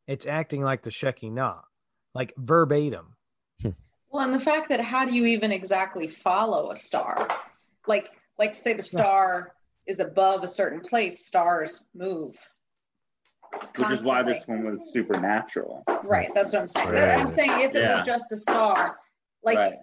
It's 0.06 0.24
acting 0.24 0.62
like 0.62 0.82
the 0.82 0.90
shekinah 0.90 1.62
like 2.14 2.32
verbatim 2.38 3.15
Well, 3.64 4.24
and 4.24 4.32
the 4.32 4.40
fact 4.40 4.68
that 4.70 4.80
how 4.80 5.04
do 5.04 5.14
you 5.14 5.26
even 5.26 5.52
exactly 5.52 6.06
follow 6.06 6.70
a 6.70 6.76
star? 6.76 7.28
Like, 7.86 8.10
like 8.38 8.54
say 8.54 8.72
the 8.72 8.82
star 8.82 9.52
is 9.86 10.00
above 10.00 10.42
a 10.42 10.48
certain 10.48 10.80
place, 10.80 11.26
stars 11.26 11.84
move. 11.94 12.36
Which 13.76 13.90
is 13.90 14.02
why 14.02 14.22
this 14.22 14.46
one 14.46 14.64
was 14.64 14.90
supernatural. 14.92 15.84
Right, 16.04 16.30
that's 16.34 16.52
what 16.52 16.62
I'm 16.62 16.68
saying. 16.68 16.90
Right. 16.90 17.18
I'm 17.18 17.28
saying 17.28 17.50
if 17.60 17.74
it 17.74 17.82
Yeah. 17.82 17.96
was 17.96 18.06
just 18.06 18.32
a 18.32 18.38
star, 18.38 18.98
like 19.42 19.58
right. 19.58 19.78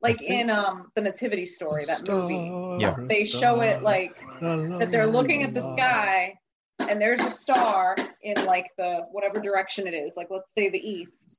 like 0.00 0.22
in 0.22 0.50
um 0.50 0.90
the 0.94 1.00
Nativity 1.00 1.46
story, 1.46 1.84
that 1.86 2.06
movie, 2.08 2.50
Yeah. 2.82 2.96
they 2.98 3.24
show 3.24 3.60
it 3.62 3.82
like 3.82 4.16
that 4.40 4.88
they're 4.90 5.06
looking 5.06 5.42
at 5.42 5.54
the 5.54 5.62
sky 5.62 6.34
and 6.78 7.00
there's 7.00 7.20
a 7.20 7.30
star 7.30 7.96
in 8.22 8.44
like 8.44 8.70
the 8.76 9.06
whatever 9.10 9.40
direction 9.40 9.86
it 9.86 9.94
is, 9.94 10.16
like 10.16 10.28
let's 10.30 10.52
say 10.54 10.68
the 10.68 10.78
east. 10.78 11.35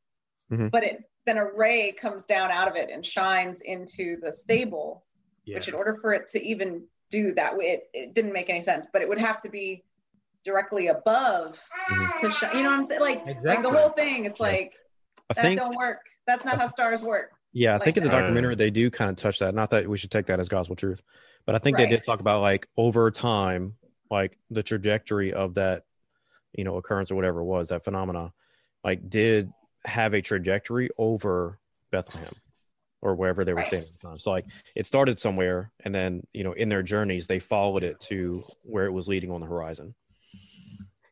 Mhm. 0.52 0.72
But 0.72 0.84
it 0.84 1.04
then 1.26 1.38
a 1.38 1.46
ray 1.46 1.92
comes 1.92 2.26
down 2.26 2.52
out 2.52 2.68
of 2.70 2.76
it 2.76 2.90
and 2.90 3.06
shines 3.06 3.62
into 3.62 4.18
the 4.22 4.32
stable, 4.32 5.04
yeah 5.46 5.56
which 5.56 5.68
in 5.68 5.74
order 5.74 5.98
for 6.02 6.14
it 6.14 6.30
to 6.30 6.42
even 6.42 6.84
do 7.10 7.34
that. 7.34 7.54
It, 7.60 7.90
it 7.94 8.14
didn't 8.14 8.32
make 8.34 8.50
any 8.50 8.62
sense, 8.62 8.88
but 8.92 9.02
it 9.02 9.10
would 9.10 9.20
have 9.20 9.42
to 9.42 9.50
be 9.50 9.84
directly 10.46 10.88
above 10.88 11.62
Mhm. 11.90 12.20
to 12.22 12.32
shine. 12.32 12.56
You 12.58 12.64
know 12.64 12.70
what 12.70 12.78
I'm 12.78 12.84
saying? 12.84 13.02
Like, 13.02 13.26
like 13.44 13.62
the 13.62 13.70
whole 13.70 13.90
thing. 13.90 14.26
It's 14.26 14.40
Yeah. 14.40 14.46
like 14.48 14.74
I 15.30 15.34
that 15.34 15.42
think 15.42 15.60
don't 15.60 15.76
work. 15.76 16.00
That's 16.26 16.46
not 16.46 16.58
how 16.58 16.68
stars 16.68 17.04
work. 17.04 17.32
Yeah, 17.54 17.72
I 17.72 17.74
like 17.76 17.84
think 17.84 17.98
in 17.98 18.04
the 18.04 18.10
documentary 18.10 18.56
they 18.56 18.70
do 18.70 18.90
kind 18.90 19.10
of 19.10 19.16
touch 19.18 19.40
that. 19.40 19.54
Not 19.56 19.70
that 19.72 19.88
we 19.88 19.98
should 19.98 20.12
take 20.12 20.28
that 20.28 20.40
as 20.40 20.48
gospel 20.48 20.76
truth, 20.76 21.02
but 21.46 21.56
I 21.56 21.58
think 21.58 21.76
they 21.78 21.88
did 21.88 22.04
talk 22.06 22.20
about 22.20 22.42
like 22.42 22.68
over 22.78 23.10
time, 23.12 23.76
like 24.12 24.38
the 24.50 24.64
trajectory 24.64 25.34
of 25.34 25.56
that, 25.56 25.84
you 26.54 26.64
know, 26.64 26.78
occurrence 26.78 27.12
or 27.12 27.16
whatever 27.16 27.42
it 27.42 27.46
was, 27.46 27.70
that 27.70 27.84
phenomena, 27.84 28.34
like 28.84 29.10
did 29.10 29.52
have 29.86 30.14
a 30.14 30.22
trajectory 30.22 30.90
over 30.98 31.60
Bethlehem 31.92 32.36
or 33.02 33.16
wherever 33.16 33.46
they 33.46 33.54
were 33.54 33.60
Right. 33.60 33.68
staying 33.68 33.84
at 33.84 33.94
the 33.94 34.00
time. 34.00 34.20
So 34.20 34.32
like 34.32 34.46
it 34.76 34.86
started 34.86 35.20
somewhere 35.20 35.72
and 35.82 35.94
then, 35.94 36.26
you 36.34 36.44
know, 36.44 36.54
in 36.54 36.70
their 36.70 36.84
journeys 36.84 37.28
they 37.28 37.40
followed 37.40 37.84
it 37.84 38.00
to 38.02 38.44
where 38.64 38.86
it 38.86 38.92
was 38.92 39.08
leading 39.08 39.32
on 39.32 39.42
the 39.42 39.48
horizon. 39.48 39.96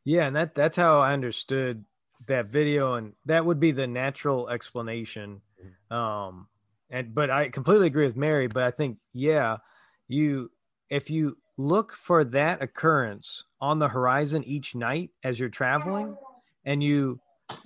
Yeah, 0.03 0.28
and 0.28 0.36
that 0.36 0.53
that's 0.55 0.76
how 0.76 0.99
I 0.99 1.13
understood 1.13 1.86
that 2.28 2.47
video, 2.47 2.93
and 2.95 3.13
that 3.26 3.45
would 3.45 3.59
be 3.59 3.72
the 3.72 3.88
natural 3.88 4.49
explanation. 4.49 5.41
Um, 5.89 6.47
and 6.89 7.13
but 7.13 7.30
I 7.30 7.49
completely 7.49 7.88
agree 7.88 8.05
with 8.05 8.16
Mary. 8.16 8.47
But 8.47 8.63
I 8.63 8.72
think 8.72 8.99
yeah, 9.13 9.57
you 10.07 10.51
if 10.89 11.09
you 11.09 11.38
look 11.57 11.93
for 11.93 12.24
that 12.24 12.61
occurrence 12.61 13.45
on 13.59 13.80
the 13.80 13.88
horizon 13.88 14.43
each 14.43 14.76
night 14.76 15.11
as 15.24 15.39
you're 15.39 15.49
traveling, 15.49 16.16
and 16.66 16.84
you 16.84 17.20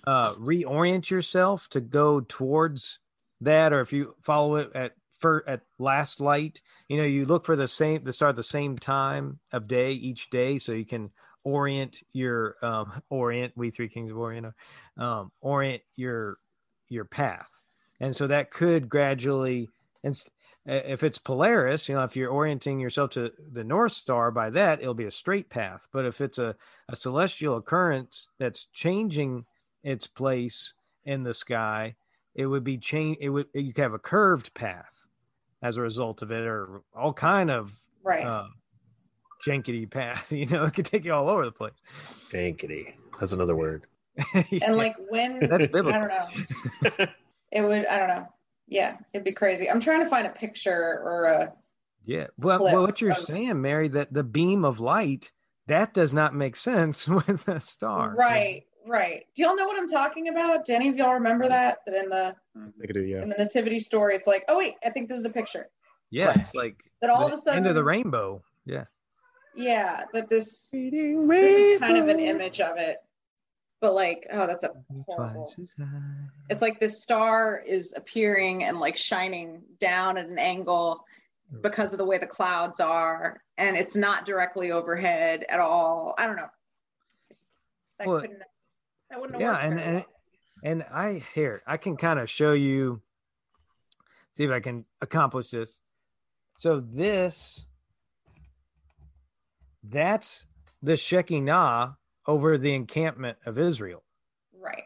uh, 0.05 0.33
reorient 0.35 1.09
yourself 1.09 1.69
to 1.69 1.81
go 1.81 2.21
towards 2.21 2.99
that, 3.41 3.73
or 3.73 3.81
if 3.81 3.93
you 3.93 4.15
follow 4.21 4.55
it 4.55 4.71
at 4.75 4.93
for 5.13 5.43
at 5.47 5.61
last 5.77 6.19
light, 6.19 6.61
you 6.87 6.97
know 6.97 7.03
you 7.03 7.25
look 7.25 7.45
for 7.45 7.55
the 7.55 7.67
same 7.67 8.03
the 8.03 8.13
start 8.13 8.35
the 8.35 8.43
same 8.43 8.77
time 8.77 9.39
of 9.51 9.67
day 9.67 9.91
each 9.91 10.29
day, 10.29 10.57
so 10.57 10.71
you 10.71 10.85
can 10.85 11.11
orient 11.43 12.01
your 12.13 12.55
um 12.61 13.01
orient 13.09 13.53
we 13.55 13.71
three 13.71 13.89
kings 13.89 14.11
of 14.11 14.17
orient 14.17 14.47
um 14.97 15.31
orient 15.41 15.81
your 15.95 16.37
your 16.89 17.05
path. 17.05 17.49
And 18.01 18.15
so 18.15 18.27
that 18.27 18.51
could 18.51 18.89
gradually 18.89 19.69
and 20.03 20.17
if 20.65 21.03
it's 21.03 21.17
polaris 21.17 21.89
you 21.89 21.95
know 21.95 22.03
if 22.03 22.15
you're 22.15 22.31
orienting 22.31 22.79
yourself 22.79 23.09
to 23.11 23.31
the 23.51 23.63
north 23.63 23.91
star 23.91 24.31
by 24.31 24.49
that 24.49 24.81
it'll 24.81 24.93
be 24.93 25.05
a 25.05 25.11
straight 25.11 25.49
path. 25.49 25.87
But 25.91 26.05
if 26.05 26.21
it's 26.21 26.37
a, 26.37 26.55
a 26.87 26.95
celestial 26.95 27.57
occurrence 27.57 28.27
that's 28.37 28.67
changing 28.73 29.45
its 29.83 30.07
place 30.07 30.73
in 31.05 31.23
the 31.23 31.33
sky 31.33 31.95
it 32.35 32.45
would 32.45 32.63
be 32.63 32.77
change 32.77 33.17
it 33.21 33.29
would 33.29 33.47
you 33.53 33.73
could 33.73 33.81
have 33.83 33.93
a 33.93 33.99
curved 33.99 34.53
path 34.53 35.07
as 35.61 35.77
a 35.77 35.81
result 35.81 36.21
of 36.21 36.31
it 36.31 36.45
or 36.45 36.81
all 36.95 37.13
kind 37.13 37.49
of 37.51 37.73
Right. 38.03 38.25
uh, 38.25 38.47
jankety 39.45 39.89
path. 39.89 40.31
You 40.31 40.45
know, 40.45 40.63
it 40.65 40.73
could 40.73 40.85
take 40.85 41.03
you 41.05 41.13
all 41.13 41.29
over 41.29 41.45
the 41.45 41.51
place. 41.51 41.73
Jankety. 42.31 42.93
That's 43.19 43.33
another 43.33 43.55
word. 43.55 43.87
and 44.33 44.75
like 44.77 44.95
when 45.09 45.39
That's 45.49 45.65
I 45.65 45.67
biblical. 45.67 45.91
don't 45.91 46.07
know. 46.09 47.05
It 47.51 47.61
would 47.61 47.85
I 47.87 47.97
don't 47.97 48.07
know. 48.07 48.27
Yeah, 48.67 48.97
it'd 49.13 49.25
be 49.25 49.31
crazy. 49.31 49.69
I'm 49.69 49.79
trying 49.79 50.03
to 50.03 50.09
find 50.09 50.27
a 50.27 50.31
picture 50.31 51.01
or 51.03 51.25
a 51.25 51.53
yeah. 52.05 52.27
Well, 52.37 52.63
well, 52.63 52.81
what 52.83 53.01
you're 53.01 53.11
of- 53.11 53.17
saying, 53.19 53.59
Mary, 53.61 53.87
that 53.89 54.13
the 54.13 54.23
beam 54.23 54.63
of 54.65 54.79
light 54.79 55.31
that 55.67 55.93
does 55.93 56.13
not 56.13 56.33
make 56.33 56.55
sense 56.55 57.07
with 57.07 57.47
a 57.47 57.59
star. 57.59 58.15
right, 58.17 58.63
right. 58.89 59.25
Do 59.35 59.43
y'all 59.43 59.55
know 59.55 59.67
what 59.67 59.77
I'm 59.77 59.87
talking 59.87 60.29
about? 60.29 60.65
Do 60.65 60.73
any 60.73 60.89
of 60.89 60.95
y'all 60.95 61.13
remember 61.13 61.45
mm. 61.45 61.49
that? 61.49 61.79
That 61.85 61.95
in 61.95 62.09
the 62.09 62.35
mm, 62.57 62.73
They 62.77 62.87
could 62.87 62.95
do, 62.95 63.01
yeah. 63.01 63.21
in 63.21 63.29
the 63.29 63.35
nativity 63.37 63.79
story, 63.79 64.15
it's 64.15 64.27
like, 64.27 64.43
oh 64.49 64.57
wait, 64.57 64.75
I 64.83 64.89
think 64.89 65.09
this 65.09 65.19
is 65.19 65.25
a 65.25 65.29
picture. 65.29 65.69
Yeah, 66.11 66.33
it's 66.39 66.55
like 66.55 66.75
That 67.01 67.09
all 67.09 67.25
of 67.25 67.33
a 67.33 67.37
sudden 67.37 67.59
end 67.59 67.67
of 67.67 67.75
the 67.75 67.83
rainbow. 67.83 68.43
Yeah. 68.65 68.85
Yeah, 69.55 70.03
that 70.13 70.29
this 70.29 70.69
this 70.71 71.51
is 71.51 71.79
kind 71.79 71.97
of 71.97 72.07
an 72.07 72.19
image 72.19 72.59
of 72.61 72.77
it. 72.77 72.97
But 73.81 73.93
like, 73.93 74.27
oh, 74.31 74.45
that's 74.45 74.63
a 74.63 74.71
horrible. 75.07 75.45
Twice 75.45 75.59
as 75.59 75.73
high. 75.77 76.01
It's 76.49 76.61
like 76.61 76.79
this 76.79 77.01
star 77.01 77.63
is 77.65 77.93
appearing 77.95 78.65
and 78.65 78.79
like 78.79 78.97
shining 78.97 79.61
down 79.79 80.17
at 80.17 80.27
an 80.27 80.37
angle 80.37 81.05
because 81.61 81.93
of 81.93 81.97
the 81.97 82.05
way 82.05 82.17
the 82.17 82.27
clouds 82.27 82.79
are, 82.79 83.41
and 83.57 83.75
it's 83.75 83.95
not 83.95 84.25
directly 84.25 84.71
overhead 84.71 85.45
at 85.49 85.59
all. 85.59 86.13
I 86.17 86.27
don't 86.27 86.35
know. 86.35 86.49
That 87.97 88.07
Well, 88.07 88.21
couldn't. 88.21 88.41
That 89.09 89.19
wouldn't 89.21 89.39
yeah 89.39 89.55
and 89.57 89.79
and, 89.79 89.93
well. 89.95 90.05
and 90.63 90.83
i 90.91 91.23
here 91.33 91.61
i 91.65 91.77
can 91.77 91.97
kind 91.97 92.19
of 92.19 92.29
show 92.29 92.53
you 92.53 93.01
see 94.31 94.43
if 94.43 94.51
i 94.51 94.59
can 94.59 94.85
accomplish 95.01 95.49
this 95.49 95.79
so 96.57 96.79
this 96.79 97.65
that's 99.83 100.45
the 100.81 100.97
shekinah 100.97 101.97
over 102.27 102.57
the 102.57 102.73
encampment 102.73 103.37
of 103.45 103.57
israel 103.57 104.03
right. 104.53 104.83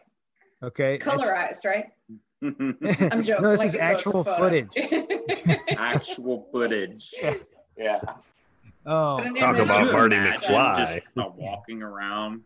okay 0.62 0.94
It's- 0.94 1.08
Colorized, 1.16 1.64
right? 1.64 1.86
I'm 3.12 3.22
joking. 3.22 3.42
no 3.42 3.50
this 3.50 3.60
like 3.60 3.68
is 3.68 3.74
it 3.74 3.78
goes 3.78 3.80
to 3.80 3.82
actual 3.82 4.24
footage 4.24 4.76
Actual 5.76 6.46
footage. 6.52 7.10
Yeah. 7.20 7.34
Yeah. 7.76 8.00
oh 8.86 9.18
Talk 9.38 9.56
about 9.56 9.92
Marty 9.92 10.16
McFly. 10.16 10.76
Just 10.78 10.98
uh, 11.16 11.28
walking 11.36 11.82
around 11.82 12.32
with- 12.34 12.42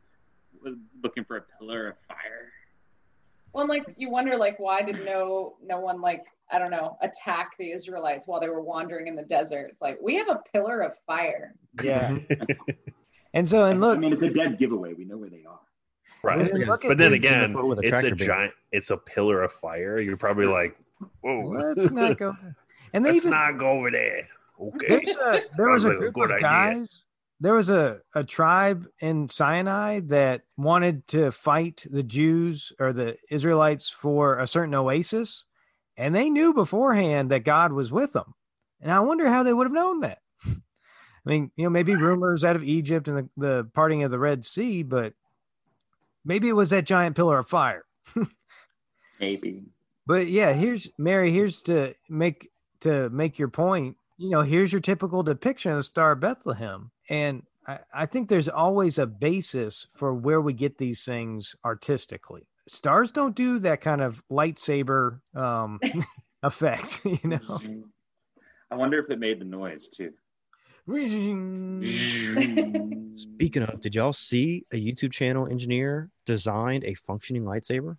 looking 1.02 1.24
for 1.24 1.36
a 1.38 1.42
pillar 1.58 1.88
of 1.88 1.96
fire. 2.08 2.52
Well, 3.52 3.62
and, 3.62 3.68
like 3.70 3.84
you 3.96 4.10
wonder, 4.10 4.36
like 4.36 4.58
why 4.58 4.82
did 4.82 5.04
no 5.04 5.56
no 5.64 5.80
one 5.80 6.00
like 6.00 6.26
I 6.50 6.58
don't 6.58 6.70
know 6.70 6.96
attack 7.02 7.52
the 7.58 7.72
Israelites 7.72 8.26
while 8.26 8.40
they 8.40 8.48
were 8.48 8.62
wandering 8.62 9.06
in 9.06 9.16
the 9.16 9.22
desert? 9.22 9.68
It's 9.70 9.82
like 9.82 9.98
we 10.02 10.16
have 10.16 10.28
a 10.28 10.40
pillar 10.52 10.80
of 10.80 10.96
fire. 11.06 11.54
yeah 11.82 12.16
and 13.34 13.48
so 13.48 13.64
and 13.66 13.80
look, 13.80 13.96
I 13.96 14.00
mean, 14.00 14.12
it's 14.12 14.22
a 14.22 14.30
dead 14.30 14.58
giveaway. 14.58 14.94
We 14.94 15.04
know 15.04 15.16
where 15.16 15.30
they 15.30 15.44
are. 15.48 15.60
right. 16.22 16.48
and 16.50 16.66
look 16.66 16.82
But 16.82 16.98
then 16.98 17.14
again, 17.14 17.52
with 17.54 17.78
a 17.78 17.82
it's 17.82 18.02
a 18.04 18.08
beam. 18.14 18.16
giant. 18.16 18.52
It's 18.72 18.90
a 18.90 18.96
pillar 18.96 19.42
of 19.42 19.52
fire. 19.52 19.98
You're 20.00 20.16
probably 20.16 20.46
like, 20.46 20.76
whoa. 21.22 21.40
let's 21.48 21.90
not 21.90 22.18
go 22.18 22.36
and 22.92 23.04
they 23.04 23.12
Let's 23.12 23.24
even 23.24 23.30
not 23.30 23.58
go 23.58 23.70
over 23.70 23.90
there. 23.90 24.28
Okay. 24.60 24.86
There's 25.04 25.16
a, 25.16 25.42
there 25.56 25.68
was 25.68 25.82
Sounds 25.82 25.84
a 25.84 25.88
like 25.88 25.96
a 25.96 25.98
group 26.00 26.14
good 26.14 26.30
of 26.30 26.36
idea. 26.36 26.48
guys. 26.48 27.02
There 27.40 27.54
was 27.54 27.70
a, 27.70 28.00
a 28.14 28.24
tribe 28.24 28.86
in 29.00 29.28
Sinai 29.28 30.00
that 30.06 30.42
wanted 30.56 31.06
to 31.08 31.30
fight 31.30 31.86
the 31.88 32.02
Jews 32.02 32.72
or 32.80 32.92
the 32.92 33.16
Israelites 33.30 33.90
for 33.90 34.38
a 34.38 34.46
certain 34.46 34.74
oasis, 34.74 35.44
and 35.96 36.14
they 36.14 36.30
knew 36.30 36.52
beforehand 36.52 37.30
that 37.30 37.44
God 37.44 37.72
was 37.72 37.92
with 37.92 38.12
them. 38.12 38.34
And 38.80 38.90
I 38.90 39.00
wonder 39.00 39.28
how 39.28 39.42
they 39.42 39.52
would 39.52 39.66
have 39.66 39.72
known 39.72 40.00
that. 40.00 40.18
I 40.46 40.58
mean, 41.24 41.50
you 41.56 41.64
know, 41.64 41.70
maybe 41.70 41.94
rumors 41.94 42.44
out 42.44 42.56
of 42.56 42.64
Egypt 42.64 43.06
and 43.08 43.18
the, 43.18 43.28
the 43.36 43.70
parting 43.72 44.02
of 44.02 44.10
the 44.10 44.18
Red 44.18 44.44
Sea, 44.44 44.82
but 44.82 45.14
maybe 46.24 46.48
it 46.48 46.54
was 46.54 46.70
that 46.70 46.84
giant 46.84 47.16
pillar 47.16 47.38
of 47.38 47.48
fire. 47.48 47.84
Maybe. 49.20 49.64
But 50.06 50.28
yeah, 50.28 50.52
here's 50.52 50.88
Mary. 50.96 51.32
Here's 51.32 51.60
to 51.62 51.94
make 52.08 52.50
to 52.80 53.10
make 53.10 53.38
your 53.38 53.48
point. 53.48 53.96
You 54.18 54.30
know, 54.30 54.42
here's 54.42 54.72
your 54.72 54.80
typical 54.80 55.22
depiction 55.22 55.70
of 55.70 55.78
the 55.78 55.84
Star 55.84 56.12
of 56.12 56.20
Bethlehem, 56.20 56.90
and 57.08 57.44
I, 57.66 57.78
I 57.94 58.06
think 58.06 58.28
there's 58.28 58.48
always 58.48 58.98
a 58.98 59.06
basis 59.06 59.86
for 59.94 60.12
where 60.12 60.40
we 60.40 60.52
get 60.52 60.78
these 60.78 61.04
things 61.04 61.54
artistically. 61.64 62.48
Stars 62.66 63.12
don't 63.12 63.36
do 63.36 63.60
that 63.60 63.80
kind 63.80 64.00
of 64.00 64.22
lightsaber 64.30 65.20
um, 65.36 65.78
effect. 66.42 67.02
You 67.04 67.18
know, 67.24 67.38
Mhm. 67.38 67.84
I 68.70 68.74
wonder 68.74 68.98
if 68.98 69.08
it 69.08 69.18
made 69.18 69.40
the 69.40 69.44
noise 69.46 69.86
too. 69.88 70.12
Speaking 73.14 73.62
of, 73.62 73.80
did 73.80 73.94
y'all 73.94 74.12
see 74.12 74.66
a 74.72 74.76
YouTube 74.76 75.12
channel 75.12 75.46
engineer 75.46 76.10
designed 76.26 76.84
a 76.84 76.94
functioning 76.94 77.44
lightsaber? 77.44 77.96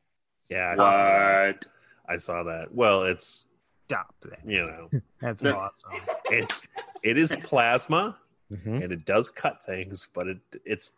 Yeah, 0.49 0.73
I 0.73 0.75
saw 0.77 0.91
that. 0.91 1.47
What? 1.55 1.65
I 2.07 2.17
saw 2.17 2.43
that. 2.43 2.73
Well, 2.73 3.03
it's 3.03 3.45
stop 3.89 4.13
that. 4.21 4.39
you 4.45 4.63
know, 4.65 4.89
That's 5.21 5.41
No. 5.41 5.55
awesome. 5.57 5.91
it's 6.25 6.67
it 7.03 7.17
is 7.17 7.35
plasma 7.43 8.17
Mm-hmm. 8.51 8.81
and 8.81 8.91
it 8.91 9.05
does 9.05 9.29
cut 9.29 9.63
things, 9.63 10.07
but 10.11 10.27
it 10.27 10.39
it's. 10.65 10.93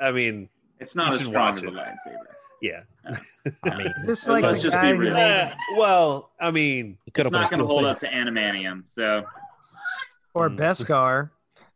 I 0.00 0.12
mean, 0.12 0.48
It's 0.78 0.94
not 0.94 1.12
as 1.14 1.24
strong 1.24 1.56
as 1.56 1.62
a 1.64 1.66
lightsaber. 1.66 2.22
yeah. 2.62 2.82
I 3.64 3.76
mean, 3.76 3.88
Is 3.96 4.04
this 4.06 4.28
like 4.28 4.44
Let's 4.44 4.62
just 4.62 4.80
be 4.80 4.92
real. 4.92 5.12
made- 5.14 5.20
Eh, 5.20 5.54
well, 5.76 6.30
I 6.38 6.52
mean, 6.52 6.98
You 7.04 7.10
could 7.12 7.26
It's 7.26 7.32
not 7.32 7.50
going 7.50 7.58
to 7.58 7.66
hold 7.66 7.84
up 7.84 7.98
to 7.98 8.06
adamantium. 8.08 8.86
So 8.88 9.24
or 10.34 10.48
Mm. 10.48 10.56
Beskar 10.56 11.30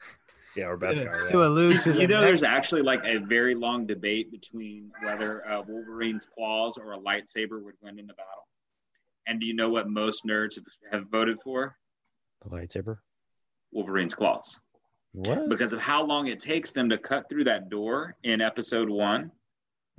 yeah, 0.56 0.66
or 0.66 0.76
best 0.76 1.02
guy. 1.02 1.30
to 1.30 1.44
allude 1.44 1.80
to 1.80 1.92
the 1.92 2.02
you 2.02 2.06
know, 2.06 2.20
there's 2.20 2.44
actually 2.44 2.82
like 2.82 3.02
a 3.04 3.18
very 3.18 3.56
long 3.56 3.86
debate 3.86 4.30
between 4.30 4.92
whether 5.02 5.44
uh, 5.50 5.62
Wolverine's 5.66 6.26
claws 6.26 6.78
or 6.78 6.92
a 6.92 6.98
lightsaber 6.98 7.60
would 7.60 7.74
win 7.82 7.98
in 7.98 8.06
the 8.06 8.14
battle. 8.14 8.46
And 9.30 9.38
do 9.38 9.46
you 9.46 9.54
know 9.54 9.70
what 9.70 9.88
most 9.88 10.26
nerds 10.26 10.56
have, 10.56 10.64
have 10.92 11.08
voted 11.08 11.38
for? 11.44 11.76
The 12.42 12.50
lightsaber. 12.50 12.96
Wolverine's 13.70 14.14
claws. 14.14 14.58
What? 15.12 15.48
Because 15.48 15.72
of 15.72 15.80
how 15.80 16.04
long 16.04 16.26
it 16.26 16.40
takes 16.40 16.72
them 16.72 16.88
to 16.90 16.98
cut 16.98 17.28
through 17.28 17.44
that 17.44 17.70
door 17.70 18.16
in 18.24 18.40
episode 18.40 18.90
one. 18.90 19.30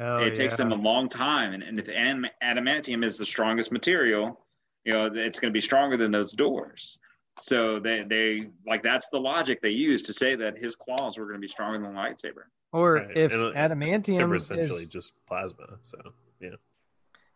Oh, 0.01 0.17
it 0.17 0.35
takes 0.35 0.53
yeah. 0.53 0.65
them 0.65 0.73
a 0.73 0.75
long 0.75 1.07
time. 1.07 1.53
And, 1.53 1.63
and 1.63 1.79
if 1.79 1.87
adam- 1.87 2.25
adamantium 2.43 3.05
is 3.05 3.17
the 3.17 3.25
strongest 3.25 3.71
material, 3.71 4.45
you 4.83 4.91
know, 4.91 5.05
it's 5.13 5.39
going 5.39 5.49
to 5.51 5.57
be 5.57 5.61
stronger 5.61 5.95
than 5.95 6.11
those 6.11 6.33
doors. 6.33 6.99
So 7.39 7.79
they 7.79 8.03
they 8.03 8.49
like 8.67 8.83
that's 8.83 9.07
the 9.09 9.19
logic 9.19 9.61
they 9.61 9.69
use 9.69 10.01
to 10.03 10.13
say 10.13 10.35
that 10.35 10.57
his 10.57 10.75
claws 10.75 11.17
were 11.17 11.25
going 11.25 11.37
to 11.37 11.41
be 11.41 11.47
stronger 11.47 11.79
than 11.79 11.95
the 11.95 11.99
lightsaber. 11.99 12.43
Or 12.73 12.95
Right. 12.95 13.15
if 13.15 13.31
And, 13.31 13.55
adamantium 13.55 14.35
is, 14.35 14.43
essentially 14.43 14.85
just 14.85 15.13
plasma. 15.25 15.77
So 15.81 15.97
yeah. 16.41 16.57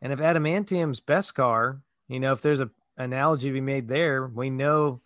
and 0.01 0.11
if 0.11 0.19
adamantium's 0.19 0.99
Beskar, 1.01 1.81
you 2.07 2.19
know, 2.19 2.33
if 2.33 2.41
there's 2.41 2.59
a 2.59 2.69
analogy 2.97 3.47
to 3.49 3.53
be 3.53 3.61
made 3.61 3.87
there, 3.87 4.27
we 4.27 4.49
know 4.49 5.01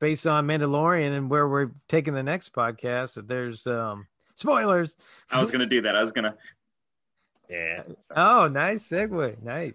based 0.00 0.26
on 0.26 0.46
Mandalorian 0.46 1.16
and 1.16 1.30
where 1.30 1.48
we're 1.48 1.70
taking 1.88 2.14
the 2.14 2.22
next 2.22 2.52
podcast 2.52 3.14
that 3.14 3.28
there's 3.28 3.66
um 3.66 4.06
spoilers. 4.34 4.96
I 5.30 5.40
was 5.40 5.50
going 5.50 5.60
to 5.60 5.66
do 5.66 5.82
that. 5.82 5.96
I 5.96 6.02
was 6.02 6.12
going 6.12 6.24
to. 6.32 6.34
Yeah. 7.48 7.82
Oh, 8.14 8.48
nice 8.48 8.88
segue. 8.88 9.42
Nice. 9.42 9.72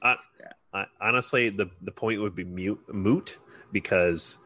I, 0.74 0.86
honestly, 1.00 1.50
the 1.50 1.70
the 1.82 1.92
point 1.92 2.22
would 2.22 2.36
be 2.36 2.44
mute, 2.44 2.82
moot 2.92 3.38
because 3.72 4.40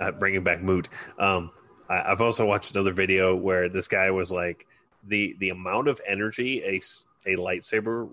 uh, 0.00 0.12
bringing 0.12 0.42
back 0.42 0.62
moot. 0.62 0.88
Um, 1.18 1.50
I, 1.88 2.12
I've 2.12 2.20
also 2.20 2.46
watched 2.46 2.74
another 2.74 2.92
video 2.92 3.34
where 3.34 3.68
this 3.68 3.88
guy 3.88 4.10
was 4.10 4.32
like, 4.32 4.66
the 5.06 5.36
the 5.38 5.50
amount 5.50 5.88
of 5.88 6.00
energy 6.06 6.62
a 6.64 6.76
a 7.26 7.36
lightsaber 7.36 8.08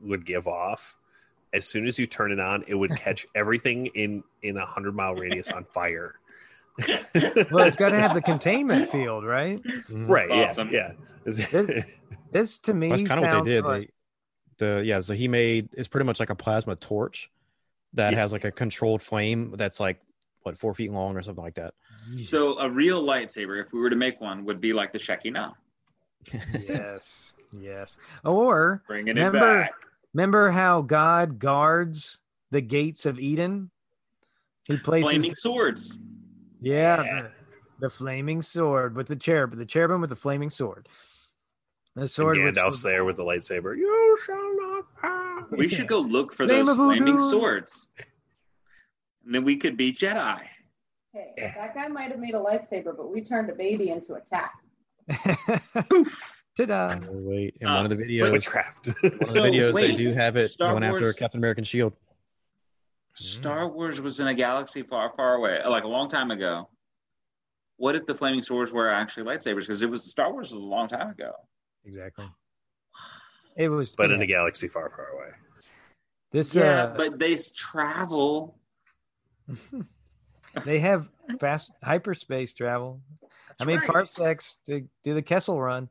would 0.00 0.26
give 0.26 0.46
off. 0.46 0.96
As 1.56 1.66
soon 1.66 1.86
as 1.86 1.98
you 1.98 2.06
turn 2.06 2.30
it 2.32 2.38
on, 2.40 2.64
it 2.68 2.74
would 2.74 2.90
catch 2.96 3.26
everything 3.34 3.86
in 3.86 4.22
in 4.42 4.56
a 4.56 4.66
hundred 4.66 4.94
mile 4.94 5.14
radius 5.14 5.50
on 5.50 5.64
fire. 5.64 6.14
well, 6.78 7.66
it's 7.66 7.76
got 7.76 7.88
to 7.90 7.98
have 7.98 8.12
the 8.14 8.20
containment 8.22 8.90
field, 8.90 9.24
right? 9.24 9.62
Mm-hmm. 9.62 10.06
right? 10.06 10.30
Awesome. 10.30 10.70
Yeah, 10.70 10.92
yeah. 11.26 11.46
It- 11.52 11.84
This 12.32 12.58
to 12.60 12.74
me 12.74 12.90
That's 12.90 13.02
kind 13.04 13.24
of 13.24 13.30
what 13.36 13.44
they 13.44 13.50
did. 13.52 13.64
like- 13.64 13.92
the 14.58 14.82
yeah, 14.84 15.00
so 15.00 15.12
he 15.14 15.28
made 15.28 15.68
it's 15.72 15.88
pretty 15.88 16.04
much 16.06 16.18
like 16.20 16.30
a 16.30 16.34
plasma 16.34 16.76
torch 16.76 17.30
that 17.94 18.12
Yeah. 18.12 18.18
has 18.20 18.32
like 18.32 18.44
a 18.44 18.50
controlled 18.50 19.00
flame 19.02 19.54
that's 19.56 19.78
like 19.80 20.00
what 20.42 20.56
four 20.58 20.74
feet 20.74 20.90
long 20.92 21.16
or 21.16 21.22
something 21.22 21.44
like 21.44 21.54
that. 21.56 21.74
So 22.16 22.58
a 22.58 22.68
real 22.70 23.02
lightsaber, 23.02 23.62
if 23.64 23.72
we 23.72 23.80
were 23.80 23.90
to 23.90 23.96
make 23.96 24.20
one, 24.20 24.44
would 24.46 24.60
be 24.60 24.72
like 24.72 24.92
the 24.92 24.98
Shekinah. 24.98 25.54
yes, 26.68 27.34
yes. 27.58 27.96
Or 28.24 28.82
Bringing 28.86 29.14
Remember- 29.16 29.38
it 29.38 29.64
back. 29.64 29.72
Remember 30.16 30.50
how 30.50 30.80
God 30.80 31.38
guards 31.38 32.20
the 32.50 32.62
gates 32.62 33.04
of 33.04 33.18
Eden? 33.20 33.70
He 34.64 34.78
places 34.78 35.10
Flaming 35.12 35.34
swords. 35.36 35.98
Yeah, 36.60 37.02
Yeah. 37.02 37.22
The, 37.22 37.30
the 37.78 37.90
flaming 37.90 38.40
sword 38.40 38.96
with 38.96 39.06
the 39.06 39.16
cherub, 39.16 39.54
the 39.56 39.66
cherubim 39.66 40.00
with 40.00 40.08
the 40.10 40.16
flaming 40.16 40.48
sword. 40.48 40.88
The 41.94 42.08
sword. 42.08 42.38
which 42.38 42.54
Gandalf's 42.54 42.66
was- 42.76 42.82
there 42.82 43.04
with 43.04 43.16
the 43.16 43.24
lightsaber. 43.24 43.76
You 43.76 44.18
shall 44.24 44.56
not 44.56 44.84
pass. 45.00 45.44
We 45.50 45.68
should 45.68 45.86
go 45.86 46.00
look 46.00 46.32
for 46.32 46.46
Flame 46.46 46.64
those 46.66 46.76
flaming 46.76 47.20
swords. 47.20 47.88
And 49.24 49.34
then 49.34 49.44
we 49.44 49.56
could 49.56 49.76
be 49.76 49.92
Jedi. 49.92 50.40
Hey, 51.12 51.52
that 51.56 51.74
guy 51.74 51.88
might 51.88 52.10
have 52.10 52.18
made 52.18 52.34
a 52.34 52.38
lightsaber, 52.38 52.96
but 52.96 53.12
we 53.12 53.22
turned 53.22 53.50
a 53.50 53.54
baby 53.54 53.90
into 53.90 54.14
a 54.14 54.20
cat. 54.32 54.50
Ta-da! 56.56 56.98
Wait, 57.10 57.56
in 57.60 57.66
Uh, 57.68 57.74
one 57.82 57.90
of 57.92 57.96
the 57.98 58.02
videos, 58.02 58.32
Witchcraft. 58.32 58.86
one 59.02 59.12
of 59.12 59.18
the 59.20 59.26
So, 59.26 59.42
videos 59.42 59.74
they 59.74 59.94
do 59.94 60.12
have 60.12 60.36
it 60.36 60.50
Star 60.50 60.70
going 60.72 60.82
after 60.84 61.02
Wars- 61.02 61.16
Captain 61.16 61.38
American 61.38 61.64
shield. 61.64 61.92
Star 63.14 63.68
Wars 63.68 64.00
was 64.00 64.20
in 64.20 64.28
a 64.28 64.34
galaxy 64.34 64.82
far, 64.82 65.12
far 65.16 65.34
away, 65.34 65.62
like 65.66 65.84
a 65.84 65.88
long 65.88 66.08
time 66.08 66.30
ago. 66.30 66.68
What 67.78 67.94
if 67.94 68.06
the 68.06 68.14
flaming 68.14 68.42
swords 68.42 68.72
were 68.72 68.88
actually 68.90 69.24
lightsabers? 69.24 69.60
Because 69.60 69.82
it 69.82 69.90
was 69.90 70.02
Star 70.04 70.32
Wars 70.32 70.52
was 70.52 70.60
a 70.62 70.64
long 70.64 70.88
time 70.88 71.10
ago. 71.10 71.32
Exactly. 71.84 72.26
It 73.58 73.70
was, 73.70 73.92
but 73.92 74.10
in 74.12 74.20
a 74.20 74.26
galaxy 74.26 74.68
far, 74.68 74.90
far 74.90 75.08
away. 75.14 75.30
this. 76.30 76.54
yeah, 76.54 76.82
uh, 76.82 76.94
but 76.94 77.18
they 77.18 77.38
travel. 77.56 78.58
they 80.66 80.78
have 80.78 81.08
fast 81.40 81.72
hyperspace 81.82 82.52
travel. 82.52 83.00
I 83.58 83.64
mean, 83.64 83.78
right. 83.78 83.88
parsecs 83.88 84.56
to 84.66 84.86
do 85.04 85.14
the 85.14 85.22
Kessel 85.22 85.58
Run. 85.58 85.88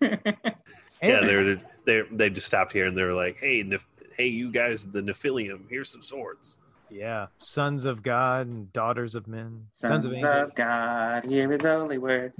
Yeah, 1.02 1.20
they're 1.20 1.60
they 1.84 2.02
they 2.10 2.30
just 2.30 2.46
stopped 2.46 2.72
here 2.72 2.86
and 2.86 2.96
they're 2.96 3.12
like, 3.12 3.36
"Hey, 3.38 3.62
Neph- 3.62 3.84
hey, 4.16 4.28
you 4.28 4.50
guys, 4.50 4.86
the 4.86 5.02
Nephilim, 5.02 5.68
here's 5.68 5.90
some 5.90 6.02
swords." 6.02 6.56
yeah, 6.90 7.26
sons 7.40 7.84
of 7.84 8.02
God 8.02 8.46
and 8.46 8.72
daughters 8.72 9.14
of 9.14 9.26
men, 9.26 9.66
Sons 9.72 10.04
of 10.04 10.12
of. 10.12 10.54
God, 10.54 11.24
hear 11.24 11.50
his 11.50 11.62
holy 11.62 11.98
word. 11.98 12.32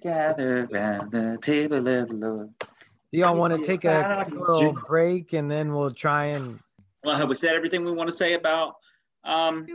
Gather 0.00 0.66
round 0.70 1.10
the 1.12 1.38
table 1.42 1.86
of 1.86 2.08
the 2.08 2.14
Lord. 2.14 2.50
Do 2.60 3.18
y'all 3.18 3.36
want 3.36 3.54
to 3.54 3.62
take 3.62 3.84
a 3.84 4.26
little 4.30 4.72
break 4.72 5.32
and 5.32 5.50
then 5.50 5.74
we'll 5.74 5.90
try 5.92 6.26
and 6.26 6.58
Well, 7.04 7.16
have 7.16 7.28
we 7.28 7.34
said 7.34 7.54
everything 7.54 7.84
we 7.84 7.92
want 7.92 8.08
to 8.10 8.16
say 8.16 8.34
about 8.34 8.76
um, 9.24 9.66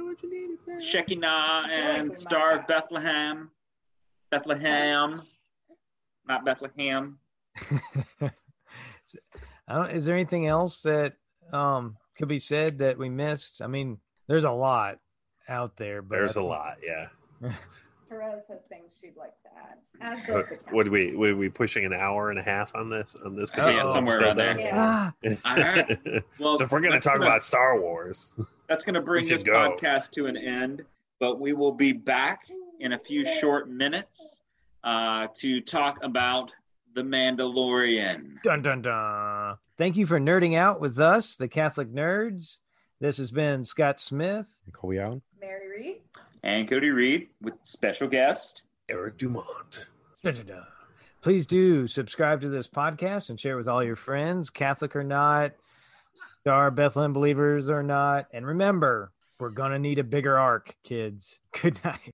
Shekinah 0.82 1.68
and 1.72 2.18
Star 2.18 2.52
of 2.52 2.58
have. 2.60 2.68
Bethlehem? 2.68 3.52
Bethlehem, 4.32 5.22
not 6.28 6.46
Bethlehem. 6.46 7.18
I 8.22 9.76
don't, 9.76 9.92
is 9.92 10.06
there 10.06 10.16
anything 10.16 10.48
else 10.48 10.82
that 10.82 11.14
um 11.52 11.98
could 12.18 12.28
be 12.28 12.40
said 12.40 12.80
that 12.80 12.98
we 12.98 13.10
missed? 13.10 13.62
I 13.62 13.68
mean, 13.68 13.98
there's 14.28 14.44
a 14.44 14.52
lot 14.52 15.00
out 15.50 15.76
there, 15.78 16.02
but 16.02 16.16
There's 16.18 16.38
I 16.38 16.42
a 16.42 16.44
think- 16.44 16.50
lot, 16.50 16.78
yeah. 16.86 17.08
Perez 18.10 18.44
has 18.48 18.60
things 18.70 18.94
she'd 19.02 19.18
like 19.18 19.34
to 19.42 19.50
add, 19.58 19.78
as 20.20 20.26
does 20.28 20.36
What, 20.36 20.50
the 20.50 20.56
cat. 20.58 20.74
would 20.74 20.88
we 20.90 21.16
would 21.16 21.36
we 21.36 21.50
pushing 21.50 21.84
an 21.86 21.94
hour 21.94 22.30
and 22.30 22.38
a 22.38 22.44
half 22.44 22.76
on 22.76 22.90
this 22.90 23.16
on 23.26 23.36
this 23.36 23.50
Yeah, 23.58 23.92
somewhere 23.92 24.20
around 24.22 24.38
there. 24.38 24.60
Yeah. 24.60 24.72
Ah, 24.74 25.14
Alright. 25.46 26.24
Well, 26.40 26.58
so 26.58 26.64
if 26.66 26.72
we're 26.72 26.82
gonna 26.82 27.00
talk 27.00 27.14
gonna- 27.16 27.26
about 27.26 27.42
Star 27.44 27.80
Wars, 27.82 28.36
That's 28.68 28.84
going 28.86 28.94
to 28.96 29.02
bring 29.02 29.28
this 29.28 29.42
go. 29.42 29.54
podcast 29.54 30.12
to 30.12 30.28
an 30.28 30.38
end, 30.38 30.84
but 31.20 31.40
we 31.40 31.54
will 31.54 31.72
be 31.72 31.92
back 31.92 32.48
in 32.80 32.94
a 32.94 33.00
few 33.00 33.26
short 33.26 33.68
minutes 33.70 34.43
uh, 34.84 35.28
to 35.36 35.62
talk 35.62 36.04
about 36.04 36.52
The 36.96 37.02
Mandalorian. 37.02 38.42
dun 38.44 38.62
dun 38.62 38.82
dun. 38.82 39.58
Thank 39.78 39.98
you 39.98 40.06
for 40.06 40.20
nerding 40.20 40.56
out 40.56 40.80
with 40.80 41.00
us, 41.00 41.36
the 41.36 41.48
Catholic 41.48 41.92
nerds. 41.92 42.58
This 43.00 43.18
has 43.18 43.32
been 43.32 43.64
Scott 43.64 44.00
Smith. 44.00 44.46
Colby 44.72 45.00
Allen. 45.00 45.22
Mary 45.42 45.70
Reed. 45.70 46.02
And 46.44 46.70
Cody 46.70 46.90
Reed 46.90 47.30
with 47.42 47.56
special 47.64 48.08
guest. 48.08 48.64
Eric 48.90 49.18
Dumont. 49.18 49.88
Dun, 50.24 50.36
dun, 50.36 50.46
dun. 50.46 50.64
Please 51.22 51.48
do 51.48 51.88
subscribe 51.88 52.42
to 52.42 52.50
this 52.50 52.68
podcast 52.68 53.30
and 53.30 53.40
share 53.40 53.54
it 53.54 53.58
with 53.58 53.68
all 53.68 53.84
your 53.84 53.96
friends, 53.96 54.50
Catholic 54.50 54.96
or 54.96 55.04
not, 55.04 55.54
Star 56.42 56.70
Bethlehem 56.70 57.14
believers 57.14 57.70
or 57.70 57.82
not. 57.82 58.28
And 58.34 58.46
remember, 58.46 59.12
we're 59.40 59.50
going 59.50 59.72
to 59.72 59.80
need 59.80 60.00
a 60.00 60.04
bigger 60.04 60.38
ark, 60.38 60.76
kids. 60.84 61.40
Good 61.62 61.80
night. 61.84 62.14